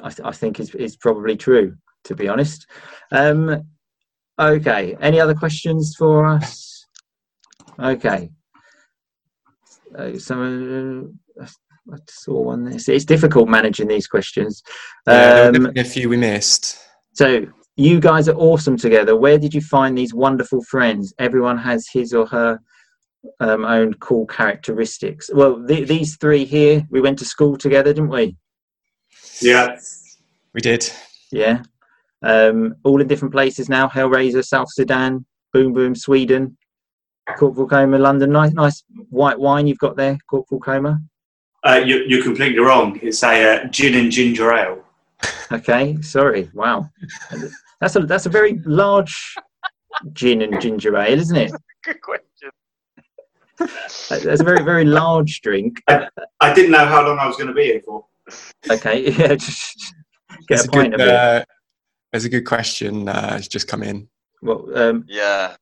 I, 0.00 0.10
th- 0.10 0.26
I 0.26 0.30
think 0.32 0.60
is 0.60 0.74
is 0.74 0.96
probably 0.96 1.36
true. 1.36 1.76
To 2.04 2.14
be 2.14 2.28
honest. 2.28 2.66
Um, 3.10 3.64
okay. 4.38 4.96
Any 5.00 5.20
other 5.20 5.34
questions 5.34 5.94
for 5.98 6.26
us? 6.26 6.86
Okay. 7.78 8.30
Uh, 9.98 10.02
uh, 10.02 11.46
I 11.92 11.96
saw 12.08 12.42
one. 12.42 12.64
There. 12.64 12.78
It's 12.94 13.04
difficult 13.04 13.48
managing 13.48 13.88
these 13.88 14.06
questions. 14.06 14.62
Yeah, 15.06 15.50
there 15.50 15.56
Um, 15.66 15.72
a 15.76 15.84
few 15.84 16.08
we 16.08 16.16
missed. 16.16 16.78
so 17.14 17.46
you 17.76 18.00
guys 18.00 18.28
are 18.28 18.34
awesome 18.36 18.76
together. 18.76 19.16
Where 19.16 19.38
did 19.38 19.54
you 19.54 19.60
find 19.60 19.96
these 19.96 20.12
wonderful 20.12 20.62
friends? 20.64 21.14
Everyone 21.18 21.56
has 21.58 21.86
his 21.92 22.12
or 22.12 22.26
her 22.26 22.58
um, 23.40 23.64
own 23.64 23.94
cool 23.94 24.26
characteristics. 24.26 25.30
Well, 25.32 25.64
th- 25.66 25.88
these 25.88 26.16
three 26.16 26.44
here, 26.44 26.84
we 26.90 27.00
went 27.00 27.18
to 27.20 27.24
school 27.24 27.56
together, 27.56 27.92
didn't 27.92 28.10
we? 28.10 28.36
Yeah, 29.40 29.76
We 30.54 30.60
did. 30.60 30.90
Yeah. 31.30 31.62
Um, 32.22 32.74
all 32.84 33.00
in 33.00 33.06
different 33.06 33.32
places 33.32 33.68
now. 33.68 33.88
Hellraiser, 33.88 34.44
South 34.44 34.68
Sudan, 34.72 35.24
Boom 35.52 35.72
Boom, 35.72 35.94
Sweden, 35.94 36.56
Corporal 37.38 37.68
Coma, 37.68 37.98
London. 37.98 38.30
Nice, 38.32 38.52
nice 38.52 38.82
white 39.10 39.38
wine 39.38 39.66
you've 39.68 39.78
got 39.78 39.96
there, 39.96 40.18
Corporal 40.28 40.60
Coma. 40.60 41.00
Uh, 41.64 41.80
you, 41.84 42.04
you're 42.06 42.22
completely 42.22 42.58
wrong. 42.60 42.98
It's 43.02 43.22
a 43.22 43.64
uh, 43.64 43.64
gin 43.68 43.94
and 43.94 44.10
ginger 44.12 44.52
ale. 44.52 44.84
Okay, 45.50 45.96
sorry. 46.02 46.50
Wow, 46.52 46.90
that's 47.80 47.96
a 47.96 48.00
that's 48.00 48.26
a 48.26 48.28
very 48.28 48.60
large 48.66 49.34
gin 50.12 50.42
and 50.42 50.60
ginger 50.60 50.94
ale, 50.96 51.18
isn't 51.18 51.36
it? 51.36 51.52
Good 51.84 52.00
question. 52.02 52.50
That's 53.58 54.40
a 54.40 54.44
very 54.44 54.62
very 54.62 54.84
large 54.84 55.40
drink. 55.40 55.82
I 55.88 56.52
didn't 56.54 56.70
know 56.72 56.84
how 56.86 57.04
long 57.06 57.18
I 57.18 57.26
was 57.26 57.36
going 57.36 57.48
to 57.48 57.54
be 57.54 57.64
here 57.64 57.80
for. 57.84 58.04
Okay, 58.70 59.10
yeah, 59.18 59.34
just 59.36 59.94
There's 60.48 60.66
get 60.66 60.66
a 60.66 60.68
a 60.68 60.72
pint 60.82 60.90
good, 60.92 61.00
of 61.00 61.08
it. 61.08 61.14
uh, 61.14 61.44
there's 62.12 62.24
a 62.26 62.28
good 62.28 62.44
question. 62.46 63.08
Uh, 63.08 63.34
it's 63.38 63.48
just 63.48 63.66
come 63.68 63.82
in. 63.82 64.06
Well, 64.42 64.68
um, 64.78 65.04
Yeah. 65.08 65.56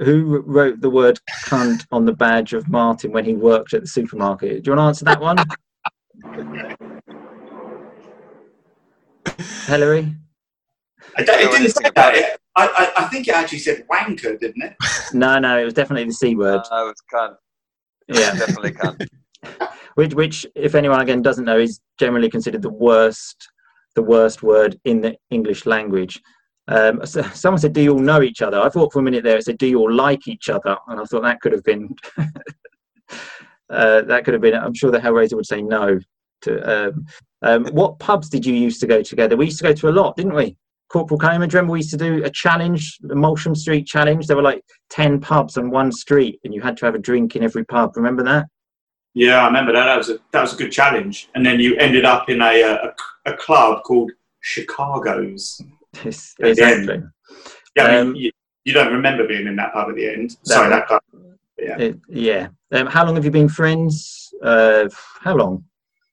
Who 0.00 0.42
wrote 0.46 0.80
the 0.80 0.90
word 0.90 1.20
"cunt" 1.44 1.86
on 1.92 2.04
the 2.04 2.12
badge 2.12 2.52
of 2.52 2.68
Martin 2.68 3.12
when 3.12 3.24
he 3.24 3.34
worked 3.34 3.74
at 3.74 3.82
the 3.82 3.86
supermarket? 3.86 4.64
Do 4.64 4.70
you 4.70 4.76
want 4.76 4.84
to 4.84 4.88
answer 4.88 5.04
that 5.04 5.20
one, 5.20 5.36
Hillary? 9.66 10.14
I 11.16 11.22
don't, 11.22 11.38
I 11.38 11.42
it 11.42 11.50
didn't 11.50 11.70
say 11.70 11.88
about 11.88 11.94
that. 11.94 12.14
It, 12.16 12.40
I, 12.56 12.66
I, 12.66 13.04
I 13.04 13.08
think 13.08 13.28
it 13.28 13.34
actually 13.34 13.58
said 13.58 13.86
wanker, 13.88 14.38
didn't 14.38 14.62
it? 14.62 14.74
No, 15.12 15.38
no, 15.38 15.58
it 15.58 15.64
was 15.64 15.74
definitely 15.74 16.04
the 16.04 16.12
C 16.12 16.36
word. 16.36 16.60
I 16.70 16.82
was 16.82 16.94
can't. 17.12 17.34
Yeah. 18.08 18.32
Definitely 18.34 18.72
can't. 18.72 19.02
which, 19.94 20.14
which, 20.14 20.46
if 20.54 20.74
anyone 20.74 21.00
again 21.00 21.22
doesn't 21.22 21.44
know, 21.44 21.58
is 21.58 21.80
generally 21.98 22.30
considered 22.30 22.62
the 22.62 22.70
worst, 22.70 23.48
the 23.96 24.02
worst 24.02 24.42
word 24.42 24.78
in 24.84 25.00
the 25.00 25.16
English 25.30 25.66
language. 25.66 26.20
Um, 26.68 27.04
so 27.04 27.22
someone 27.22 27.60
said, 27.60 27.72
"Do 27.72 27.82
you 27.82 27.92
all 27.92 27.98
know 27.98 28.22
each 28.22 28.42
other?" 28.42 28.60
I 28.60 28.68
thought 28.68 28.92
for 28.92 29.00
a 29.00 29.02
minute 29.02 29.24
there 29.24 29.36
it 29.36 29.44
said, 29.44 29.58
"Do 29.58 29.66
you 29.66 29.78
all 29.78 29.92
like 29.92 30.28
each 30.28 30.48
other?" 30.48 30.76
And 30.88 31.00
I 31.00 31.04
thought 31.04 31.22
that 31.22 31.40
could 31.40 31.52
have 31.52 31.64
been, 31.64 31.94
uh, 33.70 34.02
that 34.02 34.24
could 34.24 34.34
have 34.34 34.42
been. 34.42 34.54
I'm 34.54 34.74
sure 34.74 34.90
the 34.90 34.98
Hellraiser 34.98 35.34
would 35.34 35.46
say 35.46 35.62
no. 35.62 35.98
To 36.42 36.88
um, 36.88 37.06
um, 37.42 37.66
what 37.66 37.98
pubs 37.98 38.28
did 38.28 38.46
you 38.46 38.54
used 38.54 38.80
to 38.80 38.86
go 38.86 39.02
together? 39.02 39.36
We 39.36 39.46
used 39.46 39.58
to 39.58 39.64
go 39.64 39.74
to 39.74 39.88
a 39.88 39.90
lot, 39.90 40.16
didn't 40.16 40.34
we? 40.34 40.56
Corporal 40.90 41.20
you 41.22 41.28
remember 41.28 41.72
we 41.72 41.78
used 41.78 41.90
to 41.90 41.96
do 41.96 42.24
a 42.24 42.30
challenge, 42.30 42.98
the 43.00 43.14
Molsham 43.14 43.56
Street 43.56 43.86
challenge? 43.86 44.26
There 44.26 44.36
were 44.36 44.42
like 44.42 44.64
10 44.90 45.20
pubs 45.20 45.56
on 45.56 45.70
one 45.70 45.92
street 45.92 46.40
and 46.42 46.52
you 46.52 46.60
had 46.60 46.76
to 46.78 46.86
have 46.86 46.96
a 46.96 46.98
drink 46.98 47.36
in 47.36 47.44
every 47.44 47.64
pub. 47.64 47.96
Remember 47.96 48.24
that? 48.24 48.46
Yeah, 49.14 49.42
I 49.42 49.46
remember 49.46 49.72
that. 49.72 49.84
That 49.84 49.96
was 49.96 50.10
a 50.10 50.18
that 50.32 50.40
was 50.40 50.54
a 50.54 50.56
good 50.56 50.70
challenge. 50.70 51.28
And 51.34 51.46
then 51.46 51.60
you 51.60 51.76
ended 51.76 52.04
up 52.04 52.28
in 52.28 52.40
a 52.40 52.62
a, 52.62 52.94
a 53.26 53.36
club 53.36 53.82
called 53.84 54.10
Chicago's. 54.40 55.60
Yes, 56.04 56.34
At 56.40 56.56
the 56.56 56.64
end. 56.64 56.80
exactly. 56.90 57.02
Yeah, 57.76 57.84
I 57.84 57.96
Um, 57.98 58.12
mean, 58.12 58.22
you, 58.22 58.30
you 58.64 58.72
don't 58.72 58.92
remember 58.92 59.26
being 59.26 59.46
in 59.46 59.56
that 59.56 59.72
pub 59.72 59.88
at 59.88 59.94
the 59.96 60.08
end. 60.08 60.36
Sorry, 60.44 60.68
that 60.70 60.86
club. 60.86 61.02
Yeah. 61.58 61.78
It- 61.78 62.00
yeah. 62.08 62.48
Um, 62.72 62.86
how 62.86 63.04
long 63.04 63.14
have 63.16 63.24
you 63.24 63.30
been 63.30 63.48
friends? 63.48 64.32
Uh, 64.42 64.88
how 65.20 65.34
long? 65.36 65.64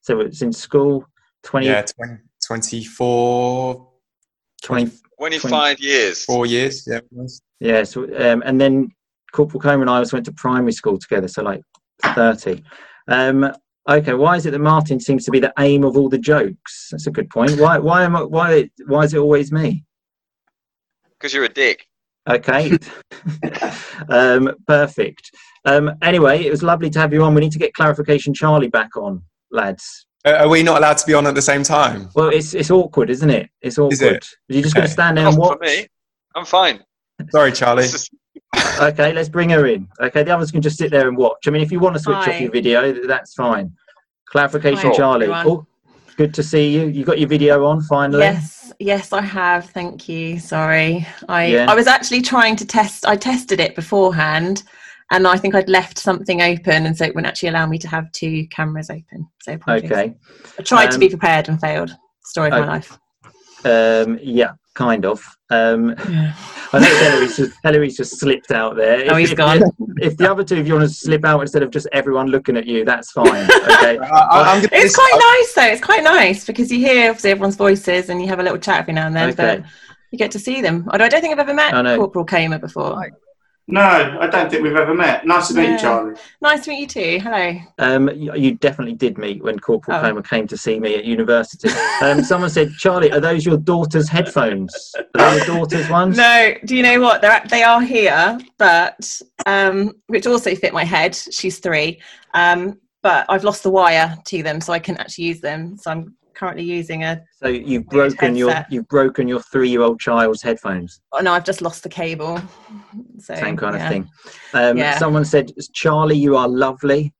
So 0.02 0.30
since 0.32 0.58
school? 0.58 1.06
20, 1.44 1.68
Yeah, 1.68 1.84
20, 1.84 2.22
24, 2.46 3.88
20 4.64 4.92
25 5.18 5.80
years. 5.80 6.26
four 6.26 6.46
years. 6.46 6.86
Yeah. 6.88 7.00
it. 7.12 7.32
Yeah, 7.60 7.84
so, 7.84 8.04
um, 8.18 8.44
and 8.46 8.60
then 8.60 8.90
Corporal 9.32 9.62
Coma 9.62 9.82
and 9.82 9.90
I 9.90 9.98
also 9.98 10.18
went 10.18 10.26
to 10.26 10.32
primary 10.34 10.72
school 10.72 10.98
together, 10.98 11.28
so 11.28 11.44
like 11.44 11.62
30. 12.16 12.64
Um, 13.08 13.52
okay, 13.88 14.14
why 14.14 14.36
is 14.36 14.46
it 14.46 14.52
that 14.52 14.60
Martin 14.60 15.00
seems 15.00 15.26
to 15.26 15.32
be 15.32 15.40
the 15.40 15.54
aim 15.60 15.84
of 15.84 15.98
all 15.98 16.10
the 16.10 16.18
jokes? 16.18 16.90
That's 16.92 17.08
a 17.08 17.12
good 17.12 17.30
point. 17.30 17.60
Why, 17.60 17.78
why, 17.78 18.04
am 18.04 18.16
I, 18.16 18.24
why, 18.24 18.70
why 18.88 19.04
is 19.04 19.14
it 19.14 19.20
always 19.20 19.52
me? 19.52 19.84
Because 21.12 21.34
you're 21.34 21.46
a 21.46 21.50
dick. 21.50 21.88
Okay, 22.30 22.78
um, 24.10 24.54
perfect. 24.68 25.32
Um, 25.64 25.94
anyway, 26.02 26.44
it 26.44 26.52
was 26.52 26.62
lovely 26.62 26.90
to 26.90 27.00
have 27.00 27.14
you 27.14 27.24
on. 27.24 27.34
We 27.34 27.40
need 27.42 27.54
to 27.54 27.60
get 27.60 27.74
clarification 27.74 28.34
Charlie 28.34 28.68
back 28.68 28.98
on, 28.98 29.24
lads. 29.50 30.06
Uh, 30.26 30.32
Are 30.32 30.50
we 30.50 30.62
not 30.62 30.80
allowed 30.80 30.98
to 30.98 31.08
be 31.08 31.14
on 31.14 31.26
at 31.26 31.36
the 31.36 31.42
same 31.42 31.64
time? 31.64 32.10
Well, 32.16 32.28
it's 32.30 32.54
it's 32.54 32.70
awkward, 32.70 33.10
isn't 33.10 33.30
it? 33.30 33.50
It's 33.62 33.78
awkward. 33.78 33.94
Is 33.94 34.02
it? 34.02 34.28
You're 34.50 34.64
just 34.64 34.76
going 34.76 34.88
to 34.88 34.92
stand 34.92 35.16
there 35.18 35.24
Not 35.24 35.36
and 35.36 35.42
for 35.42 35.50
watch. 35.52 35.60
me. 35.62 35.88
I'm 36.36 36.44
fine. 36.46 36.84
Sorry, 37.32 37.54
Charlie. 37.54 37.88
Okay, 38.80 39.12
let's 39.14 39.30
bring 39.30 39.50
her 39.50 39.66
in. 39.68 39.88
Okay, 40.00 40.24
the 40.24 40.32
others 40.32 40.52
can 40.52 40.62
just 40.62 40.78
sit 40.78 40.92
there 40.92 41.08
and 41.08 41.18
watch. 41.18 41.48
I 41.48 41.50
mean, 41.50 41.62
if 41.62 41.72
you 41.72 41.80
want 41.80 41.96
to 41.96 42.02
switch 42.02 42.16
off 42.16 42.40
your 42.40 42.52
video, 42.52 43.06
that's 43.08 43.34
fine. 43.34 43.76
Clarification, 44.30 44.92
Hi, 44.92 44.96
Charlie. 44.96 45.28
Oh, 45.30 45.66
good 46.16 46.34
to 46.36 46.44
see 46.44 46.70
you. 46.74 46.88
You 46.88 47.04
got 47.04 47.20
your 47.20 47.30
video 47.30 47.66
on 47.66 47.82
finally. 47.82 48.20
Yes, 48.20 48.72
yes, 48.80 49.14
I 49.14 49.22
have. 49.22 49.70
Thank 49.72 50.08
you. 50.08 50.40
Sorry, 50.40 51.08
I 51.28 51.46
Yeah. 51.46 51.72
I 51.72 51.76
was 51.76 51.88
actually 51.88 52.22
trying 52.22 52.56
to 52.58 52.66
test. 52.66 53.06
I 53.06 53.16
tested 53.16 53.60
it 53.60 53.76
beforehand, 53.76 54.64
and 55.12 55.28
I 55.28 55.38
think 55.38 55.56
I'd 55.56 55.70
left 55.70 55.98
something 55.98 56.42
open, 56.42 56.86
and 56.86 56.96
so 56.98 57.06
it 57.06 57.16
wouldn't 57.16 57.28
actually 57.28 57.50
allow 57.50 57.66
me 57.66 57.78
to 57.80 57.88
have 57.88 58.12
two 58.12 58.48
cameras 58.48 58.90
open. 58.90 59.28
So 59.42 59.54
apologies. 59.54 59.92
Okay. 59.92 60.14
I 60.60 60.62
tried 60.64 60.88
to 60.88 60.96
Um, 60.96 61.00
be 61.00 61.10
prepared 61.10 61.50
and 61.50 61.60
failed. 61.60 61.92
Story 62.26 62.50
of 62.50 62.54
okay. 62.54 62.62
my 62.62 62.68
life. 62.68 62.98
Um, 63.66 64.20
yeah, 64.22 64.52
kind 64.78 65.06
of. 65.06 65.20
Um, 65.50 65.90
Yeah. 66.10 66.34
I 66.74 66.80
know 66.80 67.00
Hillary's 67.00 67.38
just, 67.38 67.58
Hillary's 67.64 67.98
just 67.98 68.20
slipped 68.20 68.52
out 68.52 68.76
there. 68.76 69.08
Oh, 69.10 69.16
he's 69.16 69.32
if, 69.32 69.38
gone. 69.38 69.62
If 69.98 70.18
the 70.18 70.30
other 70.30 70.44
two 70.44 70.60
of 70.60 70.68
you 70.68 70.74
want 70.74 70.88
to 70.88 70.94
slip 70.94 71.26
out 71.26 71.42
instead 71.42 71.64
of 71.64 71.72
just 71.72 71.88
everyone 71.94 72.28
looking 72.28 72.58
at 72.58 72.68
you, 72.68 72.86
that's 72.86 73.12
fine. 73.12 73.48
Okay. 73.78 73.98
I, 73.98 74.20
I, 74.20 74.56
am 74.56 74.62
gonna 74.62 74.70
It's 74.72 74.94
dis- 74.94 74.96
quite 74.96 75.14
nice 75.14 75.54
though. 75.54 75.74
It's 75.74 75.84
quite 75.84 76.04
nice 76.04 76.46
because 76.46 76.72
you 76.72 76.80
hear 76.80 77.10
obviously 77.10 77.32
everyone's 77.32 77.56
voices 77.56 78.10
and 78.10 78.22
you 78.22 78.28
have 78.28 78.40
a 78.40 78.44
little 78.44 78.58
chat 78.58 78.80
every 78.82 78.94
now 78.94 79.08
and 79.08 79.16
then, 79.16 79.30
Okay. 79.30 79.36
but 79.60 79.66
you 80.12 80.18
get 80.18 80.32
to 80.32 80.40
see 80.40 80.62
them. 80.62 80.88
Although 80.92 81.06
I 81.06 81.10
don't 81.10 81.22
think 81.22 81.34
I've 81.34 81.40
ever 81.40 81.54
met 81.54 81.72
Corporal 81.98 82.26
Coma 82.26 82.60
before. 82.60 83.12
No, 83.70 83.82
I 83.82 84.28
don't 84.28 84.50
think 84.50 84.64
we've 84.64 84.78
ever 84.78 84.94
met. 84.94 85.26
Nice 85.28 85.50
to 85.50 85.54
meet 85.54 85.64
Yeah. 85.64 85.72
you, 85.74 85.80
Charlie. 85.80 86.16
Nice 86.42 86.64
to 86.64 86.70
meet 86.70 86.80
you 86.80 86.88
too. 86.88 87.20
Hello. 87.22 87.54
Um, 87.80 88.10
you, 88.10 88.34
you 88.34 88.54
definitely 88.56 88.94
did 88.94 89.18
meet 89.18 89.44
when 89.44 89.60
Corporal 89.60 89.98
Oh. 89.98 90.02
Coma 90.02 90.24
came 90.24 90.48
to 90.48 90.56
see 90.58 90.80
me 90.80 90.96
at 90.96 91.04
university. 91.04 91.70
Um, 92.02 92.24
someone 92.24 92.50
said, 92.50 92.72
Charlie, 92.78 93.12
are 93.12 93.20
those 93.20 93.46
your 93.46 93.58
daughter's 93.58 94.08
headphones? 94.08 94.94
Are 95.20 95.32
they 95.32 95.38
your 95.38 95.46
daughter's 95.48 95.90
ones? 95.90 96.16
No, 96.16 96.54
do 96.64 96.78
you 96.78 96.84
know 96.84 97.02
what? 97.02 97.22
They're 97.22 97.44
they 97.50 97.64
are 97.64 97.82
here, 97.82 98.38
but 98.58 99.22
um, 99.46 99.92
which 100.08 100.26
also 100.28 100.56
fit 100.56 100.74
my 100.74 100.86
head. 100.86 101.14
She's 101.16 101.60
three, 101.60 102.00
um, 102.34 102.80
but 103.02 103.26
I've 103.28 103.44
lost 103.44 103.64
the 103.64 103.70
wire 103.70 104.18
to 104.28 104.44
them, 104.44 104.62
so 104.62 104.72
I 104.74 104.80
can 104.80 104.96
actually 104.98 105.26
use 105.26 105.42
them. 105.42 105.76
So 105.78 105.92
I'm 105.92 106.16
currently 106.38 106.64
using 106.64 107.04
a. 107.04 107.22
So 107.42 107.48
you've 107.48 107.88
broken 107.88 108.36
your 108.36 108.66
you've 108.70 108.88
broken 108.88 109.28
your 109.28 109.42
three 109.42 109.70
year 109.70 109.82
old 109.82 110.00
child's 110.00 110.42
headphones. 110.42 111.02
Oh 111.12 111.20
no, 111.20 111.34
I've 111.34 111.44
just 111.44 111.62
lost 111.62 111.84
the 111.84 111.90
cable. 111.90 112.40
So, 113.20 113.36
Same 113.36 113.58
kind 113.58 113.76
yeah. 113.76 113.84
of 113.84 113.92
thing. 113.92 114.10
Um, 114.54 114.78
Yeah. 114.78 114.98
Someone 114.98 115.26
said, 115.26 115.52
Charlie, 115.74 116.18
you 116.18 116.38
are 116.38 116.48
lovely. 116.48 117.14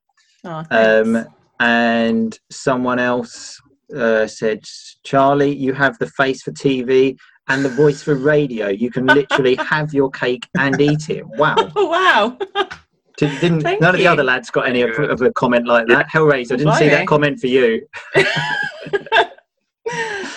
Oh, 0.44 0.64
Um, 0.72 1.26
and 1.60 2.38
someone 2.52 3.00
else 3.00 3.60
uh, 3.96 4.28
said, 4.28 4.64
Charlie, 5.04 5.56
you 5.56 5.74
have 5.74 5.98
the 5.98 6.08
face 6.12 6.44
for 6.44 6.52
TV 6.52 7.18
and 7.48 7.66
the 7.66 7.70
voice 7.70 8.04
for 8.04 8.16
radio. 8.16 8.68
You 8.68 8.92
can 8.92 9.08
literally 9.08 9.56
have 9.70 9.94
your 9.94 10.10
cake 10.12 10.48
and 10.58 10.80
eat 10.80 11.10
it. 11.10 11.26
Wow. 11.26 11.56
oh 11.76 11.88
wow. 12.56 12.70
Did- 13.18 13.40
Didn't 13.42 13.62
Thank 13.62 13.82
none 13.82 13.96
of 13.96 14.00
the 14.00 14.08
other 14.08 14.24
lads 14.24 14.50
got 14.52 14.68
any 14.68 14.82
of, 14.84 14.98
of 15.00 15.22
a 15.22 15.32
comment 15.34 15.66
like 15.68 15.88
that? 15.88 16.08
Hellraiser, 16.08 16.54
I 16.54 16.56
didn't 16.58 16.74
see 16.76 16.86
Blimey. 16.86 16.90
that 16.90 17.08
comment 17.08 17.40
for 17.40 17.48
you. 17.48 17.88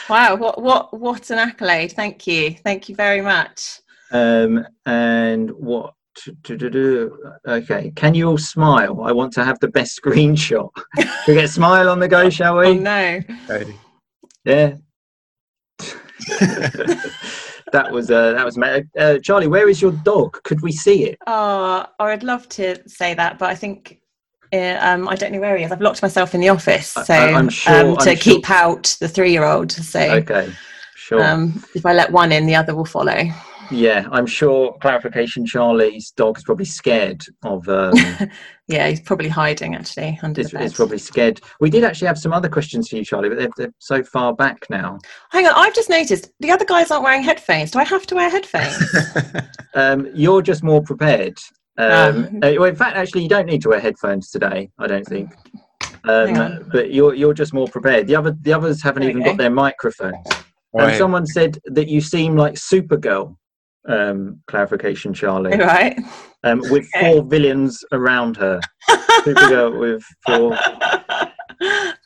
wow. 0.09 0.35
What 0.37 0.63
what 0.63 0.99
what 0.99 1.31
an 1.31 1.39
accolade. 1.39 1.93
Thank 1.93 2.27
you. 2.27 2.55
Thank 2.65 2.89
you 2.89 2.95
very 2.97 3.21
much. 3.21 3.81
Um, 4.13 4.67
and 4.87 5.51
what? 5.53 5.95
to 6.17 6.33
do, 6.57 6.69
do. 6.69 7.17
Okay, 7.47 7.93
can 7.95 8.15
you 8.15 8.29
all 8.29 8.37
smile? 8.37 9.03
I 9.03 9.13
want 9.13 9.33
to 9.35 9.45
have 9.45 9.59
the 9.61 9.69
best 9.69 9.99
screenshot. 10.03 10.69
We 11.27 11.35
get 11.35 11.45
a 11.45 11.49
smile 11.49 11.89
on 11.89 11.99
the 12.01 12.09
go, 12.09 12.29
shall 12.29 12.57
Oh 12.59 12.61
we? 12.73 12.79
no. 12.79 13.21
Yeah. 14.45 14.75
that 17.73 17.91
was 17.91 18.11
uh, 18.11 18.33
that 18.33 18.45
was 18.45 18.57
ma- 18.57 18.81
uh, 18.99 19.19
Charlie. 19.19 19.47
Where 19.49 19.69
is 19.69 19.81
your 19.81 19.93
dog? 19.93 20.43
Could 20.45 20.61
we 20.63 20.73
see 20.73 21.05
it? 21.05 21.19
Oh, 21.27 21.87
I 21.99 22.05
would 22.05 22.23
love 22.23 22.49
to 22.51 22.89
say 22.89 23.15
that, 23.15 23.39
but 23.39 23.51
I 23.51 23.55
think 23.55 24.01
uh, 24.53 24.79
um, 24.81 25.09
I 25.09 25.15
don't 25.17 25.33
know 25.33 25.41
where 25.41 25.57
he 25.57 25.65
is. 25.65 25.73
I've 25.73 25.81
locked 25.81 26.03
myself 26.03 26.35
in 26.35 26.41
the 26.41 26.49
office, 26.49 26.89
so 26.89 27.15
I'm 27.15 27.49
sure- 27.49 27.91
um, 27.93 27.97
to 27.99 28.11
I'm 28.11 28.17
keep 28.17 28.51
out 28.51 28.97
the 29.01 29.09
three-year-old. 29.09 29.73
So 29.73 30.01
Okay, 30.01 30.53
sure. 30.95 31.23
um, 31.25 31.63
if 31.75 31.87
I 31.87 31.93
let 31.93 32.11
one 32.11 32.33
in, 32.33 32.47
the 32.47 32.55
other 32.57 32.75
will 32.75 32.85
follow. 32.85 33.23
Yeah, 33.71 34.07
I'm 34.11 34.27
sure. 34.27 34.77
Clarification: 34.81 35.47
Charlie's 35.47 36.11
dog 36.13 36.39
is 36.39 36.45
probably 36.45 36.65
scared 36.65 37.25
of. 37.43 37.69
Um, 37.69 37.95
Yeah, 38.69 38.87
he's 38.87 39.01
probably 39.01 39.29
hiding 39.29 39.75
actually 39.75 40.17
under 40.23 40.41
is, 40.41 40.53
the 40.53 40.59
bed. 40.59 40.67
is 40.67 40.75
probably 40.75 40.99
scared. 40.99 41.41
We 41.59 41.71
did 41.71 41.83
actually 41.83 42.07
have 42.07 42.19
some 42.19 42.33
other 42.33 42.49
questions 42.49 42.89
for 42.89 42.95
you, 42.95 43.05
Charlie, 43.05 43.29
but 43.29 43.37
they're, 43.39 43.49
they're 43.57 43.75
so 43.81 44.05
far 44.05 44.33
back 44.33 44.65
now. 44.71 44.99
Hang 45.31 45.45
on, 45.49 45.55
I've 45.57 45.75
just 45.75 45.91
noticed 45.91 46.31
the 46.39 46.53
other 46.53 46.65
guys 46.65 46.93
aren't 46.93 47.03
wearing 47.03 47.25
headphones. 47.25 47.73
Do 47.73 47.81
I 47.81 47.85
have 47.85 48.07
to 48.07 48.15
wear 48.15 48.31
headphones? 48.31 48.79
Um, 49.75 50.09
you're 50.15 50.43
just 50.43 50.63
more 50.65 50.83
prepared. 50.83 51.39
Um, 51.79 52.41
Ah. 52.43 52.47
uh, 52.47 52.53
well, 52.59 52.65
in 52.65 52.75
fact, 52.77 52.97
actually, 52.97 53.23
you 53.23 53.29
don't 53.29 53.47
need 53.47 53.63
to 53.63 53.69
wear 53.71 53.79
headphones 53.81 54.31
today. 54.31 54.71
I 54.79 54.87
don't 54.89 55.07
think. 55.07 55.33
Um, 56.05 56.69
but 56.73 56.93
you're 56.93 57.15
you're 57.15 57.35
just 57.35 57.53
more 57.53 57.69
prepared. 57.69 58.07
The 58.07 58.17
other 58.17 58.37
the 58.43 58.53
others 58.53 58.83
haven't 58.83 59.05
even 59.05 59.19
Okay. 59.19 59.31
got 59.31 59.39
their 59.39 59.51
microphones. 59.51 60.27
And 60.75 60.87
Right. 60.87 60.97
someone 60.97 61.27
said 61.27 61.59
that 61.67 61.89
you 61.89 62.01
seem 62.01 62.37
like 62.37 62.55
Supergirl. 62.55 63.37
Um, 63.89 64.41
clarification, 64.47 65.13
Charlie. 65.15 65.57
right. 65.57 65.99
Um, 66.45 66.61
with 66.71 66.87
Okay. 66.95 67.13
four 67.13 67.23
villains 67.25 67.83
around 67.93 68.37
her. 68.37 68.61
Supergirl 69.25 69.79
with 69.79 70.03
four. 70.27 70.57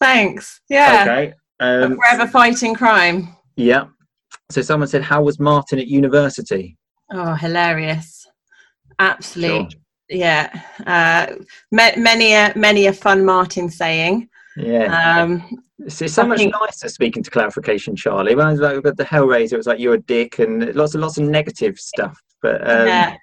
Thanks. 0.01 0.61
Yeah. 0.69 1.03
Okay. 1.03 1.33
Um, 1.61 1.97
Forever 1.97 2.27
fighting 2.27 2.75
crime. 2.75 3.35
yeah. 3.57 3.87
So 4.51 4.61
someone 4.63 4.89
said, 4.89 5.03
"How 5.03 5.23
was 5.23 5.39
Martin 5.41 5.79
at 5.79 5.87
university?" 5.87 6.77
Oh, 7.13 7.35
hilarious! 7.35 8.27
Absolute. 8.99 9.75
Yeah. 10.09 10.51
Uh, 10.87 11.35
ma- 11.73 11.97
many 11.97 12.35
a 12.35 12.53
many 12.57 12.87
a 12.87 12.93
fun 12.93 13.25
Martin 13.25 13.71
saying. 13.71 14.29
Yeah. 14.57 14.87
Um, 15.23 15.64
It's, 15.81 16.01
it's 16.01 16.15
so 16.15 16.23
I 16.23 16.27
much 16.27 16.39
think- 16.39 16.55
nicer 16.61 16.89
speaking 16.89 17.23
to 17.23 17.31
clarification, 17.31 17.97
Charlie. 17.97 18.35
When 18.35 18.47
I 18.47 18.53
was 18.53 18.61
like 18.61 18.83
with 18.85 18.97
the 18.97 19.05
Hellraiser, 19.05 19.55
it 19.55 19.57
was 19.57 19.67
like 19.67 19.79
you're 19.79 19.95
a 19.95 20.01
dick 20.01 20.39
and 20.39 20.75
lots 20.75 20.95
and 20.95 21.03
lots 21.03 21.19
of 21.19 21.25
negative 21.25 21.79
stuff. 21.79 22.21
But 22.43 22.61
um, 22.69 22.87
yeah. 22.87 23.17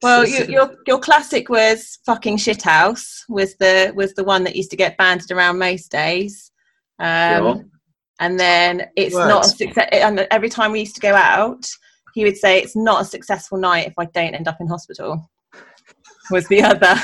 Well, 0.00 0.26
you, 0.26 0.44
your 0.44 0.76
your 0.86 1.00
classic 1.00 1.48
was 1.48 1.98
fucking 2.06 2.36
shithouse 2.36 3.22
was 3.28 3.56
the 3.56 3.92
was 3.96 4.14
the 4.14 4.24
one 4.24 4.44
that 4.44 4.54
used 4.54 4.70
to 4.70 4.76
get 4.76 4.96
banded 4.96 5.30
around 5.32 5.58
most 5.58 5.90
days. 5.90 6.50
Um, 6.98 7.42
Sure. 7.42 7.64
And 8.20 8.38
then 8.40 8.86
it's 8.96 9.14
not 9.14 9.46
a 9.46 9.48
success. 9.48 9.88
And 9.92 10.26
every 10.32 10.48
time 10.48 10.72
we 10.72 10.80
used 10.80 10.96
to 10.96 11.00
go 11.00 11.14
out, 11.14 11.64
he 12.14 12.24
would 12.24 12.36
say 12.36 12.58
it's 12.58 12.74
not 12.74 13.02
a 13.02 13.04
successful 13.04 13.58
night 13.58 13.86
if 13.86 13.94
I 13.96 14.06
don't 14.06 14.34
end 14.34 14.48
up 14.48 14.56
in 14.60 14.66
hospital. 14.66 15.30
Was 16.30 16.46
the 16.48 16.62
other. 16.62 16.94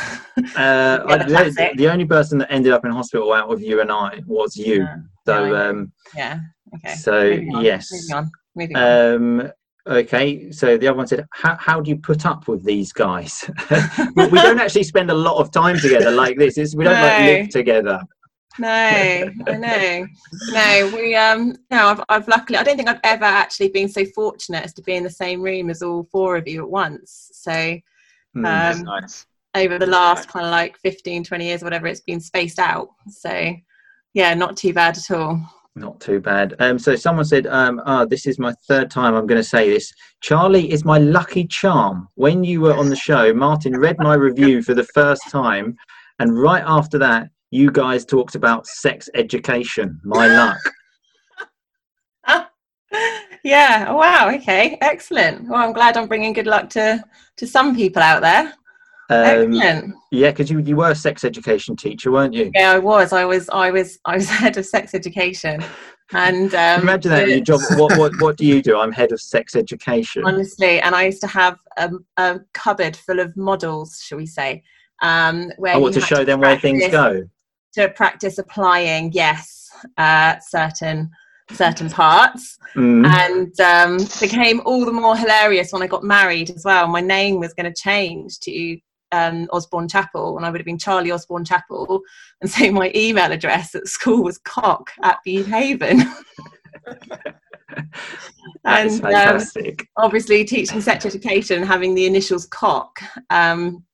Uh, 0.56 1.04
I, 1.06 1.18
the 1.18 1.24
the, 1.24 1.30
classic. 1.30 1.76
the 1.76 1.88
only 1.88 2.04
person 2.04 2.38
that 2.38 2.52
ended 2.52 2.72
up 2.72 2.84
in 2.84 2.90
hospital 2.90 3.32
out 3.32 3.52
of 3.52 3.62
you 3.62 3.80
and 3.80 3.90
I 3.90 4.22
was 4.26 4.56
you. 4.56 4.82
Yeah. 4.82 4.96
So, 5.26 5.44
Yeah, 5.44 5.62
um, 5.62 5.92
Yeah. 6.14 6.38
Okay. 6.76 6.94
so 6.94 7.30
moving 7.30 7.60
yes. 7.60 7.90
Moving 7.92 8.14
on. 8.16 8.30
Moving 8.56 8.76
on. 8.76 9.14
Um, 9.14 9.52
okay, 9.86 10.50
so 10.50 10.76
the 10.76 10.88
other 10.88 10.96
one 10.96 11.06
said, 11.06 11.26
how, 11.32 11.56
how 11.60 11.80
do 11.80 11.90
you 11.90 11.96
put 11.96 12.26
up 12.26 12.48
with 12.48 12.64
these 12.64 12.92
guys? 12.92 13.48
we 14.16 14.26
we 14.26 14.40
don't 14.40 14.58
actually 14.58 14.84
spend 14.84 15.10
a 15.10 15.14
lot 15.14 15.38
of 15.38 15.50
time 15.52 15.78
together 15.78 16.10
like 16.10 16.36
this. 16.36 16.58
It's, 16.58 16.74
we 16.74 16.84
don't 16.84 17.00
like 17.00 17.18
live 17.20 17.48
together. 17.50 18.00
No, 18.58 18.68
I 18.68 19.56
know. 19.56 20.06
No, 20.52 20.92
we 20.94 21.16
um 21.16 21.56
no, 21.70 21.88
I've 21.88 22.04
I've 22.08 22.28
luckily 22.28 22.56
I 22.56 22.62
don't 22.62 22.76
think 22.76 22.88
I've 22.88 23.00
ever 23.02 23.24
actually 23.24 23.68
been 23.68 23.88
so 23.88 24.04
fortunate 24.14 24.64
as 24.64 24.72
to 24.74 24.82
be 24.82 24.94
in 24.94 25.02
the 25.02 25.10
same 25.10 25.42
room 25.42 25.70
as 25.70 25.82
all 25.82 26.06
four 26.12 26.36
of 26.36 26.46
you 26.46 26.62
at 26.62 26.70
once. 26.70 27.30
So 27.32 27.76
Hmm. 28.34 28.44
Um 28.44 28.82
nice. 28.82 29.26
over 29.54 29.78
the 29.78 29.86
last 29.86 30.28
kind 30.28 30.44
of 30.44 30.52
like 30.52 30.76
15, 30.78 31.24
20 31.24 31.44
years, 31.44 31.62
whatever, 31.62 31.86
it's 31.86 32.00
been 32.00 32.20
spaced 32.20 32.58
out. 32.58 32.88
So 33.08 33.54
yeah, 34.12 34.34
not 34.34 34.56
too 34.56 34.72
bad 34.72 34.96
at 34.96 35.10
all. 35.10 35.40
Not 35.76 36.00
too 36.00 36.20
bad. 36.20 36.54
Um, 36.60 36.78
so 36.78 36.94
someone 36.94 37.24
said, 37.24 37.48
um, 37.48 37.82
"Ah, 37.84 38.04
this 38.04 38.26
is 38.26 38.38
my 38.38 38.52
third 38.68 38.92
time 38.92 39.14
I'm 39.14 39.26
going 39.26 39.40
to 39.40 39.48
say 39.48 39.68
this. 39.68 39.92
Charlie 40.20 40.70
is 40.70 40.84
my 40.84 40.98
lucky 40.98 41.48
charm. 41.48 42.08
When 42.14 42.44
you 42.44 42.60
were 42.60 42.74
on 42.74 42.88
the 42.88 42.96
show, 42.96 43.34
Martin 43.34 43.76
read 43.76 43.98
my 43.98 44.14
review 44.14 44.62
for 44.62 44.74
the 44.74 44.84
first 44.94 45.22
time, 45.30 45.74
and 46.20 46.40
right 46.40 46.62
after 46.64 46.96
that, 46.98 47.28
you 47.50 47.72
guys 47.72 48.04
talked 48.04 48.36
about 48.36 48.68
sex 48.68 49.08
education. 49.14 50.00
My 50.04 50.28
luck. 50.28 50.58
yeah. 53.44 53.86
oh, 53.88 53.96
Wow. 53.96 54.30
Okay. 54.34 54.76
Excellent. 54.80 55.48
Well, 55.48 55.62
I'm 55.62 55.72
glad 55.72 55.96
I'm 55.96 56.08
bringing 56.08 56.32
good 56.32 56.46
luck 56.46 56.70
to 56.70 57.04
to 57.36 57.46
some 57.46 57.76
people 57.76 58.02
out 58.02 58.22
there. 58.22 58.54
Um, 59.10 59.52
Excellent. 59.52 59.94
yeah, 60.10 60.30
because 60.30 60.50
you 60.50 60.60
you 60.60 60.76
were 60.76 60.90
a 60.90 60.94
sex 60.94 61.24
education 61.24 61.76
teacher, 61.76 62.10
weren't 62.10 62.32
you? 62.32 62.50
Yeah, 62.54 62.72
I 62.72 62.78
was. 62.78 63.12
I 63.12 63.26
was. 63.26 63.48
I 63.50 63.70
was. 63.70 63.98
I 64.06 64.14
was 64.16 64.28
head 64.40 64.56
of 64.56 64.64
sex 64.64 64.94
education, 64.94 65.62
and 66.12 66.54
um, 66.54 66.80
Imagine 66.82 67.10
that 67.10 67.28
your 67.28 67.40
job. 67.40 67.60
What 67.76 67.98
what 67.98 68.12
what 68.20 68.36
do 68.38 68.46
you 68.46 68.62
do? 68.62 68.78
I'm 68.78 68.92
head 68.92 69.12
of 69.12 69.20
sex 69.20 69.56
education. 69.56 70.22
honestly 70.24 70.80
and 70.80 70.94
i 70.94 71.04
used 71.04 71.20
to 71.20 71.26
have 71.26 71.58
a, 71.76 71.90
a 72.16 72.40
cupboard 72.52 72.96
full 72.96 73.20
of 73.20 73.36
models 73.36 74.00
shall 74.02 74.18
we 74.18 74.26
say 74.26 74.62
um 75.02 75.50
where 75.58 75.74
I 75.74 75.78
want 75.78 75.94
to 75.94 76.00
show 76.00 76.24
them 76.24 76.40
where 76.40 76.58
things 76.58 76.86
go. 76.90 77.28
to 77.74 77.88
practice 77.90 78.38
applying 78.38 79.12
yes 79.12 79.70
uh 79.98 80.38
certain 80.40 81.10
certain 81.52 81.90
parts 81.90 82.58
Mm. 82.74 83.06
and 83.06 83.60
um 83.60 83.98
became 84.20 84.60
all 84.64 84.84
the 84.84 84.90
more 84.90 85.16
hilarious 85.16 85.70
when 85.72 85.80
i 85.82 85.86
got 85.86 86.02
married 86.02 86.50
as 86.50 86.64
well 86.64 86.88
my 86.88 87.00
name 87.00 87.38
was 87.38 87.54
going 87.54 87.72
to 87.72 87.80
change 87.80 88.40
to 88.40 88.76
um, 89.12 89.46
Osborne 89.52 89.86
Chapel, 89.86 90.36
and 90.36 90.44
I 90.44 90.50
would 90.50 90.60
have 90.60 90.66
been 90.66 90.78
Charlie 90.78 91.12
Osborne 91.12 91.44
Chapel, 91.44 92.00
and 92.40 92.50
so 92.50 92.72
my 92.72 92.90
email 92.96 93.30
address 93.30 93.74
at 93.76 93.86
school 93.86 94.24
was 94.24 94.38
cock 94.38 94.90
at 95.04 95.18
Haven. 95.24 96.02
That's 98.64 98.94
and 98.98 99.04
um, 99.04 99.12
fantastic. 99.12 99.86
obviously 99.96 100.44
teaching 100.44 100.80
sex 100.80 101.06
education 101.06 101.62
having 101.62 101.94
the 101.94 102.06
initials 102.06 102.46
cock 102.46 103.00
um, 103.30 103.84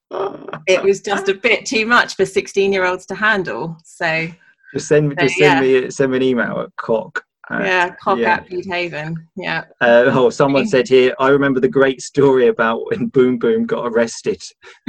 it 0.66 0.82
was 0.82 1.01
just 1.01 1.28
a 1.28 1.34
bit 1.34 1.64
too 1.66 1.86
much 1.86 2.14
for 2.16 2.26
16 2.26 2.72
year 2.72 2.84
olds 2.84 3.07
to 3.07 3.14
handle 3.14 3.76
so 3.84 4.28
Just 4.74 4.88
send 4.88 5.14
so, 5.18 5.24
just 5.26 5.38
send 5.38 5.64
yeah. 5.66 5.80
me 5.82 5.90
send 5.90 6.11
me 6.12 6.16
an 6.18 6.22
email 6.22 6.61
at 6.61 6.74
cock. 6.76 7.24
At- 7.51 7.64
yeah 7.66 7.90
cock 8.03 8.18
yeah. 8.18 8.34
at 8.34 8.48
Bute 8.48 8.66
Haven 8.66 9.16
yeah 9.36 9.64
Uh, 9.80 10.05
oh, 10.12 10.30
someone 10.30 10.66
said 10.74 10.88
here, 10.88 11.14
I 11.18 11.28
remember 11.28 11.61
the 11.61 11.68
great 11.68 12.01
story 12.03 12.48
about 12.48 12.86
when 12.90 13.09
Boom 13.09 13.38
Boom 13.38 13.66
got 13.66 13.86
arrested. 13.86 14.42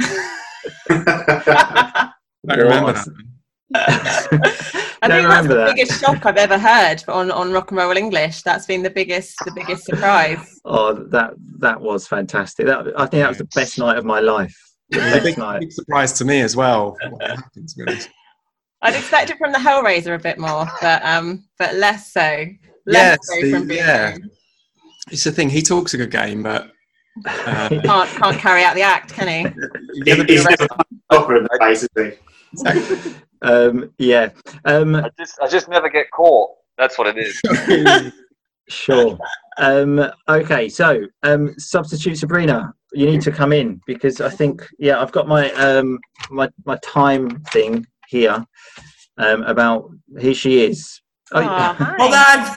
I 0.90 2.12
remember 2.48 2.92
that. 2.92 3.08
I 5.02 5.08
think 5.08 5.26
that's 5.28 5.48
the 5.48 5.54
that. 5.54 5.74
biggest 5.74 6.00
shock 6.00 6.24
I've 6.26 6.36
ever 6.36 6.58
heard 6.58 7.02
on, 7.08 7.30
on 7.30 7.52
rock 7.52 7.70
and 7.70 7.78
roll 7.78 7.96
English. 7.96 8.42
That's 8.42 8.66
been 8.66 8.82
the 8.82 8.90
biggest 8.90 9.36
the 9.44 9.52
biggest 9.54 9.84
surprise. 9.84 10.60
Oh, 10.64 10.92
that 10.94 11.32
that 11.58 11.80
was 11.80 12.06
fantastic. 12.06 12.66
That 12.66 12.86
I 12.96 13.06
think 13.06 13.22
that 13.22 13.28
was 13.28 13.38
the 13.38 13.48
best 13.54 13.78
night 13.78 13.96
of 13.98 14.04
my 14.04 14.20
life. 14.20 14.54
The 14.90 14.98
a 14.98 15.10
best 15.12 15.24
big, 15.24 15.38
night. 15.38 15.60
big 15.60 15.72
surprise 15.72 16.12
to 16.14 16.24
me 16.24 16.40
as 16.42 16.54
well. 16.54 16.96
what 17.08 17.22
happened, 17.22 17.68
to 17.70 17.76
be 17.76 17.82
honest. 17.90 18.08
I'd 18.82 18.94
expect 18.94 19.30
it 19.30 19.38
from 19.38 19.52
the 19.52 19.58
Hellraiser 19.58 20.14
a 20.14 20.18
bit 20.18 20.38
more, 20.38 20.66
but 20.80 21.04
um, 21.04 21.44
but 21.58 21.74
less 21.76 22.12
so. 22.12 22.46
Less 22.86 23.18
Yes, 23.18 23.18
so 23.22 23.40
the- 23.40 23.50
from 23.52 23.68
Boom 23.68 23.76
yeah. 23.76 24.12
Boom. 24.18 24.30
It's 25.10 25.24
the 25.24 25.32
thing. 25.32 25.48
He 25.50 25.62
talks 25.62 25.94
a 25.94 25.96
good 25.96 26.10
game, 26.10 26.42
but 26.42 26.70
uh, 27.26 27.68
Can't 27.84 28.08
can't 28.10 28.38
carry 28.38 28.64
out 28.64 28.74
the 28.74 28.82
act, 28.82 29.12
can 29.12 29.28
he? 29.28 29.40
you 29.94 30.04
never 30.04 30.24
He's 30.24 30.44
never 30.44 30.66
proper 31.10 31.36
in 31.36 31.44
the 31.44 31.58
face, 31.60 31.82
is 31.82 31.88
he? 31.96 32.12
exactly. 32.52 33.14
um, 33.42 33.90
yeah. 33.98 34.30
Um, 34.64 34.96
I 34.96 35.10
just, 35.18 35.38
I 35.40 35.48
just 35.48 35.68
never 35.68 35.88
get 35.88 36.10
caught. 36.10 36.50
That's 36.78 36.98
what 36.98 37.06
it 37.16 37.18
is. 37.18 38.12
Sure. 38.68 39.18
Um, 39.58 40.08
okay, 40.28 40.68
so 40.68 41.02
um, 41.24 41.52
substitute 41.58 42.16
Sabrina, 42.16 42.72
you 42.92 43.06
need 43.06 43.20
to 43.22 43.32
come 43.32 43.52
in 43.52 43.80
because 43.86 44.20
I 44.20 44.30
think 44.30 44.66
yeah, 44.78 45.02
I've 45.02 45.12
got 45.12 45.26
my 45.28 45.50
um, 45.52 45.98
my 46.30 46.48
my 46.64 46.76
time 46.82 47.40
thing 47.52 47.84
here 48.12 48.44
um, 49.16 49.42
about 49.44 49.90
here 50.20 50.34
she 50.34 50.64
is. 50.64 51.00
Oh, 51.32 51.42
hi. 51.42 51.94
Hold 51.98 52.14
on. 52.14 52.56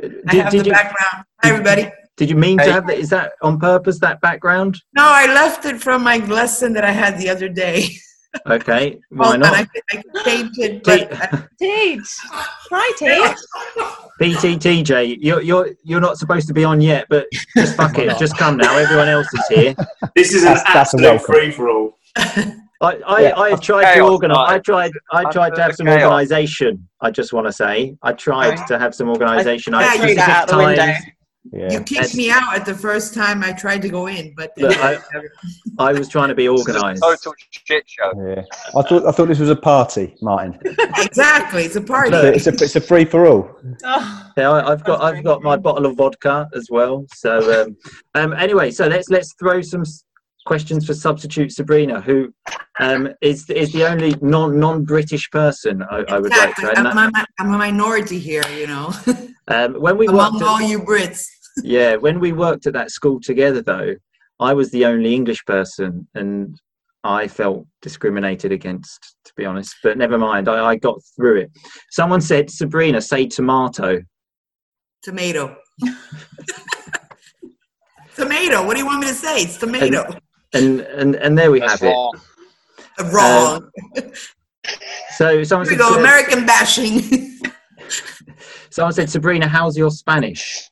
did, 0.00 0.22
I 0.28 0.34
have 0.42 0.50
did 0.52 0.60
the 0.62 0.66
you 0.66 0.72
background. 0.72 1.24
Hi, 1.42 1.48
everybody. 1.50 1.90
did 2.16 2.28
you 2.28 2.36
mean 2.36 2.58
Hey. 2.58 2.66
to 2.66 2.72
have 2.72 2.86
that? 2.88 2.98
Is 2.98 3.08
that 3.10 3.32
on 3.42 3.58
purpose? 3.58 3.98
That 4.00 4.20
background? 4.20 4.76
No, 4.94 5.04
I 5.04 5.26
left 5.32 5.64
it 5.64 5.80
from 5.80 6.02
my 6.02 6.18
lesson 6.26 6.72
that 6.74 6.84
I 6.84 6.90
had 6.90 7.16
the 7.18 7.28
other 7.30 7.48
day. 7.48 7.88
Okay, 8.46 8.98
why 9.10 9.36
not? 9.36 9.52
I, 9.54 9.60
I 9.60 9.96
can 9.96 10.02
change 10.24 10.82
but 10.84 11.12
uh, 11.12 11.42
Teach. 11.60 12.08
Hi, 12.70 12.88
Teach. 12.98 13.38
PTTJ, 14.20 15.18
you're 15.20 15.42
you're 15.42 15.68
you're 15.84 16.00
not 16.00 16.18
supposed 16.18 16.46
to 16.48 16.54
be 16.54 16.64
on 16.64 16.80
yet, 16.80 17.06
but 17.08 17.26
just 17.56 17.76
fuck 17.76 17.98
it, 17.98 18.16
just 18.18 18.36
come 18.36 18.56
now. 18.56 18.76
Everyone 18.78 19.08
else 19.08 19.28
is 19.34 19.46
here. 19.48 19.74
This 20.16 20.32
is 20.34 20.42
an 20.42 20.54
That's- 20.54 20.64
that's 20.64 20.94
a 20.94 20.96
absolute 20.96 21.02
welcome. 21.08 21.34
free 21.34 21.50
for 21.52 21.68
all. 21.68 21.98
I, 22.82 22.96
I, 23.06 23.20
Yeah. 23.22 23.38
I 23.38 23.50
have 23.50 23.60
tried 23.60 23.84
to 23.84 23.94
Chaos, 23.94 24.10
organise. 24.10 24.38
I 24.38 24.58
tried. 24.58 24.90
I 25.12 25.22
That's 25.22 25.34
tried 25.34 25.54
to 25.54 25.62
have 25.62 25.74
some 25.76 25.86
chaos. 25.86 26.02
organisation. 26.02 26.88
I 27.00 27.10
just 27.10 27.32
want 27.32 27.46
to 27.46 27.52
say, 27.52 27.96
I 28.02 28.12
tried 28.12 28.58
Right. 28.58 28.66
to 28.68 28.78
have 28.78 28.94
some 28.94 29.08
organisation. 29.08 29.72
I 29.74 29.78
I 29.78 29.82
had 29.84 30.00
threw 30.00 30.14
that 30.16 30.28
out 30.28 30.48
the 30.48 30.54
specific 30.58 30.78
window. 30.78 31.08
Yeah. 31.52 31.72
you 31.72 31.80
kicked 31.80 32.14
me 32.14 32.30
out 32.30 32.54
at 32.54 32.64
the 32.64 32.72
first 32.74 33.14
time 33.14 33.42
I 33.42 33.52
tried 33.52 33.82
to 33.82 33.88
go 33.88 34.06
in. 34.06 34.32
But 34.36 34.52
Look, 34.56 34.76
I- 34.78 34.98
I 35.78 35.92
was 35.92 36.08
trying 36.08 36.28
to 36.28 36.36
be 36.36 36.46
This 36.46 36.60
is 36.60 36.66
a 36.68 36.70
organised. 36.74 37.02
total 37.02 37.34
shit 37.50 37.84
show. 37.88 38.12
Yeah. 38.28 38.42
I 38.76 38.82
thought 38.82 39.06
I 39.06 39.10
thought 39.10 39.26
this 39.28 39.40
was 39.40 39.50
a 39.50 39.56
party, 39.56 40.14
Martin. 40.22 40.56
exactly, 40.98 41.64
it's 41.64 41.74
a 41.76 41.80
party. 41.80 42.14
It's 42.16 42.46
a 42.46 42.50
it's 42.52 42.76
a 42.76 42.80
free 42.80 43.04
for 43.04 43.26
all. 43.26 43.50
Oh, 43.84 44.30
Yeah, 44.36 44.50
I, 44.50 44.70
I've 44.72 44.84
got 44.84 45.02
I've 45.02 45.24
got 45.24 45.42
my 45.42 45.56
bottle 45.56 45.86
of 45.86 45.96
vodka 45.96 46.48
as 46.54 46.68
well. 46.70 47.06
So 47.14 47.62
um, 47.62 47.76
um, 48.14 48.32
anyway, 48.34 48.70
so 48.70 48.86
let's 48.86 49.08
let's 49.10 49.34
throw 49.34 49.60
some 49.62 49.80
s- 49.82 50.04
questions 50.44 50.86
for 50.86 50.94
substitute 50.94 51.52
Sabrina, 51.52 52.00
who 52.00 52.32
um, 52.80 53.08
is 53.20 53.48
is 53.50 53.72
the 53.72 53.84
only 53.84 54.14
non 54.20 54.58
non 54.58 54.84
British 54.84 55.30
person 55.30 55.82
I, 55.82 56.04
I 56.08 56.18
would 56.18 56.30
like 56.30 56.54
to. 56.56 56.70
add. 56.70 56.86
I'm, 56.86 57.14
a, 57.14 57.26
I'm 57.38 57.54
a 57.54 57.58
minority 57.58 58.18
here, 58.18 58.44
you 58.56 58.66
know, 58.66 58.92
Um, 59.48 59.74
when 59.74 59.98
we 59.98 60.06
among 60.06 60.42
all 60.42 60.58
at, 60.58 60.68
you 60.68 60.80
Brits. 60.80 61.26
yeah, 61.62 61.96
when 61.96 62.20
we 62.20 62.32
worked 62.32 62.66
at 62.66 62.72
that 62.74 62.90
school 62.90 63.20
together, 63.20 63.60
though, 63.62 63.94
I 64.40 64.54
was 64.54 64.70
the 64.70 64.86
only 64.86 65.14
English 65.14 65.44
person, 65.44 66.06
and 66.14 66.58
I 67.04 67.26
felt 67.26 67.66
discriminated 67.80 68.52
against, 68.52 69.16
to 69.24 69.32
be 69.36 69.44
honest. 69.44 69.74
But 69.82 69.98
never 69.98 70.16
mind, 70.18 70.48
I, 70.48 70.64
I 70.64 70.76
got 70.76 71.00
through 71.16 71.40
it. 71.40 71.50
Someone 71.90 72.20
said, 72.20 72.50
Sabrina, 72.50 73.00
say 73.00 73.26
tomato. 73.26 74.00
Tomato. 75.02 75.56
tomato. 78.14 78.64
What 78.64 78.74
do 78.74 78.80
you 78.80 78.86
want 78.86 79.00
me 79.00 79.08
to 79.08 79.14
say? 79.14 79.42
It's 79.42 79.56
tomato. 79.58 80.04
And 80.04 80.20
and 80.54 80.80
and 80.80 81.16
and 81.16 81.38
there 81.38 81.50
we 81.50 81.60
That's 81.60 81.80
have 81.80 81.82
it. 81.82 81.92
wrong. 81.92 82.20
Wrong. 83.12 83.70
So 85.16 85.42
someone 85.44 85.68
Here 85.68 85.76
we 85.76 85.82
said, 85.82 85.90
go. 85.90 85.98
American 85.98 86.46
bashing. 86.46 87.38
someone 88.70 88.92
said, 88.92 89.10
Sabrina, 89.10 89.48
how's 89.48 89.76
your 89.76 89.90
Spanish? 89.90 90.70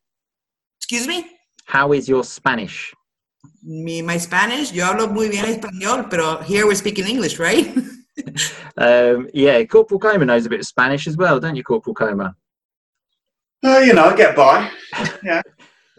Excuse 0.79 1.07
me. 1.07 1.27
How 1.65 1.93
is 1.93 2.09
your 2.09 2.25
Spanish? 2.25 2.93
Me, 3.63 4.03
my 4.03 4.17
Spanish. 4.19 4.73
Yo 4.73 4.85
hablo 4.85 5.09
muy 5.13 5.29
bien 5.29 5.45
español, 5.45 6.09
pero 6.11 6.39
here 6.43 6.67
we're 6.67 6.75
speaking 6.75 7.07
English, 7.07 7.39
right? 7.39 7.75
Um, 8.77 9.29
yeah, 9.33 9.65
Corporal 9.65 9.99
Coma 9.99 10.25
knows 10.27 10.45
a 10.45 10.51
bit 10.51 10.61
of 10.61 10.67
Spanish 10.67 11.07
as 11.07 11.17
well, 11.17 11.41
don't 11.41 11.57
you, 11.57 11.63
Corporal 11.63 11.95
Coma? 11.95 12.35
Oh, 13.63 13.79
you 13.81 13.95
know, 13.95 14.05
I 14.07 14.17
get 14.17 14.37
by. 14.37 14.71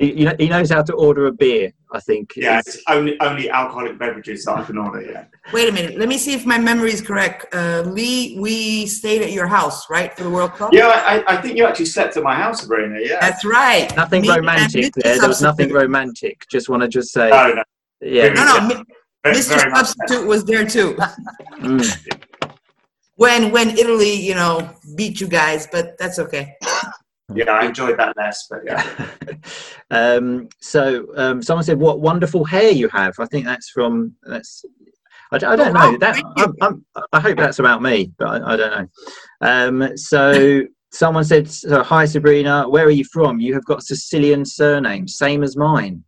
He, 0.02 0.28
he 0.40 0.50
knows 0.50 0.72
how 0.72 0.82
to 0.82 0.94
order 0.94 1.28
a 1.28 1.32
beer, 1.32 1.72
I 1.94 2.00
think. 2.00 2.34
Yeah, 2.36 2.58
is- 2.60 2.68
it's 2.76 2.84
only 2.88 3.20
only 3.22 3.52
alcoholic 3.52 4.00
beverages 4.00 4.46
that 4.46 4.58
I 4.58 4.64
can 4.64 4.78
order. 4.80 5.02
Yeah. 5.02 5.26
Wait 5.54 5.70
a 5.70 5.72
minute. 5.72 5.98
Let 6.00 6.10
me 6.10 6.18
see 6.18 6.34
if 6.34 6.44
my 6.44 6.58
memory 6.58 6.92
is 6.92 7.02
correct. 7.02 7.54
Uh, 7.54 7.84
Lee, 7.86 8.36
we 8.40 8.88
stayed 8.88 9.22
at 9.22 9.32
your 9.32 9.46
house, 9.46 9.90
right, 9.92 10.12
for 10.18 10.24
the 10.24 10.30
World 10.30 10.54
Cup? 10.54 10.74
Yeah, 10.74 10.88
I, 10.88 11.24
I 11.34 11.38
think 11.42 11.56
you 11.58 11.66
actually 11.66 11.86
slept 11.86 12.18
at 12.18 12.24
my 12.24 12.34
house, 12.36 12.62
Sabrina. 12.62 12.98
Yeah. 13.00 13.20
That's 13.22 13.46
right. 13.46 13.96
Nothing 13.96 14.24
Me 14.24 14.30
romantic 14.36 14.86
Mr. 14.86 15.04
there. 15.04 15.20
There 15.20 15.28
was 15.28 15.42
nothing 15.42 15.72
romantic. 15.72 16.46
Just 16.50 16.68
want 16.68 16.82
to 16.82 16.88
just 16.88 17.12
say, 17.12 17.30
No, 17.30 17.54
no. 17.54 17.64
yeah. 18.02 18.30
No, 18.34 18.44
no. 18.46 18.68
Mi- 18.68 18.84
Mr. 19.26 19.56
very. 19.56 19.72
Substitute 19.76 20.26
was 20.28 20.44
there 20.46 20.66
too. 20.66 20.96
Mm. 21.60 22.18
When 23.18 23.52
when 23.52 23.70
Italy, 23.78 24.16
you 24.16 24.34
know, 24.34 24.68
beat 24.96 25.22
you 25.22 25.28
guys, 25.28 25.68
but 25.72 25.96
that's 26.00 26.18
okay. 26.18 26.56
Yeah, 27.34 27.52
I 27.52 27.66
enjoyed 27.66 27.98
that 27.98 28.18
less, 28.18 28.48
but 28.50 28.60
yeah. 28.66 29.08
um, 29.92 30.50
so 30.60 31.08
um, 31.16 31.42
someone 31.42 31.64
said, 31.64 31.80
"What 31.80 32.02
wonderful 32.02 32.44
hair 32.44 32.72
you 32.72 32.90
have." 32.90 33.14
I 33.20 33.26
think 33.26 33.46
that's 33.46 33.70
from 33.70 34.16
that's. 34.24 34.66
I 35.34 35.38
don't 35.38 35.60
Oh, 35.60 35.72
know. 35.72 35.98
That 35.98 36.22
I'm, 36.36 36.54
I'm, 36.62 36.86
I 37.14 37.20
hope 37.22 37.38
that's 37.38 37.60
about 37.60 37.82
me, 37.82 38.12
but 38.18 38.28
I, 38.28 38.54
I 38.54 38.56
don't 38.58 38.72
know. 38.72 38.88
Um, 39.40 39.98
so 39.98 40.64
someone 40.92 41.24
said, 41.24 41.50
so, 41.50 41.84
"Hi 41.84 42.04
Sabrina, 42.06 42.68
where 42.68 42.86
are 42.86 42.92
you 42.92 43.06
from? 43.06 43.40
You 43.40 43.54
have 43.54 43.64
got 43.66 43.80
a 43.80 43.82
Sicilian 43.82 44.44
surname, 44.44 45.08
same 45.08 45.42
as 45.44 45.56
mine." 45.56 46.04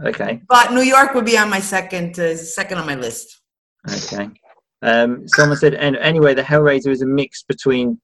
Okay, 0.04 0.42
But 0.48 0.72
New 0.72 0.82
York 0.82 1.14
would 1.14 1.24
be 1.24 1.38
on 1.38 1.48
my 1.48 1.60
second 1.60 2.18
uh, 2.18 2.36
second 2.36 2.78
on 2.78 2.86
my 2.86 2.96
list. 2.96 3.40
okay." 3.88 4.28
Um, 4.82 5.26
someone 5.28 5.56
said, 5.56 5.74
and 5.74 5.96
anyway, 5.96 6.34
the 6.34 6.42
Hellraiser 6.42 6.88
is 6.88 7.00
a 7.00 7.06
mix 7.06 7.42
between 7.44 8.00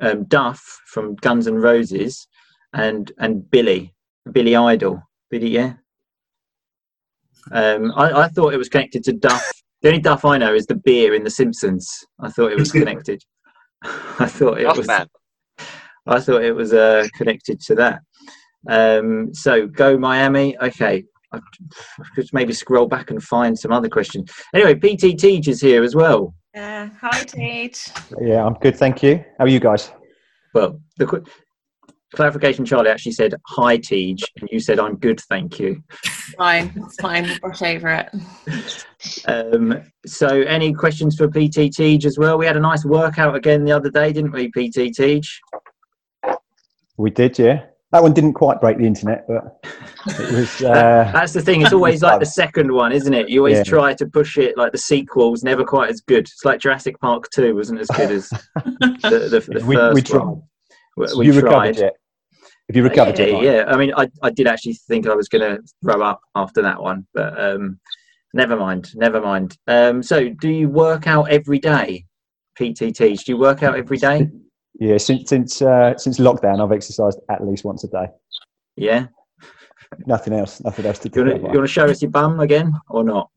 um, 0.00 0.24
Duff 0.24 0.58
from 0.86 1.14
Guns 1.16 1.46
N' 1.46 1.56
Roses 1.56 2.26
and 2.74 3.10
and 3.18 3.50
Billy, 3.50 3.94
Billy 4.32 4.54
Idol. 4.56 5.02
Billy, 5.30 5.48
yeah. 5.50 5.74
Um, 7.52 7.92
I, 7.96 8.22
I 8.22 8.28
thought 8.28 8.54
it 8.54 8.58
was 8.58 8.68
connected 8.68 9.04
to 9.04 9.12
Duff. 9.12 9.50
The 9.82 9.88
only 9.88 10.00
Duff 10.00 10.24
I 10.24 10.38
know 10.38 10.54
is 10.54 10.66
the 10.66 10.76
beer 10.76 11.14
in 11.14 11.24
The 11.24 11.30
Simpsons. 11.30 11.88
I 12.20 12.30
thought 12.30 12.52
it 12.52 12.58
was 12.58 12.72
connected. 12.80 13.22
I 13.82 14.26
thought 14.26 14.58
it 14.60 14.64
Duff 14.64 14.78
was. 14.78 14.86
man. 14.86 15.06
I 16.06 16.20
thought 16.20 16.42
it 16.44 16.52
was 16.52 16.72
uh, 16.72 17.06
connected 17.14 17.60
to 17.62 17.74
that. 17.76 18.00
Um, 18.68 19.32
so 19.34 19.66
go 19.66 19.96
Miami. 19.98 20.56
Okay, 20.58 21.04
I 21.32 21.40
could 22.14 22.28
maybe 22.32 22.52
scroll 22.52 22.86
back 22.86 23.10
and 23.10 23.22
find 23.22 23.58
some 23.58 23.72
other 23.72 23.88
questions. 23.88 24.30
Anyway, 24.54 24.74
PT 24.74 25.18
Tej 25.18 25.42
is 25.48 25.60
here 25.60 25.82
as 25.82 25.94
well. 25.94 26.34
Yeah. 26.54 26.88
Hi, 27.00 27.24
Tej. 27.24 27.72
Yeah, 28.20 28.44
I'm 28.44 28.54
good, 28.54 28.76
thank 28.76 29.02
you. 29.02 29.16
How 29.38 29.44
are 29.44 29.48
you 29.48 29.60
guys? 29.60 29.90
Well, 30.54 30.80
the 30.98 31.06
qu- 31.06 31.24
clarification, 32.14 32.64
Charlie 32.64 32.90
actually 32.90 33.12
said 33.12 33.34
hi, 33.46 33.76
Tej, 33.76 34.16
and 34.40 34.48
you 34.50 34.60
said 34.60 34.78
I'm 34.80 34.96
good, 34.96 35.20
thank 35.28 35.58
you. 35.58 35.82
Fine. 36.38 36.72
It's 36.76 36.96
fine. 37.00 37.24
We'll 37.24 37.38
brush 37.40 37.62
over 37.62 37.88
it. 37.88 38.86
Um, 39.26 39.82
so, 40.06 40.26
any 40.28 40.72
questions 40.72 41.16
for 41.16 41.28
PT 41.28 41.70
Tej 41.72 42.00
as 42.06 42.18
well? 42.18 42.38
We 42.38 42.46
had 42.46 42.56
a 42.56 42.60
nice 42.60 42.84
workout 42.84 43.34
again 43.36 43.64
the 43.64 43.72
other 43.72 43.90
day, 43.90 44.12
didn't 44.12 44.32
we, 44.32 44.48
PT 44.48 44.94
Tej? 44.94 45.22
We 46.96 47.10
did, 47.10 47.38
yeah. 47.38 47.66
That 47.92 48.02
one 48.02 48.12
didn't 48.12 48.32
quite 48.32 48.60
break 48.60 48.78
the 48.78 48.86
internet, 48.86 49.24
but 49.28 49.64
it 50.18 50.32
was. 50.32 50.58
That- 50.58 51.08
Uh, 51.08 51.12
That's 51.12 51.32
the 51.32 51.42
thing. 51.42 51.62
It's 51.62 51.72
always 51.78 52.02
like 52.02 52.18
the 52.18 52.26
second 52.26 52.72
one, 52.72 52.90
isn't 52.92 53.14
it? 53.14 53.28
You 53.28 53.40
always 53.40 53.58
Yeah. 53.58 53.62
try 53.64 53.94
to 53.94 54.06
push 54.06 54.36
it 54.36 54.56
like 54.58 54.72
the 54.72 54.78
sequel's 54.78 55.44
never 55.44 55.64
quite 55.64 55.90
as 55.90 56.00
good. 56.00 56.20
It's 56.26 56.44
like 56.44 56.58
Jurassic 56.60 56.98
Park 57.00 57.28
Two 57.32 57.54
wasn't 57.54 57.80
as 57.80 57.86
good 57.88 58.10
as 58.10 58.28
the, 58.56 59.28
the, 59.30 59.58
the 59.60 59.64
we, 59.64 59.76
first 59.76 59.94
we 59.94 60.02
tried. 60.02 60.24
one. 60.24 60.42
We, 60.96 61.06
we 61.18 61.26
you 61.26 61.32
tried. 61.40 61.44
recovered 61.44 61.76
yet? 61.76 61.92
Have 62.74 62.82
you 62.82 62.90
recovered 62.90 63.16
yeah. 63.20 63.64
I 63.68 63.76
mean, 63.76 63.92
I, 63.96 64.08
I 64.20 64.30
did 64.30 64.48
actually 64.48 64.72
think 64.74 65.06
I 65.06 65.14
was 65.14 65.28
going 65.28 65.42
to 65.42 65.62
throw 65.80 66.02
up 66.02 66.20
after 66.34 66.60
that 66.62 66.82
one, 66.82 67.06
but 67.14 67.38
um, 67.40 67.78
never 68.32 68.56
mind. 68.56 68.90
Never 68.96 69.20
mind. 69.20 69.56
Um, 69.68 70.02
so, 70.02 70.28
do 70.28 70.48
you 70.48 70.68
work 70.68 71.06
out 71.06 71.30
every 71.30 71.60
day? 71.60 72.04
PT 72.58 72.92
Tej. 72.92 73.14
Do 73.14 73.22
you 73.28 73.36
work 73.36 73.62
out 73.62 73.76
every 73.76 73.96
day? 73.96 74.28
Yeah, 74.80 74.98
since 74.98 75.28
since 75.28 75.62
uh, 75.62 75.96
since 75.96 76.18
lockdown, 76.18 76.60
I've 76.60 76.72
exercised 76.72 77.20
at 77.30 77.46
least 77.46 77.64
once 77.64 77.84
a 77.84 77.88
day. 77.88 78.06
Yeah. 78.76 79.06
Nothing 80.06 80.32
else. 80.32 80.60
Nothing 80.60 80.86
else 80.86 80.98
to 80.98 81.08
Do 81.08 81.20
you 81.26 81.36
want 81.36 81.54
to 81.54 81.66
show 81.68 81.84
us 81.84 82.02
your 82.02 82.10
bum 82.10 82.40
again 82.40 82.72
or 82.90 83.04
not? 83.04 83.30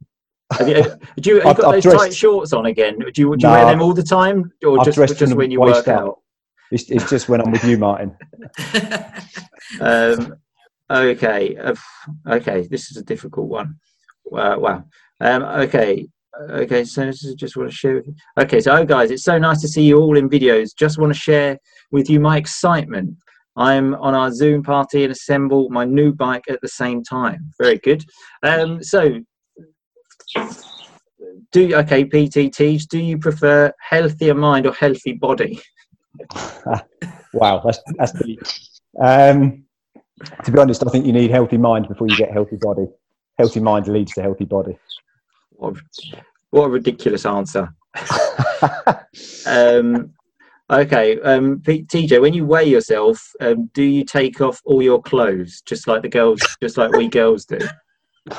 Have 0.51 0.67
you, 0.67 0.83
do 1.19 1.29
you, 1.29 1.35
have 1.41 1.43
you 1.43 1.49
I've- 1.51 1.61
got 1.61 1.67
I've 1.67 1.73
those 1.73 1.83
dressed- 1.83 1.99
tight 2.05 2.15
shorts 2.15 2.53
on 2.53 2.65
again? 2.65 2.97
Do 2.97 3.05
you, 3.05 3.11
do 3.11 3.21
you 3.21 3.37
No, 3.37 3.51
wear 3.51 3.65
them 3.65 3.83
all 3.83 3.93
the 3.93 4.01
time, 4.01 4.51
or 4.65 4.79
I've 4.79 4.85
just 4.85 5.19
just 5.19 5.35
when 5.35 5.51
you 5.51 5.59
work 5.59 5.87
up. 5.87 6.01
out? 6.01 6.19
It's, 6.71 6.89
it's 6.89 7.09
just 7.09 7.29
when 7.29 7.41
I'm 7.41 7.51
with 7.51 7.63
you, 7.63 7.77
Martin. 7.77 8.15
Um, 9.81 10.35
okay, 10.89 11.55
uh, 11.57 11.75
okay, 12.27 12.67
this 12.69 12.89
is 12.91 12.97
a 12.97 13.03
difficult 13.03 13.47
one. 13.47 13.75
Wow, 14.25 14.59
wow. 14.59 14.83
Um, 15.19 15.43
okay, 15.43 16.07
okay. 16.49 16.83
So 16.83 17.11
just 17.11 17.57
want 17.57 17.69
to 17.69 17.75
share. 17.75 18.03
Okay, 18.39 18.59
so 18.59 18.77
oh 18.77 18.85
guys, 18.85 19.11
it's 19.11 19.23
so 19.23 19.37
nice 19.37 19.61
to 19.61 19.67
see 19.67 19.83
you 19.83 19.99
all 19.99 20.17
in 20.17 20.29
videos. 20.29 20.69
Just 20.77 20.99
want 20.99 21.13
to 21.13 21.19
share 21.19 21.57
with 21.91 22.09
you 22.09 22.19
my 22.19 22.37
excitement. 22.37 23.15
I'm 23.55 23.95
on 23.95 24.13
our 24.13 24.31
Zoom 24.31 24.61
party 24.61 25.03
and 25.03 25.11
assemble 25.11 25.69
my 25.69 25.83
new 25.83 26.13
bike 26.13 26.43
at 26.49 26.61
the 26.61 26.67
same 26.67 27.03
time. 27.03 27.51
Very 27.59 27.79
good. 27.79 28.05
Um, 28.43 28.83
so, 28.83 29.19
do 31.51 31.75
okay, 31.75 32.03
PT 32.03 32.53
Tej? 32.53 32.77
Do 32.89 32.99
you 32.99 33.17
prefer 33.17 33.73
healthier 33.81 34.35
mind 34.35 34.67
or 34.67 34.73
healthy 34.73 35.13
body? 35.13 35.59
wow, 37.33 37.61
that's 37.63 37.79
that's 37.97 38.11
deep. 38.13 38.41
Um, 38.99 39.65
to 40.43 40.51
be 40.51 40.59
honest, 40.59 40.85
I 40.85 40.89
think 40.89 41.05
you 41.05 41.13
need 41.13 41.31
healthy 41.31 41.57
mind 41.57 41.87
before 41.87 42.07
you 42.07 42.17
get 42.17 42.31
healthy 42.31 42.57
body. 42.57 42.87
Healthy 43.37 43.59
mind 43.59 43.87
leads 43.87 44.13
to 44.13 44.21
healthy 44.21 44.45
body. 44.45 44.77
What, 45.51 45.75
what 46.49 46.65
a 46.65 46.69
ridiculous 46.69 47.25
answer. 47.25 47.73
um, 49.45 50.13
okay, 50.69 51.19
um, 51.21 51.59
TJ, 51.59 52.19
when 52.21 52.33
you 52.33 52.45
weigh 52.45 52.65
yourself, 52.65 53.31
um, 53.41 53.69
do 53.73 53.83
you 53.83 54.03
take 54.03 54.41
off 54.41 54.59
all 54.65 54.81
your 54.81 55.01
clothes, 55.01 55.61
just 55.65 55.87
like 55.87 56.01
the 56.01 56.09
girls, 56.09 56.41
just 56.61 56.77
like 56.77 56.91
we 56.91 57.07
girls 57.07 57.45
do? 57.45 57.59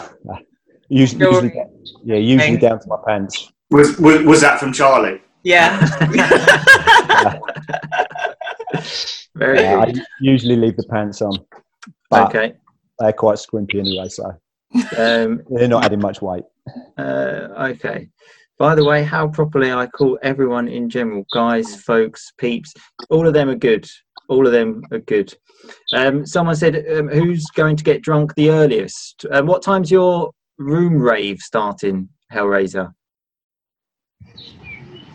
Usually, 0.90 1.20
You're- 1.20 1.34
usually 1.34 1.64
yeah, 2.02 2.16
usually 2.16 2.56
down 2.56 2.80
to 2.80 2.88
my 2.88 2.96
pants. 3.06 3.52
Was, 3.70 3.98
was 3.98 4.22
was 4.22 4.40
that 4.40 4.58
from 4.58 4.72
Charlie? 4.72 5.20
Yeah. 5.42 5.78
Very 9.34 9.62
Yeah, 9.62 9.78
I 9.78 9.92
usually 10.20 10.56
leave 10.56 10.76
the 10.76 10.84
pants 10.84 11.22
on, 11.22 11.32
but 12.10 12.34
Okay. 12.34 12.54
they're 12.98 13.12
quite 13.12 13.36
squimpy 13.38 13.78
anyway, 13.80 14.08
so 14.08 14.24
Um, 14.96 15.42
they're 15.50 15.68
not 15.68 15.84
adding 15.84 16.00
much 16.00 16.20
weight. 16.22 16.44
uh, 16.98 17.48
okay. 17.70 18.08
By 18.58 18.74
the 18.74 18.84
way, 18.84 19.04
how 19.04 19.28
properly 19.28 19.72
I 19.72 19.86
call 19.86 20.18
everyone 20.22 20.66
in 20.66 20.90
general, 20.90 21.24
guys, 21.32 21.76
folks, 21.76 22.32
peeps, 22.38 22.74
all 23.08 23.26
of 23.28 23.34
them 23.34 23.48
are 23.48 23.54
good. 23.54 23.88
All 24.28 24.46
of 24.46 24.52
them 24.52 24.82
are 24.90 24.98
good. 24.98 25.32
Um, 25.94 26.26
someone 26.26 26.56
said, 26.56 26.84
um, 26.96 27.08
"Who's 27.08 27.46
going 27.50 27.76
to 27.76 27.84
get 27.84 28.02
drunk 28.02 28.34
the 28.34 28.50
earliest?" 28.50 29.24
Um, 29.30 29.46
what 29.46 29.62
time's 29.62 29.90
your 29.90 30.32
room 30.58 31.00
rave 31.00 31.38
starting, 31.38 32.08
Hellraiser? 32.32 32.92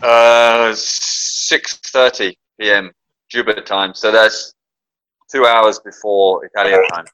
Uh, 0.02 0.72
6.30 0.72 2.34
p.m. 2.60 2.90
Juba 3.34 3.60
time. 3.60 3.94
So 3.94 4.12
that's 4.12 4.54
two 5.30 5.44
hours 5.44 5.80
before 5.80 6.44
Italian 6.44 6.86
time. 6.88 7.04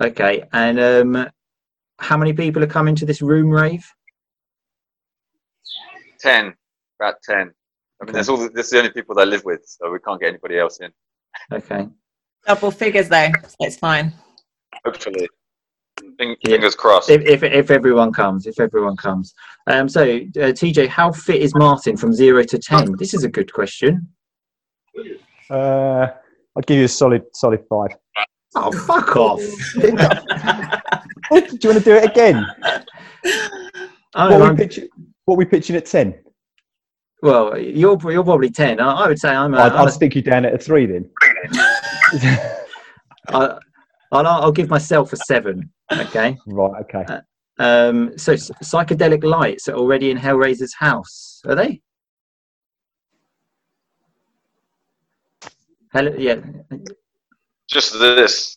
Okay, 0.00 0.42
and 0.54 0.80
um, 0.80 1.30
how 1.98 2.16
many 2.16 2.32
people 2.32 2.64
are 2.64 2.74
coming 2.78 2.94
to 2.94 3.04
this 3.04 3.20
room 3.20 3.50
rave? 3.50 3.86
10. 6.20 6.54
About 6.98 7.16
10. 7.22 7.36
I 8.00 8.04
mean, 8.04 8.14
that's 8.14 8.30
all. 8.30 8.38
The, 8.38 8.48
that's 8.48 8.70
the 8.70 8.78
only 8.78 8.90
people 8.92 9.14
that 9.16 9.22
I 9.22 9.24
live 9.24 9.44
with, 9.44 9.60
so 9.66 9.90
we 9.92 9.98
can't 9.98 10.18
get 10.18 10.30
anybody 10.30 10.58
else 10.58 10.80
in. 10.80 10.90
Okay. 11.52 11.86
Double 12.46 12.70
figures 12.70 13.10
though, 13.10 13.28
so 13.46 13.56
it's 13.60 13.76
fine. 13.76 14.12
Hopefully, 14.86 15.28
Fing- 16.18 16.36
fingers 16.44 16.74
crossed. 16.74 17.10
If, 17.10 17.22
if 17.22 17.42
if 17.42 17.70
everyone 17.70 18.12
comes, 18.12 18.46
if 18.46 18.58
everyone 18.58 18.96
comes. 18.96 19.34
Um, 19.66 19.88
so 19.88 20.02
uh, 20.02 20.52
TJ, 20.58 20.88
how 20.88 21.12
fit 21.12 21.42
is 21.42 21.54
Martin 21.54 21.96
from 21.96 22.12
zero 22.12 22.42
to 22.42 22.58
ten? 22.58 22.96
This 22.96 23.12
is 23.12 23.22
a 23.22 23.28
good 23.28 23.52
question. 23.52 24.08
Uh, 25.50 26.08
I'd 26.56 26.66
give 26.66 26.78
you 26.78 26.84
a 26.84 26.88
solid, 26.88 27.22
solid 27.32 27.64
five. 27.68 27.90
Oh, 28.54 28.70
fuck 28.86 29.16
off! 29.16 29.40
do 29.74 29.86
you 29.86 29.92
want 31.40 31.58
to 31.60 31.80
do 31.80 31.94
it 31.94 32.04
again? 32.04 32.46
What, 34.12 34.32
are 34.32 34.50
we 34.50 34.56
pitching, 34.56 34.88
what 35.24 35.34
are 35.34 35.38
we 35.38 35.44
pitching 35.46 35.76
at 35.76 35.86
ten? 35.86 36.14
Well, 37.22 37.56
you're 37.56 37.98
you're 38.10 38.24
probably 38.24 38.50
ten. 38.50 38.78
I, 38.80 38.92
I 38.92 39.08
would 39.08 39.18
say 39.18 39.30
I'm. 39.30 39.54
A, 39.54 39.58
I'd, 39.58 39.72
I'm 39.72 39.86
I'd 39.86 39.92
stick 39.92 40.14
you 40.14 40.22
down 40.22 40.44
at 40.44 40.54
a 40.54 40.58
three 40.58 40.86
then. 40.86 41.08
a, 42.12 42.50
I, 43.28 43.58
I'll, 44.12 44.26
I'll 44.26 44.52
give 44.52 44.68
myself 44.68 45.12
a 45.12 45.16
seven. 45.16 45.70
Okay. 45.90 46.36
Right. 46.46 46.82
Okay. 46.82 47.20
Um, 47.58 48.18
so 48.18 48.34
psychedelic 48.34 49.24
lights 49.24 49.68
are 49.68 49.74
already 49.74 50.10
in 50.10 50.18
Hellraiser's 50.18 50.74
house. 50.74 51.40
Are 51.46 51.54
they? 51.54 51.80
Hell, 55.92 56.18
yeah. 56.18 56.36
Just 57.68 57.92
this. 57.98 58.56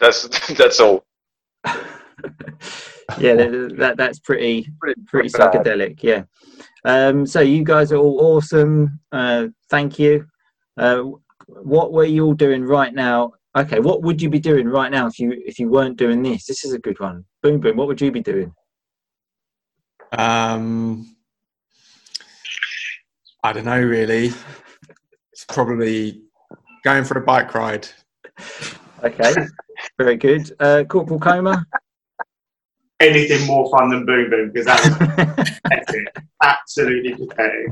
That's 0.00 0.28
that's 0.58 0.80
all. 0.80 1.04
yeah, 3.18 3.34
that, 3.34 3.74
that 3.78 3.96
that's 3.96 4.18
pretty 4.18 4.68
pretty, 4.80 5.00
pretty 5.06 5.28
bad. 5.28 5.52
psychedelic. 5.52 6.02
Yeah. 6.02 6.24
Um, 6.84 7.24
so 7.24 7.40
you 7.40 7.62
guys 7.62 7.92
are 7.92 7.96
all 7.98 8.18
awesome. 8.20 8.98
Uh, 9.12 9.48
thank 9.70 9.98
you. 9.98 10.26
Uh, 10.76 11.04
what 11.46 11.92
were 11.92 12.04
you 12.04 12.24
all 12.24 12.34
doing 12.34 12.64
right 12.64 12.92
now? 12.92 13.32
Okay, 13.56 13.78
what 13.78 14.02
would 14.02 14.20
you 14.20 14.30
be 14.30 14.40
doing 14.40 14.66
right 14.66 14.90
now 14.90 15.06
if 15.06 15.18
you 15.18 15.40
if 15.46 15.58
you 15.58 15.68
weren't 15.68 15.96
doing 15.96 16.22
this? 16.22 16.46
This 16.46 16.64
is 16.64 16.72
a 16.72 16.78
good 16.78 16.98
one. 16.98 17.24
Boom 17.42 17.60
boom. 17.60 17.76
What 17.76 17.86
would 17.86 18.00
you 18.00 18.10
be 18.10 18.22
doing? 18.22 18.52
Um, 20.18 21.14
I 23.44 23.52
don't 23.52 23.66
know 23.66 23.80
really. 23.80 24.32
It's 25.32 25.44
probably 25.48 26.22
going 26.84 27.04
for 27.04 27.18
a 27.18 27.22
bike 27.22 27.54
ride. 27.54 27.88
Okay, 29.04 29.34
very 29.98 30.16
good. 30.16 30.54
Uh, 30.60 30.84
Corporal 30.88 31.18
Coma. 31.18 31.66
Anything 33.00 33.46
more 33.46 33.68
fun 33.76 33.90
than 33.90 34.06
Boom 34.06 34.30
Boom 34.30 34.50
because 34.52 34.66
that 34.66 34.80
was 34.84 34.96
pathetic. 35.64 36.16
Absolutely 36.42 37.26
pathetic. 37.26 37.68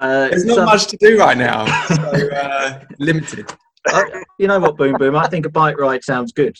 Uh, 0.00 0.28
There's 0.28 0.44
not 0.44 0.54
some- 0.56 0.64
much 0.66 0.86
to 0.88 0.96
do 0.98 1.18
right 1.18 1.36
now, 1.36 1.64
so 1.86 2.30
uh, 2.32 2.80
limited. 2.98 3.50
Uh, 3.90 4.04
you 4.38 4.46
know 4.48 4.58
what, 4.58 4.76
Boom 4.76 4.96
Boom? 4.98 5.16
I 5.16 5.28
think 5.28 5.46
a 5.46 5.50
bike 5.50 5.78
ride 5.78 6.04
sounds 6.04 6.32
good. 6.32 6.56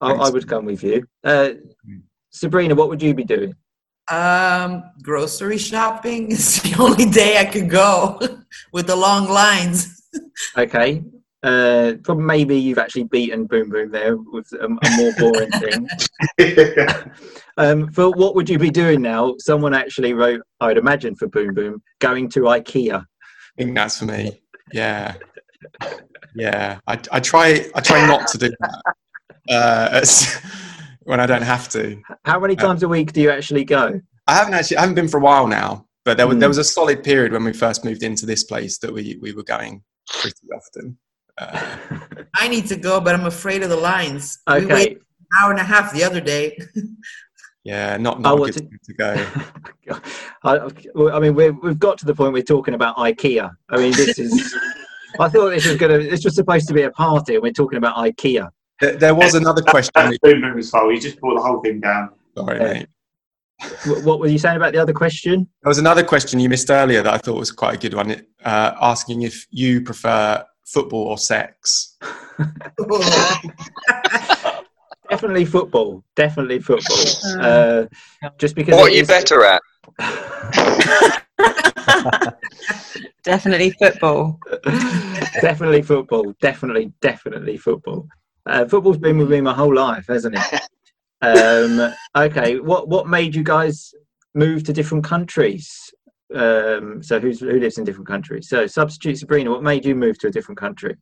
I, 0.00 0.12
I 0.12 0.30
would 0.30 0.46
come 0.46 0.64
with 0.66 0.82
you. 0.82 1.06
Uh, 1.24 1.50
Sabrina, 2.30 2.74
what 2.74 2.88
would 2.90 3.02
you 3.02 3.14
be 3.14 3.24
doing? 3.24 3.54
Um, 4.08 4.84
grocery 5.02 5.58
shopping 5.58 6.30
is 6.32 6.62
the 6.62 6.76
only 6.80 7.06
day 7.06 7.38
I 7.38 7.44
could 7.44 7.68
go 7.68 8.20
with 8.72 8.86
the 8.86 8.96
long 8.96 9.28
lines. 9.28 9.92
Okay. 10.56 11.02
Uh, 11.42 11.92
probably 12.02 12.24
maybe 12.24 12.56
you've 12.58 12.78
actually 12.78 13.04
beaten 13.04 13.44
Boom 13.44 13.68
Boom 13.68 13.90
there 13.90 14.16
with 14.16 14.50
a, 14.54 14.64
a 14.64 14.96
more 14.96 15.12
boring 15.18 15.50
thing. 15.50 15.88
Um, 17.58 17.90
Phil, 17.92 18.12
what 18.14 18.34
would 18.34 18.48
you 18.48 18.58
be 18.58 18.70
doing 18.70 19.02
now? 19.02 19.34
Someone 19.38 19.74
actually 19.74 20.14
wrote, 20.14 20.40
I'd 20.60 20.78
imagine 20.78 21.16
for 21.16 21.26
Boom 21.28 21.52
Boom, 21.52 21.82
going 21.98 22.30
to 22.30 22.40
IKEA. 22.40 23.00
I 23.00 23.04
think 23.58 23.74
that's 23.74 23.98
for 23.98 24.06
me. 24.06 24.40
Yeah, 24.72 25.14
yeah. 26.34 26.78
I, 26.86 26.98
I 27.12 27.20
try. 27.20 27.66
I 27.74 27.80
try 27.80 28.06
not 28.06 28.26
to 28.28 28.38
do 28.38 28.50
that 28.60 28.94
uh, 29.48 29.88
it's- 29.92 30.40
when 31.06 31.20
I 31.20 31.26
don't 31.26 31.42
have 31.42 31.68
to. 31.70 32.00
How 32.24 32.38
many 32.38 32.56
times 32.56 32.82
a 32.82 32.88
week 32.88 33.12
do 33.12 33.20
you 33.20 33.30
actually 33.30 33.64
go? 33.64 34.00
I 34.26 34.34
haven't 34.34 34.54
actually. 34.54 34.76
I 34.76 34.80
haven't 34.80 34.96
been 34.96 35.08
for 35.08 35.18
a 35.18 35.22
while 35.22 35.46
now, 35.46 35.86
but 36.04 36.16
there 36.16 36.26
was 36.26 36.34
Hmm. 36.34 36.40
there 36.40 36.48
was 36.48 36.58
a 36.58 36.64
solid 36.64 37.02
period 37.02 37.32
when 37.32 37.44
we 37.44 37.52
first 37.52 37.84
moved 37.84 38.02
into 38.02 38.26
this 38.26 38.44
place 38.44 38.78
that 38.78 38.92
we 38.92 39.18
we 39.22 39.32
were 39.32 39.44
going 39.44 39.82
pretty 40.20 40.48
often. 40.54 40.98
Uh, 41.38 41.76
I 42.34 42.48
need 42.48 42.66
to 42.66 42.76
go, 42.76 43.00
but 43.00 43.14
I'm 43.14 43.26
afraid 43.26 43.62
of 43.62 43.70
the 43.70 43.76
lines. 43.76 44.38
We 44.48 44.66
waited 44.66 44.98
an 44.98 45.26
hour 45.40 45.50
and 45.50 45.60
a 45.60 45.64
half 45.64 45.92
the 45.92 46.02
other 46.04 46.20
day. 46.20 46.58
yeah, 47.64 47.96
not 47.96 48.18
Oh, 48.18 48.20
not 48.20 48.32
a 48.32 48.40
what's 48.40 48.60
good 48.60 48.70
time 48.70 48.80
to 48.84 48.94
go. 48.94 50.00
I, 50.44 51.12
I 51.16 51.20
mean, 51.20 51.34
we're, 51.34 51.52
we've 51.52 51.78
got 51.78 51.98
to 51.98 52.06
the 52.06 52.14
point 52.14 52.32
we're 52.32 52.42
talking 52.42 52.74
about 52.74 52.96
IKEA. 52.96 53.50
I 53.70 53.76
mean, 53.76 53.92
this 53.92 54.18
is. 54.18 54.54
I 55.18 55.28
thought 55.28 55.50
this 55.50 55.66
was 55.66 55.76
gonna. 55.76 55.98
This 55.98 56.24
was 56.24 56.34
supposed 56.34 56.66
to 56.68 56.74
be 56.74 56.82
a 56.82 56.90
party, 56.90 57.34
and 57.34 57.42
we're 57.42 57.52
talking 57.52 57.78
about 57.78 57.96
IKEA. 57.96 58.48
There, 58.80 58.96
there 58.96 59.14
was 59.14 59.34
another 59.34 59.62
question. 59.62 59.92
That's 59.94 60.18
Boom 60.18 60.40
Boom's 60.42 60.70
fault. 60.70 60.92
He 60.92 60.98
just 61.00 61.18
brought 61.20 61.36
the 61.36 61.42
whole 61.42 61.60
thing 61.60 61.80
down. 61.80 62.10
Sorry, 62.36 62.58
Yeah. 62.58 62.72
mate. 62.72 62.88
What 64.04 64.20
were 64.20 64.26
you 64.28 64.36
saying 64.38 64.58
about 64.58 64.74
the 64.74 64.78
other 64.78 64.92
question? 64.92 65.48
There 65.62 65.70
was 65.70 65.78
another 65.78 66.04
question 66.04 66.38
you 66.40 66.50
missed 66.50 66.68
earlier 66.70 67.02
that 67.02 67.14
I 67.14 67.16
thought 67.16 67.38
was 67.38 67.50
quite 67.50 67.76
a 67.76 67.78
good 67.78 67.94
one, 67.94 68.10
uh, 68.44 68.72
asking 68.82 69.22
if 69.22 69.46
you 69.50 69.80
prefer 69.80 70.44
football 70.66 71.04
or 71.04 71.16
sex. 71.16 71.96
Definitely 75.08 75.44
football. 75.46 76.04
Definitely 76.16 76.58
football. 76.58 76.98
Uh, 77.40 77.86
just 78.38 78.54
because. 78.56 78.74
What 78.74 78.88
it 78.88 78.92
are 78.92 78.96
you 78.96 79.02
is- 79.02 79.08
better 79.08 79.42
at? 79.44 79.62
Definitely 83.24 83.70
football. 83.70 84.38
definitely 85.40 85.82
football. 85.82 86.34
Definitely, 86.40 86.92
definitely 87.00 87.56
football. 87.56 88.06
Uh, 88.46 88.64
football's 88.66 88.98
been 88.98 89.18
with 89.18 89.30
me 89.30 89.40
my 89.40 89.54
whole 89.54 89.74
life, 89.74 90.06
hasn't 90.08 90.36
it? 90.36 90.60
Um, 91.22 91.94
okay, 92.14 92.60
what 92.60 92.88
what 92.88 93.08
made 93.08 93.34
you 93.34 93.42
guys 93.42 93.94
move 94.34 94.64
to 94.64 94.72
different 94.74 95.02
countries? 95.02 95.90
Um, 96.32 97.02
so 97.02 97.18
who's 97.18 97.40
who 97.40 97.58
lives 97.58 97.78
in 97.78 97.84
different 97.84 98.06
countries? 98.06 98.50
So 98.50 98.66
substitute 98.66 99.18
Sabrina, 99.18 99.50
what 99.50 99.62
made 99.62 99.86
you 99.86 99.94
move 99.94 100.18
to 100.18 100.26
a 100.26 100.30
different 100.30 100.58
country? 100.58 100.94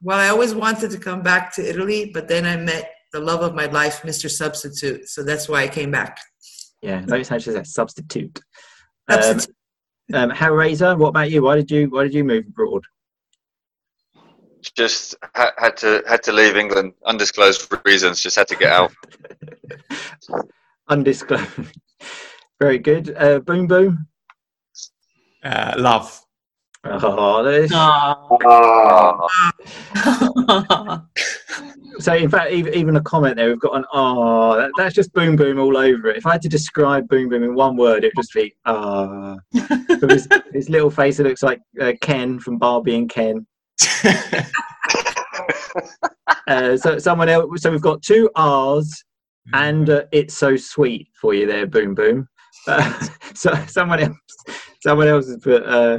Well, 0.00 0.18
I 0.18 0.28
always 0.28 0.54
wanted 0.54 0.92
to 0.92 0.98
come 0.98 1.22
back 1.22 1.52
to 1.54 1.68
Italy, 1.68 2.12
but 2.14 2.28
then 2.28 2.46
I 2.46 2.56
met 2.56 2.92
the 3.12 3.20
love 3.20 3.42
of 3.42 3.54
my 3.54 3.66
life, 3.66 4.02
Mr. 4.02 4.30
Substitute. 4.30 5.08
So 5.08 5.24
that's 5.24 5.48
why 5.48 5.62
I 5.64 5.68
came 5.68 5.90
back. 5.90 6.18
Yeah, 6.80 7.00
notice 7.00 7.28
how 7.28 7.38
she 7.38 7.50
says 7.50 7.74
substitute. 7.74 8.40
Um, 9.08 9.22
Substitute. 9.22 9.56
um, 10.14 10.30
Hellraiser, 10.30 10.96
what 10.96 11.08
about 11.08 11.30
you? 11.32 11.42
Why 11.42 11.56
did 11.56 11.70
you 11.70 11.90
why 11.90 12.04
did 12.04 12.14
you 12.14 12.22
move 12.24 12.46
abroad? 12.46 12.84
Just 14.76 15.14
ha- 15.34 15.52
had 15.58 15.76
to 15.78 16.02
had 16.08 16.22
to 16.24 16.32
leave 16.32 16.56
England, 16.56 16.92
undisclosed 17.04 17.72
reasons. 17.84 18.20
Just 18.20 18.36
had 18.36 18.48
to 18.48 18.56
get 18.56 18.72
out. 18.72 18.92
Undisclosed. 20.88 21.48
Very 22.60 22.78
good. 22.78 23.14
Uh, 23.16 23.40
boom 23.40 23.66
boom. 23.66 24.06
Uh, 25.42 25.74
love. 25.78 26.20
Oh, 26.84 27.42
there's- 27.44 27.70
Ah, 27.72 29.28
So 31.98 32.14
in 32.14 32.28
fact, 32.30 32.50
even, 32.52 32.74
even 32.74 32.96
a 32.96 33.02
comment 33.02 33.36
there, 33.36 33.48
we've 33.48 33.60
got 33.60 33.76
an 33.76 33.84
ah. 33.92 34.56
That, 34.56 34.70
that's 34.76 34.94
just 34.94 35.12
boom 35.12 35.36
boom 35.36 35.58
all 35.60 35.76
over 35.76 36.08
it. 36.08 36.16
If 36.16 36.26
I 36.26 36.32
had 36.32 36.42
to 36.42 36.48
describe 36.48 37.06
boom 37.06 37.28
boom 37.28 37.42
in 37.44 37.54
one 37.54 37.76
word, 37.76 37.98
it'd 38.04 38.14
just 38.16 38.32
be 38.34 38.54
ah. 38.64 39.36
With 39.52 40.10
his, 40.10 40.28
his 40.52 40.68
little 40.70 40.90
face, 40.90 41.20
it 41.20 41.24
looks 41.24 41.42
like 41.42 41.60
uh, 41.80 41.92
Ken 42.00 42.40
from 42.40 42.58
Barbie 42.58 42.96
and 42.96 43.08
Ken. 43.10 43.46
Uh, 46.48 46.76
so 46.76 46.98
someone 46.98 47.28
else. 47.28 47.62
So 47.62 47.70
we've 47.70 47.80
got 47.80 48.02
two 48.02 48.28
R's 48.34 49.04
and 49.52 49.90
uh, 49.90 50.04
it's 50.12 50.34
so 50.34 50.56
sweet 50.56 51.08
for 51.20 51.34
you 51.34 51.46
there, 51.46 51.66
boom 51.66 51.94
boom. 51.94 52.28
Uh, 52.66 53.06
so 53.34 53.54
someone 53.66 54.00
else, 54.00 54.16
someone 54.82 55.08
else 55.08 55.28
has 55.28 55.38
put. 55.38 55.62
Uh, 55.64 55.98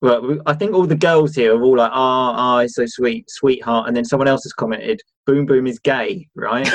well, 0.00 0.38
I 0.46 0.54
think 0.54 0.74
all 0.74 0.86
the 0.86 0.94
girls 0.94 1.34
here 1.34 1.56
are 1.56 1.62
all 1.62 1.76
like, 1.76 1.90
ah, 1.92 2.34
ah, 2.36 2.58
it's 2.58 2.76
so 2.76 2.84
sweet, 2.86 3.28
sweetheart. 3.28 3.88
And 3.88 3.96
then 3.96 4.04
someone 4.04 4.28
else 4.28 4.44
has 4.44 4.52
commented, 4.52 5.00
boom 5.26 5.44
boom 5.44 5.66
is 5.66 5.80
gay, 5.80 6.28
right? 6.36 6.68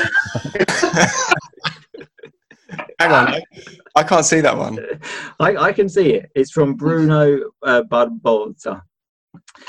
Hang 3.00 3.12
on, 3.12 3.28
I, 3.30 3.42
I 3.96 4.04
can't 4.04 4.26
see 4.26 4.42
that 4.42 4.58
one. 4.58 4.80
I, 5.40 5.56
I 5.56 5.74
can 5.74 5.88
see 5.88 6.14
it. 6.14 6.32
It's 6.36 6.52
from 6.52 6.74
Bruno 6.74 7.52
uh, 7.62 7.84
Barbosa. 7.84 8.82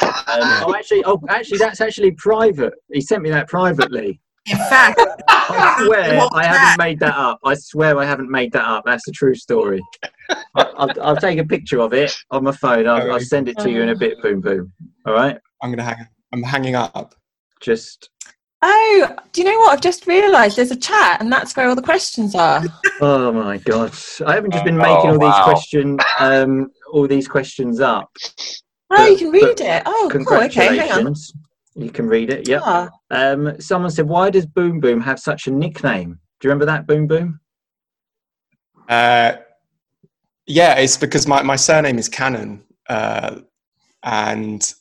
Um, 0.02 0.42
oh, 0.62 0.74
actually, 0.74 1.04
oh, 1.04 1.20
actually, 1.28 1.58
that's 1.58 1.80
actually 1.80 2.12
private. 2.12 2.74
He 2.92 3.00
sent 3.00 3.22
me 3.22 3.30
that 3.30 3.48
privately. 3.48 4.20
In 4.50 4.56
fact, 4.58 5.00
I 5.28 5.74
swear 5.84 6.28
I 6.32 6.42
that? 6.42 6.46
haven't 6.46 6.76
made 6.78 7.00
that 7.00 7.14
up. 7.16 7.38
I 7.44 7.54
swear 7.54 7.98
I 7.98 8.04
haven't 8.04 8.30
made 8.30 8.52
that 8.52 8.64
up. 8.66 8.84
That's 8.84 9.06
a 9.08 9.12
true 9.12 9.34
story. 9.34 9.80
I- 10.30 10.38
I'll, 10.54 10.90
I'll 11.02 11.16
take 11.16 11.38
a 11.38 11.44
picture 11.44 11.80
of 11.80 11.92
it 11.94 12.14
on 12.30 12.44
my 12.44 12.52
phone. 12.52 12.86
I'll, 12.86 13.12
I'll 13.12 13.20
send 13.20 13.48
it 13.48 13.58
to 13.60 13.70
you 13.70 13.82
in 13.82 13.88
a 13.90 13.96
bit. 13.96 14.20
Boom, 14.22 14.40
boom. 14.40 14.72
All 15.06 15.14
right. 15.14 15.38
I'm 15.62 15.70
gonna 15.70 15.82
hang. 15.82 16.06
I'm 16.32 16.42
hanging 16.42 16.74
up. 16.74 17.14
Just. 17.60 18.10
Oh, 18.62 19.16
do 19.32 19.42
you 19.42 19.50
know 19.50 19.58
what? 19.58 19.72
I've 19.72 19.80
just 19.82 20.06
realised 20.06 20.56
there's 20.56 20.70
a 20.70 20.76
chat, 20.76 21.20
and 21.20 21.30
that's 21.32 21.54
where 21.56 21.68
all 21.68 21.74
the 21.74 21.82
questions 21.82 22.34
are. 22.34 22.62
Oh 23.00 23.32
my 23.32 23.58
god! 23.58 23.92
I 24.26 24.34
haven't 24.34 24.52
just 24.52 24.64
been 24.64 24.76
Oh, 24.78 24.82
making 24.82 25.10
all 25.10 25.18
these 25.18 25.34
wow. 25.34 25.44
question, 25.44 25.98
um, 26.18 26.70
all 26.92 27.06
these 27.06 27.28
questions 27.28 27.80
up. 27.80 28.10
Oh, 28.96 29.06
you 29.06 29.16
can 29.16 29.30
read 29.30 29.42
But 29.42 29.60
it. 29.60 29.82
Oh, 29.86 30.08
cool. 30.12 30.20
Okay, 30.38 30.64
hang 30.76 30.80
on. 30.80 30.86
Congratulations. 30.88 31.32
You 31.76 31.90
can 31.90 32.06
read 32.06 32.30
it. 32.30 32.48
Yeah. 32.48 32.88
Um, 33.10 33.60
someone 33.60 33.90
said, 33.90 34.06
"Why 34.08 34.30
does 34.30 34.46
Boom 34.46 34.78
Boom 34.80 35.00
have 35.00 35.18
such 35.18 35.46
a 35.48 35.50
nickname?" 35.50 36.18
Do 36.40 36.46
you 36.48 36.50
remember 36.50 36.66
that 36.66 36.86
Boom 36.86 37.06
Boom? 37.06 37.40
Uh, 38.88 39.32
yeah, 40.46 40.74
it's 40.74 40.96
because 40.96 41.26
my, 41.26 41.42
my 41.42 41.56
surname 41.56 41.98
is 41.98 42.08
Cannon, 42.08 42.62
uh, 42.88 43.40
and 44.02 44.72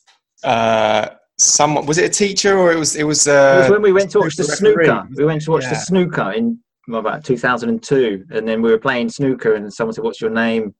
uh, 0.44 1.08
someone 1.38 1.86
was 1.86 1.98
it 1.98 2.04
a 2.04 2.08
teacher 2.08 2.56
or 2.58 2.72
it 2.72 2.78
was 2.78 2.96
it 2.96 3.04
was. 3.04 3.26
it 3.26 3.34
Uh, 3.34 3.58
was 3.62 3.70
when 3.70 3.82
we 3.82 3.92
went 3.92 4.10
to 4.12 4.20
watch 4.20 4.36
the 4.36 4.44
referee. 4.44 4.84
snooker. 4.86 5.08
We 5.16 5.24
went 5.24 5.42
to 5.42 5.50
watch 5.50 5.64
the 5.64 5.74
snooker 5.74 6.32
in 6.32 6.58
well, 6.86 7.00
about 7.00 7.24
2002, 7.24 8.26
and 8.30 8.46
then 8.46 8.60
we 8.60 8.70
were 8.70 8.78
playing 8.78 9.08
snooker, 9.08 9.54
and 9.54 9.72
someone 9.72 9.94
said, 9.94 10.04
"What's 10.04 10.20
your 10.20 10.30
name?" 10.30 10.74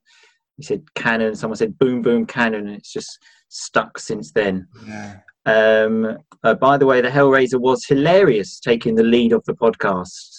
He 0.57 0.63
said 0.63 0.83
Cannon. 0.95 1.35
Someone 1.35 1.57
said 1.57 1.77
Boom 1.77 2.01
Boom 2.01 2.25
Cannon, 2.25 2.67
and 2.67 2.75
it's 2.75 2.91
just 2.91 3.19
stuck 3.49 3.99
since 3.99 4.31
then. 4.31 4.67
Yeah. 4.87 5.17
Um, 5.45 6.17
uh, 6.43 6.55
by 6.55 6.77
the 6.77 6.85
way, 6.85 7.01
the 7.01 7.09
Hellraiser 7.09 7.59
was 7.59 7.85
hilarious, 7.85 8.59
taking 8.59 8.95
the 8.95 9.03
lead 9.03 9.31
of 9.31 9.43
the 9.45 9.53
podcast. 9.53 10.31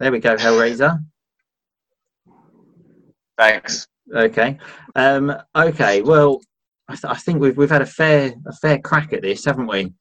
There 0.00 0.12
we 0.12 0.18
go, 0.18 0.36
Hellraiser. 0.36 0.98
Thanks. 3.38 3.86
Okay. 4.14 4.58
Um, 4.96 5.34
okay. 5.56 6.02
Well, 6.02 6.40
I, 6.88 6.94
th- 6.94 7.04
I 7.04 7.14
think 7.14 7.40
we've 7.40 7.56
we've 7.56 7.70
had 7.70 7.82
a 7.82 7.86
fair 7.86 8.34
a 8.46 8.52
fair 8.52 8.78
crack 8.78 9.12
at 9.12 9.22
this, 9.22 9.44
haven't 9.44 9.66
we? 9.66 9.92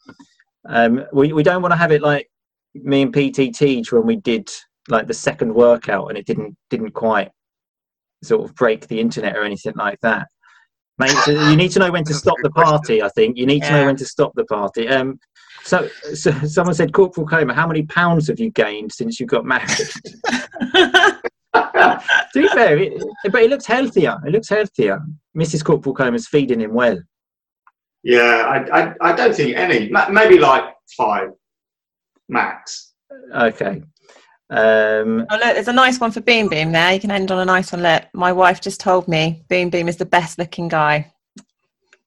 Um, 0.68 1.06
we 1.14 1.34
we 1.34 1.44
don't 1.44 1.62
want 1.62 1.72
to 1.72 1.78
have 1.78 1.92
it 1.92 2.02
like 2.02 2.30
me 2.74 3.04
and 3.04 3.14
PT 3.14 3.54
Tej 3.54 3.84
when 3.92 4.06
we 4.06 4.18
did 4.18 4.50
like 4.90 5.08
the 5.08 5.14
second 5.14 5.54
workout 5.54 6.10
and 6.10 6.18
it 6.18 6.26
didn't 6.26 6.58
didn't 6.70 6.92
quite 6.92 7.32
sort 8.24 8.50
of 8.50 8.56
break 8.56 8.88
the 8.88 9.00
internet 9.00 9.36
or 9.36 9.44
anything 9.44 9.74
like 9.76 10.00
that. 10.02 10.28
Mate, 11.00 11.12
so 11.26 11.32
you 11.32 11.56
need 11.56 11.72
to 11.72 11.80
know 11.80 11.92
when 11.92 12.04
to 12.04 12.14
stop 12.14 12.38
the 12.44 12.52
party. 12.52 13.02
I 13.02 13.10
think 13.10 13.38
you 13.38 13.48
need 13.48 13.64
to 13.64 13.72
know 13.72 13.86
when 13.86 13.96
to 13.96 14.06
stop 14.06 14.32
the 14.36 14.46
party. 14.46 14.88
Um, 14.88 15.20
so, 15.64 15.88
so 16.14 16.32
someone 16.46 16.76
said, 16.76 16.94
Corporal 16.94 17.26
Coma, 17.26 17.54
how 17.54 17.66
many 17.66 17.84
pounds 17.84 18.28
have 18.28 18.40
you 18.40 18.52
gained 18.52 18.92
since 18.92 19.20
you 19.20 19.26
got 19.26 19.44
married? 19.44 19.70
to 21.54 22.32
be 22.36 22.48
fair, 22.50 22.78
it, 22.78 23.04
but 23.32 23.42
it 23.42 23.50
looks 23.50 23.66
healthier. 23.66 24.18
It 24.26 24.32
looks 24.32 24.50
healthier. 24.50 25.00
Mrs. 25.36 25.64
Corporal 25.64 25.96
Coma's 25.96 26.28
feeding 26.28 26.62
him 26.62 26.74
well. 26.74 27.00
Yeah, 28.04 28.66
I, 28.72 28.82
I, 28.82 28.94
I 29.02 29.16
don't 29.16 29.34
think 29.34 29.56
any. 29.56 29.90
Maybe 30.12 30.38
like 30.38 30.66
five 30.96 31.30
max. 32.30 32.94
Okay. 33.34 33.82
Um, 34.54 35.26
Oh, 35.30 35.36
look, 35.36 35.54
there's 35.56 35.68
a 35.68 35.74
nice 35.74 36.00
one 36.00 36.12
for 36.12 36.22
Beam 36.22 36.48
Beam 36.50 36.72
there. 36.72 36.94
You 36.94 37.00
can 37.00 37.12
end 37.12 37.32
on 37.32 37.40
a 37.40 37.46
nice 37.46 37.72
one. 37.72 37.82
Look, 37.82 38.04
my 38.14 38.32
wife 38.32 38.62
just 38.62 38.80
told 38.80 39.08
me 39.08 39.44
Beam 39.50 39.70
Beam 39.70 39.88
is 39.90 39.98
the 39.98 40.06
best 40.06 40.38
looking 40.38 40.68
guy. 40.68 41.12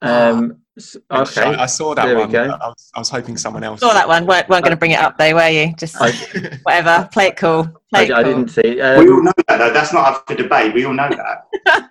um, 0.03 0.59
s- 0.77 0.97
okay. 1.11 1.43
I, 1.43 1.63
I 1.65 1.67
saw 1.67 1.95
that 1.95 2.05
There 2.07 2.15
we 2.17 2.23
one. 2.23 2.31
go. 2.31 2.43
I 2.45 2.69
was, 2.69 2.91
I 2.95 2.99
was 2.99 3.09
hoping 3.11 3.37
someone 3.37 3.65
else. 3.65 3.81
Saw 3.81 3.93
that 3.93 4.07
one. 4.07 4.27
weren't, 4.27 4.49
weren't 4.49 4.63
going 4.65 4.71
to 4.71 4.77
bring 4.77 4.93
it 4.93 5.01
up 5.01 5.19
though, 5.19 5.35
were 5.35 5.49
you? 5.49 5.75
Just 5.77 5.97
I, 6.01 6.13
whatever. 6.63 7.09
Play 7.13 7.29
it 7.29 7.37
cool. 7.37 7.67
I, 7.95 8.05
Play 8.05 8.05
it 8.07 8.13
I 8.13 8.23
didn't 8.23 8.49
see. 8.49 8.75
we 8.77 8.81
all 8.83 9.01
Um, 9.19 9.25
know 9.25 9.33
that, 9.49 9.59
though. 9.59 9.73
That's 9.73 9.93
not 9.93 10.07
up 10.15 10.25
for 10.29 10.35
debate. 10.37 10.75
We 10.75 10.85
all 10.85 10.93
know 10.95 11.09
that. 11.11 11.91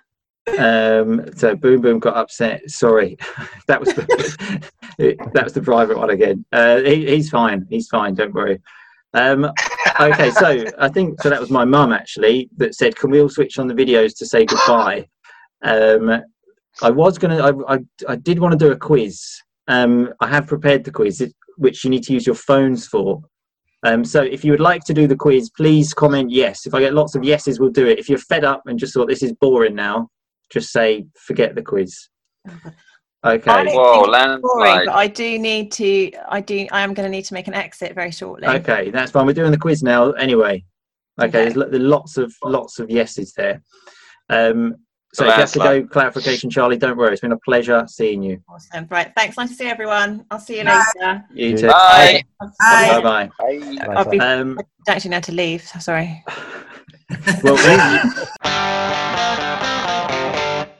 um, 0.58 1.24
so 1.36 1.54
Boom 1.56 1.80
Boom 1.80 1.98
got 1.98 2.16
upset. 2.16 2.70
Sorry, 2.70 3.18
that 3.66 3.80
was 3.80 3.92
the, 3.94 5.16
that 5.34 5.44
was 5.44 5.52
the 5.52 5.60
private 5.62 5.98
one 5.98 6.10
again. 6.10 6.44
Uh, 6.52 6.78
he, 6.78 7.06
he's 7.06 7.28
fine. 7.28 7.66
He's 7.68 7.88
fine. 7.88 8.14
Don't 8.14 8.32
worry. 8.32 8.60
Um, 9.14 9.50
okay, 10.00 10.30
so 10.30 10.64
I 10.78 10.88
think 10.88 11.20
so. 11.20 11.30
That 11.30 11.40
was 11.40 11.50
my 11.50 11.64
mum 11.64 11.92
actually 11.92 12.48
that 12.56 12.74
said, 12.74 12.96
"Can 12.96 13.10
we 13.10 13.20
all 13.20 13.28
switch 13.28 13.58
on 13.58 13.66
the 13.66 13.74
videos 13.74 14.16
to 14.18 14.26
say 14.26 14.44
goodbye?" 14.44 15.06
Um, 15.62 16.22
I 16.82 16.90
was 16.90 17.18
gonna. 17.18 17.38
I, 17.38 17.74
I, 17.74 17.78
I 18.08 18.16
did 18.16 18.38
want 18.38 18.52
to 18.52 18.58
do 18.58 18.72
a 18.72 18.76
quiz. 18.76 19.42
Um, 19.68 20.12
I 20.20 20.28
have 20.28 20.46
prepared 20.46 20.84
the 20.84 20.92
quiz, 20.92 21.32
which 21.56 21.84
you 21.84 21.90
need 21.90 22.04
to 22.04 22.12
use 22.12 22.26
your 22.26 22.36
phones 22.36 22.86
for. 22.86 23.22
Um, 23.82 24.04
so 24.04 24.22
if 24.22 24.44
you 24.44 24.50
would 24.50 24.60
like 24.60 24.84
to 24.84 24.94
do 24.94 25.06
the 25.06 25.16
quiz, 25.16 25.50
please 25.50 25.94
comment 25.94 26.30
yes. 26.30 26.66
If 26.66 26.74
I 26.74 26.80
get 26.80 26.94
lots 26.94 27.14
of 27.14 27.24
yeses, 27.24 27.60
we'll 27.60 27.70
do 27.70 27.86
it. 27.86 27.98
If 27.98 28.08
you're 28.08 28.18
fed 28.18 28.44
up 28.44 28.62
and 28.66 28.78
just 28.78 28.94
thought 28.94 29.08
this 29.08 29.22
is 29.22 29.32
boring 29.34 29.74
now, 29.74 30.08
just 30.50 30.72
say 30.72 31.06
forget 31.16 31.54
the 31.54 31.62
quiz. 31.62 32.08
I 33.26 33.32
Okay. 33.34 33.64
don't 33.64 33.74
Whoa, 33.74 33.92
think 33.92 34.06
boring, 34.06 34.10
landslide. 34.12 34.86
but 34.86 34.94
I 34.94 35.06
do 35.08 35.38
need 35.38 35.72
to. 35.72 36.12
I 36.28 36.40
do. 36.40 36.66
I 36.70 36.82
am 36.82 36.94
going 36.94 37.06
to 37.06 37.10
need 37.10 37.24
to 37.26 37.34
make 37.34 37.48
an 37.48 37.54
exit 37.54 37.94
very 37.94 38.10
shortly. 38.10 38.48
Okay, 38.48 38.90
that's 38.90 39.10
fine. 39.10 39.26
We're 39.26 39.32
doing 39.32 39.50
the 39.50 39.58
quiz 39.58 39.82
now 39.82 40.12
anyway. 40.12 40.64
Okay, 41.20 41.28
Okay. 41.28 41.50
there's 41.50 41.54
there's 41.70 41.82
lots 41.82 42.16
of 42.18 42.32
lots 42.44 42.78
of 42.78 42.90
yeses 42.90 43.32
there. 43.32 43.62
Um, 44.28 44.76
so 45.14 45.24
if 45.24 45.34
you 45.34 45.40
have 45.40 45.52
to 45.52 45.58
go 45.60 45.86
clarification, 45.86 46.50
Charlie, 46.50 46.76
don't 46.76 46.98
worry. 46.98 47.12
It's 47.12 47.22
been 47.22 47.32
a 47.32 47.38
pleasure 47.38 47.86
seeing 47.88 48.22
you. 48.22 48.38
Awesome. 48.50 48.86
Right. 48.90 49.10
Thanks. 49.16 49.38
Nice 49.38 49.48
to 49.48 49.54
see 49.54 49.66
everyone. 49.66 50.26
I'll 50.30 50.38
see 50.38 50.58
you 50.58 50.64
Bye. 50.64 50.84
later. 51.00 51.24
You 51.32 51.56
too. 51.56 51.68
Bye. 51.68 52.22
Bye 52.40 53.00
Bye. 53.00 53.02
bye. 53.02 53.30
Bye. 53.38 53.94
I'll 53.96 54.10
be 54.10 54.20
Um, 54.20 54.58
I 54.58 54.62
don't 54.84 54.96
actually 54.96 55.10
know 55.12 55.20
to 55.20 55.32
leave. 55.32 55.62
Sorry. 55.62 56.22
well, 57.42 57.56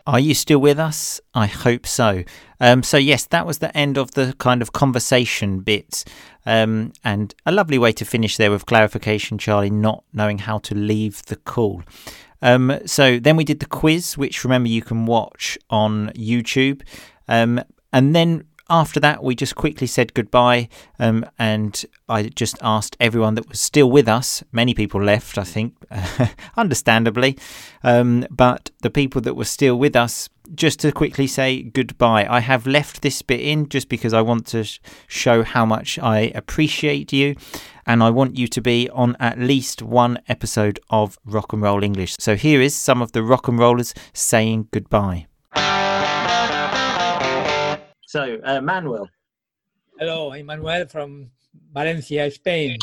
Are 0.07 0.21
you 0.21 0.35
still 0.35 0.61
with 0.61 0.79
us? 0.79 1.21
I 1.35 1.47
hope 1.47 1.85
so. 1.85 2.23
Um, 2.61 2.85
so, 2.85 2.97
yes, 2.97 3.27
that 3.27 3.45
was 3.45 3.59
the 3.59 3.77
end 3.77 3.99
of 3.99 4.13
the 4.13 4.35
kind 4.39 4.63
of 4.63 4.73
conversation 4.73 5.61
bit. 5.61 6.05
Um, 6.47 6.93
and 7.03 7.35
a 7.45 7.51
lovely 7.51 7.77
way 7.77 7.91
to 7.93 8.05
finish 8.05 8.37
there 8.37 8.53
with 8.53 8.67
clarification, 8.67 9.37
Charlie 9.37 9.69
not 9.69 10.05
knowing 10.13 10.39
how 10.39 10.59
to 10.59 10.77
leave 10.77 11.25
the 11.27 11.35
call. 11.35 11.83
Um, 12.41 12.79
so, 12.87 13.19
then 13.19 13.35
we 13.35 13.43
did 13.43 13.59
the 13.59 13.67
quiz, 13.67 14.17
which 14.17 14.45
remember 14.45 14.69
you 14.69 14.83
can 14.83 15.07
watch 15.07 15.59
on 15.71 16.11
YouTube. 16.11 16.83
Um, 17.27 17.61
and 17.93 18.15
then 18.15 18.45
after 18.69 18.99
that, 19.01 19.23
we 19.23 19.35
just 19.35 19.55
quickly 19.55 19.87
said 19.87 20.15
goodbye. 20.15 20.69
Um, 20.99 21.25
and 21.39 21.85
I 22.09 22.25
just 22.25 22.57
asked 22.63 22.97
everyone 23.01 23.35
that 23.35 23.49
was 23.49 23.61
still 23.61 23.91
with 23.91 24.09
us. 24.09 24.43
Many 24.53 24.75
people 24.75 25.03
left, 25.03 25.39
I 25.39 25.45
think, 25.45 25.75
understandably. 26.57 27.39
Um, 27.83 28.27
but 28.31 28.71
the 28.83 28.91
people 28.91 29.21
that 29.23 29.35
were 29.35 29.45
still 29.45 29.77
with 29.79 29.95
us, 29.95 30.29
just 30.55 30.81
to 30.81 30.93
quickly 30.93 31.27
say 31.27 31.63
goodbye. 31.63 32.27
I 32.29 32.41
have 32.41 32.67
left 32.67 33.03
this 33.03 33.21
bit 33.23 33.41
in 33.41 33.69
just 33.69 33.89
because 33.89 34.13
I 34.13 34.23
want 34.23 34.47
to 34.49 34.65
sh- 34.65 34.79
show 35.09 35.43
how 35.43 35.67
much 35.67 35.99
I 35.99 36.33
appreciate 36.35 37.13
you. 37.13 37.35
And 37.85 38.03
I 38.03 38.11
want 38.11 38.37
you 38.37 38.49
to 38.49 38.61
be 38.61 38.89
on 38.91 39.17
at 39.21 39.39
least 39.39 39.83
one 39.83 40.19
episode 40.29 40.81
of 40.91 41.19
Rock 41.25 41.53
and 41.53 41.63
Roll 41.63 41.85
English. 41.85 42.17
So 42.19 42.37
here 42.37 42.61
is 42.61 42.75
some 42.75 43.01
of 43.01 43.13
the 43.13 43.23
rock 43.23 43.49
and 43.49 43.59
rollers 43.59 43.95
saying 44.13 44.69
goodbye. 44.73 45.27
So, 48.07 48.39
uh, 48.45 48.61
Manuel, 48.61 49.09
Hello, 49.99 50.31
I'm 50.33 50.47
Manuel 50.47 50.87
from 50.87 51.31
Valencia, 51.73 52.31
Spain. 52.31 52.79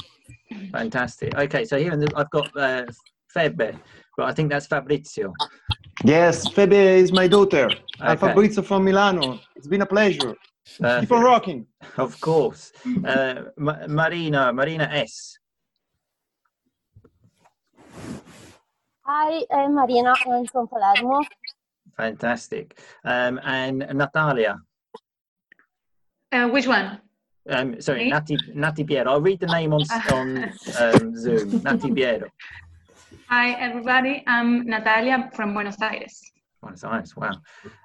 fantastic. 0.72 1.34
Okay, 1.38 1.64
so 1.64 1.78
here 1.78 1.94
in 1.94 2.00
the, 2.00 2.12
I've 2.16 2.30
got 2.32 2.50
uh, 2.58 2.86
Febe, 3.34 3.80
but 4.18 4.26
I 4.26 4.34
think 4.34 4.50
that's 4.52 4.68
Fabrizio. 4.68 5.34
Yes, 6.04 6.50
Febe 6.50 6.74
is 6.74 7.12
my 7.14 7.28
daughter. 7.28 7.70
I'm 8.02 8.18
Fabrizio 8.18 8.64
from 8.64 8.84
Milano. 8.84 9.40
It's 9.56 9.68
been 9.68 9.82
a 9.82 9.86
pleasure. 9.86 10.36
Uh, 10.84 11.00
Keep 11.02 11.12
on 11.14 11.24
rocking. 11.24 11.68
Of 11.98 12.20
course. 12.20 12.72
Uh, 13.06 13.44
Ma- 13.58 13.88
Marina, 13.88 14.52
Marina 14.52 14.90
S. 14.92 15.38
Hi, 19.06 19.46
I'm 19.54 19.76
Marina. 19.76 20.18
I'm 20.30 20.48
from 20.48 20.68
Palermo. 20.68 21.26
Fantastic. 21.96 22.80
Um, 23.06 23.40
and 23.44 23.80
Natalia. 23.94 24.58
Uh, 26.34 26.48
which 26.48 26.66
one? 26.66 27.00
Um, 27.48 27.80
sorry, 27.80 28.06
Me? 28.06 28.10
Nati, 28.10 28.38
Nati 28.56 28.84
Piero. 28.84 29.12
I'll 29.12 29.22
read 29.22 29.40
the 29.40 29.46
name 29.46 29.72
on, 29.72 29.84
on 30.12 30.52
um, 30.80 31.16
Zoom. 31.16 31.62
Nati 31.62 31.92
Piero. 31.92 32.28
Hi, 33.30 33.52
everybody. 33.52 34.24
I'm 34.26 34.66
Natalia 34.66 35.30
from 35.36 35.54
Buenos 35.54 35.80
Aires. 35.80 36.32
Buenos 36.60 36.84
Aires, 36.84 37.16
wow. 37.16 37.34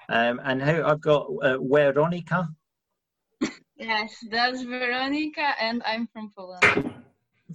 Um, 0.08 0.40
and 0.44 0.62
who 0.62 0.82
I've 0.82 1.02
got 1.02 1.28
uh, 1.42 1.58
Veronica 1.58 2.48
Yes, 3.76 4.14
that's 4.30 4.62
Veronica, 4.62 5.52
and 5.60 5.82
I'm 5.84 6.06
from 6.06 6.32
Poland. 6.34 6.94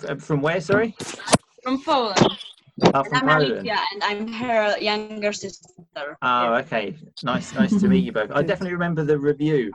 F- 0.08 0.22
from 0.22 0.42
where, 0.44 0.62
sorry? 0.62 0.96
From 1.64 1.84
Poland. 1.84 2.20
Oh, 2.94 3.04
from 3.04 3.16
I'm 3.16 3.28
Poland. 3.28 3.68
Alicia, 3.68 3.80
and 3.94 4.04
I'm 4.04 4.32
her 4.32 4.78
younger 4.78 5.34
sister. 5.34 5.70
Oh, 6.22 6.54
okay. 6.56 6.96
Nice, 7.24 7.52
nice 7.56 7.80
to 7.80 7.88
meet 7.88 8.04
you 8.04 8.12
both. 8.12 8.30
I 8.32 8.44
definitely 8.44 8.74
remember 8.74 9.04
the 9.04 9.18
review. 9.18 9.72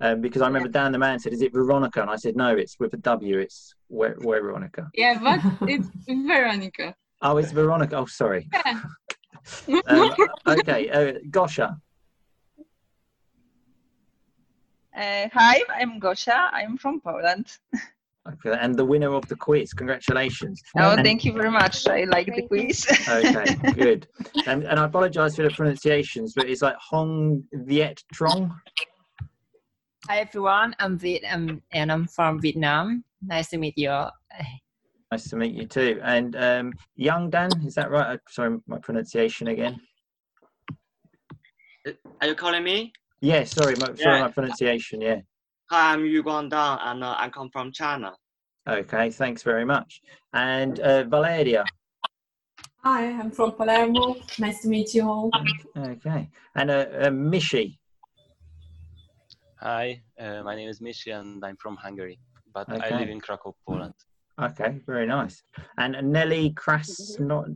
Um, 0.00 0.20
because 0.20 0.42
I 0.42 0.46
remember 0.46 0.68
Dan 0.68 0.92
the 0.92 0.98
man 0.98 1.18
said, 1.18 1.32
"Is 1.32 1.40
it 1.42 1.52
Veronica?" 1.52 2.02
And 2.02 2.10
I 2.10 2.16
said, 2.16 2.36
"No, 2.36 2.54
it's 2.54 2.78
with 2.78 2.92
a 2.94 2.98
W. 2.98 3.38
It's 3.38 3.74
where, 3.88 4.14
where 4.20 4.42
Veronica." 4.42 4.90
Yeah, 4.94 5.18
but 5.22 5.68
it's 5.68 5.88
Veronica. 6.06 6.94
Oh, 7.22 7.38
it's 7.38 7.52
Veronica. 7.52 7.96
Oh, 7.96 8.06
sorry. 8.06 8.48
Yeah. 8.52 8.82
Um, 9.86 10.10
okay, 10.48 10.90
uh, 10.90 11.20
Gosha. 11.30 11.76
Uh, 14.96 15.28
hi, 15.32 15.62
I'm 15.78 15.98
Gosia. 16.00 16.48
I'm 16.52 16.76
from 16.76 17.00
Poland. 17.00 17.46
Okay, 18.28 18.58
and 18.60 18.74
the 18.74 18.84
winner 18.84 19.14
of 19.14 19.28
the 19.28 19.36
quiz. 19.36 19.72
Congratulations. 19.72 20.60
Oh, 20.78 20.92
And- 20.92 21.04
thank 21.04 21.24
you 21.24 21.32
very 21.32 21.50
much. 21.50 21.86
I 21.86 22.04
like 22.04 22.26
the 22.26 22.42
quiz. 22.42 22.86
Okay, 23.08 23.54
good. 23.74 24.08
And, 24.46 24.64
and 24.64 24.80
I 24.80 24.84
apologise 24.86 25.36
for 25.36 25.42
the 25.42 25.50
pronunciations, 25.50 26.32
but 26.34 26.48
it's 26.48 26.62
like 26.62 26.74
Hong 26.90 27.44
Viet 27.52 28.02
Trong. 28.14 28.52
Hi 30.08 30.20
everyone, 30.20 30.72
I'm 30.78 30.96
Viet 30.96 31.24
um, 31.32 31.60
and 31.72 31.90
I'm 31.90 32.06
from 32.06 32.40
Vietnam. 32.40 33.02
Nice 33.22 33.48
to 33.48 33.58
meet 33.58 33.76
you 33.76 33.90
all. 33.90 34.12
Nice 35.12 35.30
to 35.30 35.36
meet 35.36 35.52
you 35.52 35.66
too. 35.66 36.00
And 36.02 36.34
um, 36.36 36.72
Young 36.96 37.30
Dan, 37.30 37.50
is 37.64 37.74
that 37.74 37.90
right? 37.90 38.14
Uh, 38.14 38.18
Sorry, 38.28 38.58
my 38.66 38.78
pronunciation 38.78 39.48
again. 39.48 39.80
Are 42.20 42.26
you 42.26 42.34
calling 42.34 42.64
me? 42.64 42.92
Yeah, 43.20 43.44
sorry, 43.44 43.74
my, 43.80 43.94
sorry, 43.94 44.20
my 44.20 44.30
pronunciation. 44.30 45.00
Yeah. 45.00 45.20
Hi, 45.70 45.92
I'm 45.92 46.04
Yu 46.04 46.22
Guangdang 46.22 46.78
and 46.82 47.04
uh, 47.04 47.14
I 47.18 47.28
come 47.28 47.50
from 47.50 47.72
China. 47.72 48.14
Okay, 48.68 49.10
thanks 49.10 49.42
very 49.42 49.64
much. 49.64 50.00
And 50.32 50.78
uh, 50.80 51.04
Valeria. 51.04 51.64
Hi, 52.84 53.06
I'm 53.06 53.30
from 53.32 53.52
Palermo. 53.52 54.16
Nice 54.38 54.62
to 54.62 54.68
meet 54.68 54.94
you 54.94 55.02
all. 55.02 55.30
Okay. 55.76 56.28
And 56.54 56.70
uh, 56.70 56.86
uh, 57.00 57.08
Mishi. 57.08 57.78
Hi, 59.60 60.02
uh, 60.20 60.42
my 60.42 60.54
name 60.54 60.68
is 60.68 60.80
Mishi 60.80 61.18
and 61.18 61.42
I'm 61.42 61.56
from 61.56 61.76
Hungary, 61.76 62.18
but 62.52 62.70
I 62.70 62.98
live 62.98 63.08
in 63.08 63.20
Krakow, 63.20 63.54
Poland. 63.66 63.94
Okay, 64.38 64.80
very 64.86 65.06
nice. 65.06 65.42
And 65.78 66.12
Nelly 66.12 66.50
Kras, 66.50 67.18
not 67.18 67.48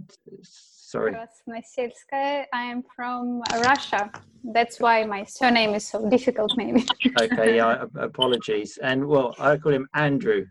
sorry. 0.42 1.12
Krasnoselskaya. 1.12 2.46
I 2.54 2.62
am 2.62 2.82
from 2.96 3.42
Russia. 3.52 4.10
That's 4.42 4.80
why 4.80 5.04
my 5.04 5.24
surname 5.24 5.74
is 5.74 5.86
so 5.86 6.08
difficult, 6.08 6.56
maybe. 6.56 6.86
Okay, 7.20 7.56
yeah, 7.56 7.84
apologies. 7.96 8.78
And 8.78 9.06
well, 9.06 9.34
I 9.38 9.58
call 9.58 9.72
him 9.72 9.86
Andrew. 9.94 10.46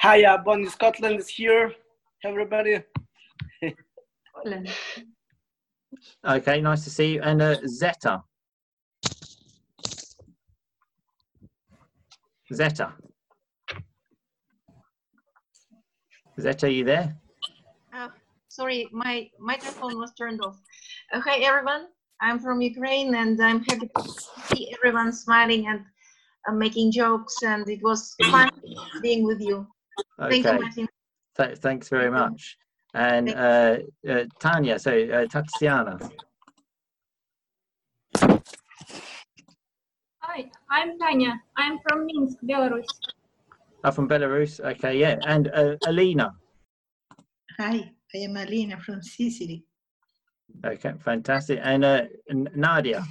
Hi, 0.00 0.24
uh, 0.24 0.38
Bonnie 0.38 0.70
Scotland 0.70 1.18
is 1.18 1.28
here. 1.28 1.74
Everybody. 2.24 2.82
Okay, 6.26 6.60
nice 6.62 6.84
to 6.84 6.90
see 6.90 7.14
you. 7.14 7.22
And 7.22 7.42
uh, 7.42 7.56
Zeta. 7.66 8.22
Zeta. 12.52 12.94
Zeta, 16.40 16.66
are 16.66 16.70
you 16.70 16.84
there? 16.84 17.16
Oh, 17.94 18.08
sorry, 18.48 18.88
my 18.92 19.28
microphone 19.38 19.98
was 19.98 20.12
turned 20.14 20.40
off. 20.42 20.58
Uh, 21.12 21.20
hi, 21.20 21.38
everyone. 21.38 21.86
I'm 22.20 22.38
from 22.38 22.60
Ukraine, 22.60 23.14
and 23.14 23.40
I'm 23.42 23.62
happy 23.64 23.88
to 23.96 24.02
see 24.46 24.74
everyone 24.76 25.12
smiling 25.12 25.68
and 25.68 25.84
uh, 26.48 26.52
making 26.52 26.90
jokes, 26.92 27.42
and 27.42 27.68
it 27.68 27.82
was 27.82 28.14
fun 28.30 28.50
being 29.02 29.24
with 29.24 29.40
you. 29.40 29.66
Thank 30.18 30.44
you, 30.44 30.50
Okay. 30.50 30.58
Martin. 30.58 30.88
Th- 31.36 31.58
thanks 31.58 31.88
very 31.88 32.10
much. 32.10 32.56
And 32.94 33.28
uh, 33.30 33.78
uh, 34.08 34.24
Tanya, 34.40 34.78
so 34.78 34.92
uh, 34.92 35.26
Tatiana. 35.26 35.98
Hi, 40.20 40.50
I'm 40.70 40.98
Tanya. 40.98 41.40
I'm 41.56 41.78
from 41.88 42.06
Minsk, 42.06 42.38
Belarus. 42.44 42.86
Oh, 43.84 43.90
from 43.90 44.08
Belarus. 44.08 44.60
Okay, 44.60 44.98
yeah. 44.98 45.16
And 45.26 45.48
uh, 45.54 45.76
Alina. 45.86 46.32
Hi, 47.58 47.90
I 48.14 48.18
am 48.18 48.36
Alina 48.36 48.78
from 48.80 49.02
Sicily. 49.02 49.64
Okay, 50.64 50.92
fantastic. 51.00 51.60
And 51.62 51.84
uh, 51.84 52.02
N- 52.30 52.48
Nadia. 52.54 53.04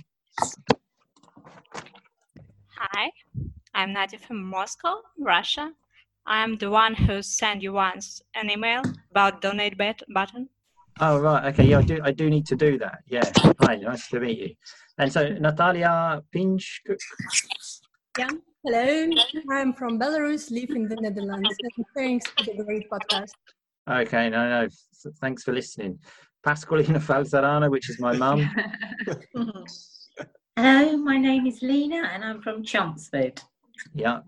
Hi, 2.78 3.12
I'm 3.74 3.94
Nadia 3.94 4.20
from 4.20 4.44
Moscow, 4.44 5.02
Russia. 5.18 5.72
I'm 6.28 6.58
the 6.58 6.70
one 6.70 6.94
who 6.94 7.22
sent 7.22 7.64
you 7.64 7.74
once 7.74 8.22
an 8.36 8.52
email 8.52 8.82
about 9.12 9.42
donate 9.42 9.78
bet- 9.78 10.04
button. 10.14 10.50
Oh 11.00 11.20
right, 11.20 11.54
okay, 11.54 11.66
yeah, 11.66 11.80
I 11.80 11.82
do. 11.84 12.00
I 12.04 12.12
do 12.12 12.30
need 12.30 12.46
to 12.48 12.56
do 12.56 12.78
that. 12.80 13.00
Yeah. 13.08 13.30
Hi, 13.62 13.76
nice 13.76 14.08
to 14.10 14.20
meet 14.20 14.40
you. 14.40 14.56
And 14.98 15.12
so 15.12 15.30
Natalia 15.30 16.22
Pinch. 16.32 16.82
Yeah. 18.18 18.30
Hello, 18.64 19.10
I'm 19.52 19.74
from 19.74 20.00
Belarus, 20.00 20.50
live 20.52 20.72
in 20.72 20.88
the 20.90 20.96
Netherlands, 20.96 21.56
and 21.62 21.86
thanks 21.96 22.30
for 22.32 22.44
the 22.44 22.64
great 22.64 22.90
podcast. 22.90 23.32
Okay, 23.90 24.30
no, 24.30 24.50
no. 24.50 24.68
Thanks 25.22 25.44
for 25.44 25.54
listening. 25.54 26.00
Pasqualina 26.46 27.00
Falzarano, 27.00 27.70
which 27.70 27.90
is 27.90 28.00
my 28.00 28.16
mum. 28.16 28.50
Hello, 30.56 30.98
my 30.98 31.18
name 31.18 31.46
is 31.46 31.62
Lena 31.62 32.10
and 32.12 32.24
I'm 32.24 32.42
from 32.42 32.64
Chelmsford. 32.64 33.40
Yep. 33.94 34.24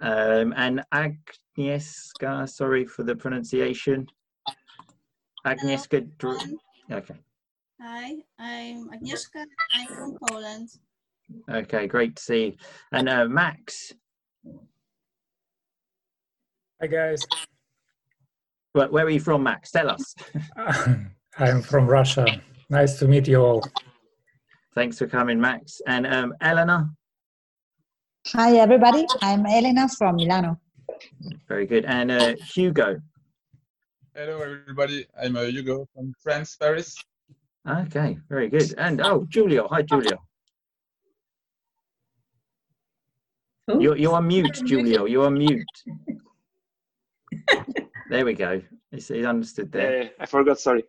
Um, 0.00 0.54
and 0.56 0.82
Agnieszka, 0.94 2.48
sorry 2.48 2.84
for 2.86 3.02
the 3.02 3.16
pronunciation. 3.16 4.06
Agnieszka. 5.46 6.00
Dr- 6.18 6.58
Okay. 6.90 7.16
Hi, 7.80 8.22
I'm 8.38 8.88
Agnieszka. 8.90 9.44
I'm 9.74 9.86
from 9.86 10.16
Poland. 10.28 10.68
Okay, 11.50 11.86
great 11.86 12.16
to 12.16 12.22
see 12.22 12.44
you. 12.46 12.52
And 12.92 13.08
uh, 13.08 13.26
Max. 13.28 13.92
Hi 16.80 16.86
guys, 16.88 17.22
Where, 18.72 18.88
where 18.88 19.06
are 19.06 19.10
you 19.10 19.20
from, 19.20 19.42
Max? 19.42 19.70
Tell 19.70 19.88
us. 19.90 20.14
I'm 21.38 21.62
from 21.62 21.86
Russia. 21.86 22.26
Nice 22.68 22.98
to 22.98 23.08
meet 23.08 23.26
you 23.28 23.40
all. 23.42 23.62
Thanks 24.74 24.98
for 24.98 25.06
coming, 25.06 25.40
Max. 25.40 25.80
And 25.86 26.06
um, 26.06 26.34
Eleanor. 26.40 26.90
Hi, 28.28 28.56
everybody. 28.56 29.06
I'm 29.22 29.46
Elena 29.46 29.88
from 29.88 30.16
Milano. 30.16 30.60
Very 31.48 31.66
good. 31.66 31.84
And 31.86 32.10
uh, 32.10 32.34
Hugo. 32.54 33.00
Hello, 34.18 34.40
everybody. 34.40 35.06
I'm 35.22 35.36
uh, 35.36 35.42
Hugo 35.42 35.86
from 35.92 36.14
France, 36.22 36.56
Paris. 36.56 36.96
Okay, 37.68 38.16
very 38.30 38.48
good. 38.48 38.72
And 38.78 39.02
oh, 39.02 39.26
Julio. 39.30 39.68
Hi, 39.68 39.82
Julio. 39.82 40.16
You're, 43.78 43.98
you're 43.98 44.14
on 44.14 44.26
mute, 44.26 44.56
Julio. 44.66 45.04
You're 45.04 45.26
on 45.26 45.36
mute. 45.36 45.68
there 48.08 48.24
we 48.24 48.32
go. 48.32 48.62
He's, 48.90 49.06
he's 49.08 49.26
understood 49.26 49.70
there. 49.70 50.04
Uh, 50.04 50.08
I 50.20 50.24
forgot, 50.24 50.60
sorry. 50.60 50.84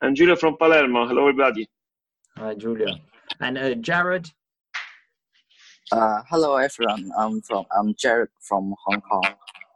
I'm 0.00 0.14
Giulio 0.14 0.36
from 0.36 0.56
Palermo. 0.56 1.06
Hello, 1.06 1.28
everybody. 1.28 1.68
Hi, 2.38 2.54
Julio. 2.54 2.94
And 3.40 3.58
uh, 3.58 3.74
Jared. 3.74 4.26
Uh, 5.92 6.22
hello 6.30 6.56
everyone. 6.56 7.10
I'm 7.18 7.42
from 7.42 7.66
I'm 7.76 7.94
Jared 7.94 8.30
from 8.40 8.74
Hong 8.86 9.02
Kong. 9.02 9.24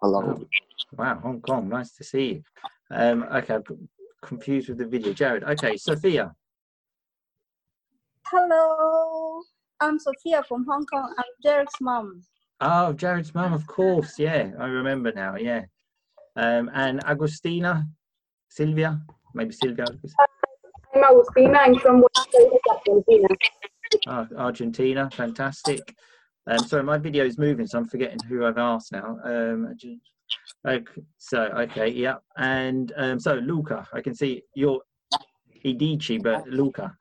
Hello. 0.01 0.47
Wow, 0.97 1.19
Hong 1.23 1.43
Kong. 1.43 1.69
Nice 1.69 1.95
to 1.97 2.05
see 2.05 2.27
you. 2.27 2.45
Um, 2.95 3.25
okay, 3.25 3.55
I'm 3.55 3.89
confused 4.23 4.69
with 4.69 4.79
the 4.79 4.87
video. 4.87 5.13
Jared. 5.13 5.43
Okay, 5.43 5.77
Sophia. 5.77 6.33
Hello, 8.27 9.43
I'm 9.81 9.99
Sophia 9.99 10.45
from 10.45 10.65
Hong 10.67 10.87
Kong. 10.87 11.13
I'm 11.19 11.25
Jared's 11.43 11.75
mom. 11.81 12.23
Oh, 12.61 12.93
Jared's 12.93 13.35
mum, 13.35 13.53
of 13.53 13.67
course. 13.67 14.17
Yeah, 14.19 14.53
I 14.61 14.67
remember 14.67 15.13
now. 15.13 15.35
Yeah. 15.37 15.63
Um, 16.37 16.71
and 16.73 17.05
Agustina, 17.05 17.85
Silvia, 18.49 19.01
maybe 19.35 19.53
Silvia. 19.53 19.87
I'm 20.95 21.03
Agustina. 21.03 21.57
I'm 21.59 21.79
from 21.81 22.01
Buenos 22.01 22.61
Argentina. 22.71 23.29
Oh, 24.07 24.27
Argentina, 24.39 25.11
fantastic. 25.11 25.95
Um, 26.47 26.59
sorry, 26.59 26.85
my 26.85 26.99
video 26.99 27.25
is 27.25 27.39
moving, 27.39 27.67
so 27.67 27.79
I'm 27.79 27.89
forgetting 27.89 28.19
who 28.29 28.45
I've 28.45 28.59
asked 28.59 28.93
now. 28.93 29.19
Um, 29.25 29.67
Argen- 29.75 30.01
okay, 30.66 31.03
so 31.18 31.43
okay, 31.43 31.89
yeah, 31.89 32.16
and 32.37 32.93
um, 32.97 33.20
so 33.20 33.35
Luca, 33.35 33.87
I 33.93 34.01
can 34.01 34.14
see 34.14 34.43
you're 34.55 34.81
Idici, 35.64 36.22
but 36.22 36.47
Luca. 36.49 36.97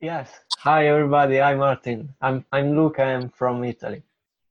Yes. 0.00 0.30
Hi 0.58 0.88
everybody. 0.88 1.40
I'm 1.40 1.58
Martin. 1.58 2.14
I'm 2.20 2.44
I'm 2.52 2.76
Luca. 2.76 3.02
I'm 3.02 3.28
from 3.30 3.64
Italy. 3.64 4.02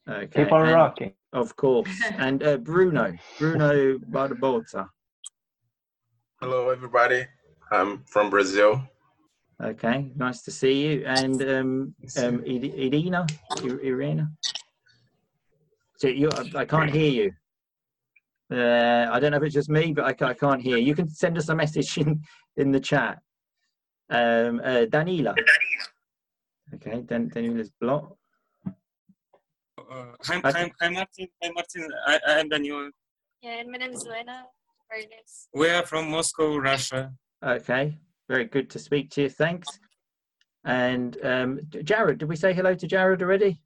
Okay, 0.07 0.43
Keep 0.43 0.51
on 0.53 0.65
and- 0.67 0.74
rocking. 0.74 1.13
Of 1.32 1.55
course, 1.55 1.89
and 2.17 2.41
uh, 2.41 2.57
Bruno, 2.57 3.13
Bruno 3.38 3.99
Barbosa. 3.99 4.89
Hello, 6.41 6.70
everybody. 6.70 7.28
I'm 7.72 8.03
from 8.05 8.32
Brazil. 8.32 8.82
Okay, 9.61 10.09
nice 10.15 10.41
to 10.43 10.51
see 10.51 10.88
you. 10.88 11.03
And 11.05 11.41
um, 11.43 11.95
um, 12.17 12.43
Irina, 12.45 13.28
Irina. 13.61 14.32
So 15.97 16.07
you, 16.07 16.30
I 16.55 16.65
can't 16.65 16.89
hear 16.89 17.11
you. 17.11 17.32
Uh, 18.52 19.08
I 19.12 19.20
don't 19.20 19.32
know 19.32 19.38
if 19.38 19.43
it's 19.43 19.54
just 19.54 19.70
me, 19.70 19.93
but 19.93 20.06
I, 20.06 20.26
I 20.26 20.34
can't 20.34 20.62
hear. 20.62 20.78
You 20.78 20.95
can 20.95 21.08
send 21.10 21.38
us 21.38 21.50
a 21.50 21.56
message 21.56 21.97
in, 22.04 22.22
in 22.58 22.72
the 22.72 22.80
chat. 22.80 23.20
Um, 24.10 24.60
uh, 24.64 24.86
Danila. 24.89 25.36
Okay, 26.76 27.02
Dan, 27.02 27.30
Danila's 27.30 27.72
blocked. 27.80 28.18
uh, 28.68 28.72
hi, 30.24 30.41
hi, 30.43 30.72
hi, 30.82 30.89
Martin. 30.89 31.28
Hi, 31.43 31.52
Martin. 31.54 31.88
I, 32.08 32.20
I 32.28 32.39
am 32.39 32.50
Daniel. 32.50 32.89
Yeah, 33.41 33.60
and 33.60 33.72
my 33.72 33.78
name 33.78 33.91
is 33.91 34.06
Lena. 34.06 34.45
Very 34.89 35.04
nice. 35.04 35.47
We 35.54 35.70
are 35.70 35.86
from 35.86 36.10
Moscow, 36.10 36.58
Russia. 36.58 37.14
Okay, 37.45 37.97
very 38.28 38.45
good 38.45 38.70
to 38.72 38.80
speak 38.80 39.12
to 39.12 39.24
you. 39.24 39.30
Thanks. 39.30 39.68
And 40.66 41.18
um, 41.24 41.60
Jared, 41.84 42.18
did 42.18 42.28
we 42.28 42.36
say 42.36 42.54
hello 42.54 42.74
to 42.74 42.88
Jared 42.88 43.22
already? 43.22 43.62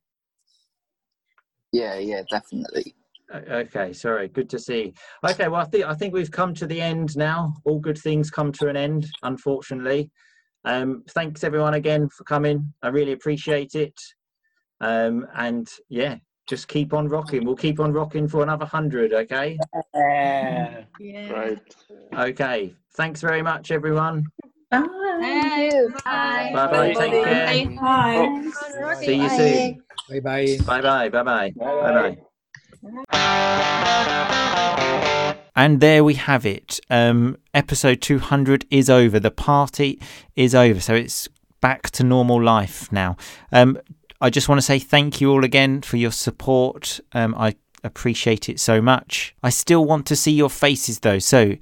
Yeah, 1.71 1.97
yeah, 1.97 2.21
definitely. 2.29 2.95
O- 3.33 3.37
Okay, 3.61 3.93
sorry. 3.93 4.27
Good 4.27 4.49
to 4.51 4.59
see. 4.59 4.93
Okay, 5.23 5.47
well, 5.47 5.61
I 5.61 5.65
think 5.65 5.85
I 5.85 5.93
think 5.95 6.13
we've 6.13 6.31
come 6.31 6.53
to 6.55 6.67
the 6.67 6.79
end 6.79 7.17
now. 7.17 7.53
All 7.65 7.79
good 7.79 7.97
things 7.97 8.29
come 8.29 8.51
to 8.53 8.67
an 8.69 8.77
end, 8.77 9.07
unfortunately. 9.23 10.11
Um, 10.65 11.03
thanks 11.09 11.43
everyone 11.43 11.73
again 11.73 12.07
for 12.09 12.23
coming. 12.23 12.73
I 12.81 12.87
really 12.89 13.11
appreciate 13.13 13.75
it. 13.75 13.99
Um, 14.81 15.25
and 15.35 15.67
yeah, 15.89 16.17
just 16.47 16.67
keep 16.67 16.93
on 16.93 17.07
rocking. 17.07 17.43
We'll 17.45 17.55
keep 17.55 17.79
on 17.79 17.91
rocking 17.93 18.27
for 18.27 18.43
another 18.43 18.65
hundred. 18.65 19.13
Okay. 19.13 19.57
Yeah. 19.93 20.83
Right. 21.31 21.57
Okay. 22.29 22.75
Thanks 22.95 23.21
very 23.21 23.41
much, 23.41 23.71
everyone. 23.71 24.25
Bye. 24.71 24.79
Bye. 26.05 26.51
Bye 26.53 26.67
bye. 26.67 26.93
Take 26.93 27.23
care. 27.23 27.47
Bye. 27.81 28.95
See 29.05 29.15
you 29.15 29.29
soon. 29.29 29.83
Bye 30.09 30.19
bye. 30.19 30.57
Bye 30.65 30.81
bye. 30.81 31.09
Bye 31.09 31.23
bye. 31.23 31.53
Bye 31.57 32.17
bye. 33.11 33.19
And 35.55 35.79
there 35.81 36.03
we 36.03 36.15
have 36.15 36.45
it. 36.45 36.79
Um, 36.89 37.37
episode 37.53 38.01
200 38.01 38.65
is 38.69 38.89
over. 38.89 39.19
The 39.19 39.31
party 39.31 40.01
is 40.35 40.55
over. 40.55 40.79
So 40.79 40.95
it's 40.95 41.29
back 41.61 41.89
to 41.91 42.03
normal 42.03 42.41
life 42.41 42.91
now. 42.91 43.15
Um, 43.51 43.79
I 44.19 44.29
just 44.29 44.49
want 44.49 44.59
to 44.59 44.63
say 44.63 44.79
thank 44.79 45.21
you 45.21 45.31
all 45.31 45.43
again 45.43 45.81
for 45.81 45.97
your 45.97 46.11
support. 46.11 46.99
Um, 47.13 47.35
I 47.37 47.55
appreciate 47.83 48.49
it 48.49 48.59
so 48.59 48.81
much. 48.81 49.35
I 49.43 49.49
still 49.49 49.85
want 49.85 50.05
to 50.07 50.15
see 50.15 50.31
your 50.31 50.49
faces 50.49 50.99
though. 50.99 51.19
So 51.19 51.55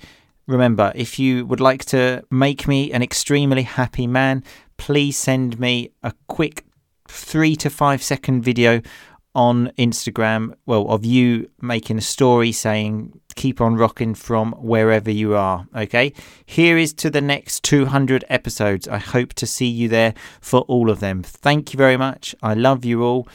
remember, 0.48 0.92
if 0.96 1.20
you 1.20 1.46
would 1.46 1.60
like 1.60 1.86
to 1.86 2.24
make 2.32 2.68
me 2.68 2.92
an 2.92 3.02
extremely 3.02 3.64
happy 3.64 4.08
man, 4.08 4.44
please 4.78 5.18
send 5.18 5.60
me 5.60 5.92
a 6.02 6.14
quick 6.28 6.66
three 7.08 7.56
to 7.58 7.70
five 7.70 8.02
second 8.02 8.42
video 8.42 8.82
on 9.34 9.72
Instagram, 9.78 10.54
well, 10.66 10.90
of 10.90 11.06
you 11.06 11.50
making 11.62 11.98
a 11.98 12.02
story 12.02 12.52
saying 12.52 13.20
keep 13.36 13.62
on 13.62 13.76
rocking 13.76 14.14
from 14.14 14.52
wherever 14.54 15.10
you 15.10 15.36
are. 15.36 15.68
Okay, 15.76 16.14
here 16.46 16.78
is 16.78 16.94
to 16.96 17.10
the 17.10 17.22
next 17.22 17.64
200 17.64 18.26
episodes. 18.30 18.88
I 18.88 18.98
hope 18.98 19.34
to 19.36 19.48
see 19.48 19.68
you 19.68 19.88
there 19.88 20.14
for 20.42 20.62
all 20.62 20.90
of 20.90 21.00
them. 21.00 21.24
Thank 21.24 21.74
you 21.74 21.78
very 21.78 21.98
much. 21.98 22.36
I 22.44 22.54
love 22.54 22.86
you 22.86 23.04
all. 23.04 23.28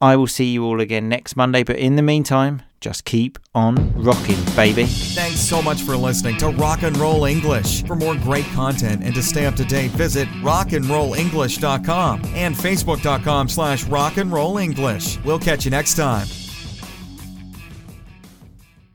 I 0.00 0.16
will 0.16 0.26
see 0.28 0.46
you 0.52 0.64
all 0.64 0.80
again 0.80 1.08
next 1.08 1.34
Monday, 1.36 1.64
but 1.64 1.76
in 1.76 1.96
the 1.96 2.02
meantime, 2.02 2.62
just 2.80 3.04
keep 3.04 3.38
on 3.54 3.92
rocking, 4.00 4.38
baby. 4.54 4.84
Thanks 4.84 5.40
so 5.40 5.60
much 5.60 5.82
for 5.82 5.96
listening 5.96 6.36
to 6.38 6.50
Rock 6.50 6.84
and 6.84 6.96
Roll 6.96 7.24
English. 7.24 7.84
For 7.84 7.96
more 7.96 8.14
great 8.14 8.46
content 8.46 9.02
and 9.02 9.12
to 9.16 9.22
stay 9.22 9.46
up 9.46 9.56
to 9.56 9.64
date, 9.64 9.90
visit 9.92 10.28
rockandrollenglish.com 10.42 12.22
and 12.34 12.54
facebook.com 12.54 13.48
slash 13.48 13.84
rockandrollenglish. 13.86 15.24
We'll 15.24 15.40
catch 15.40 15.64
you 15.64 15.72
next 15.72 15.96
time. 15.96 16.28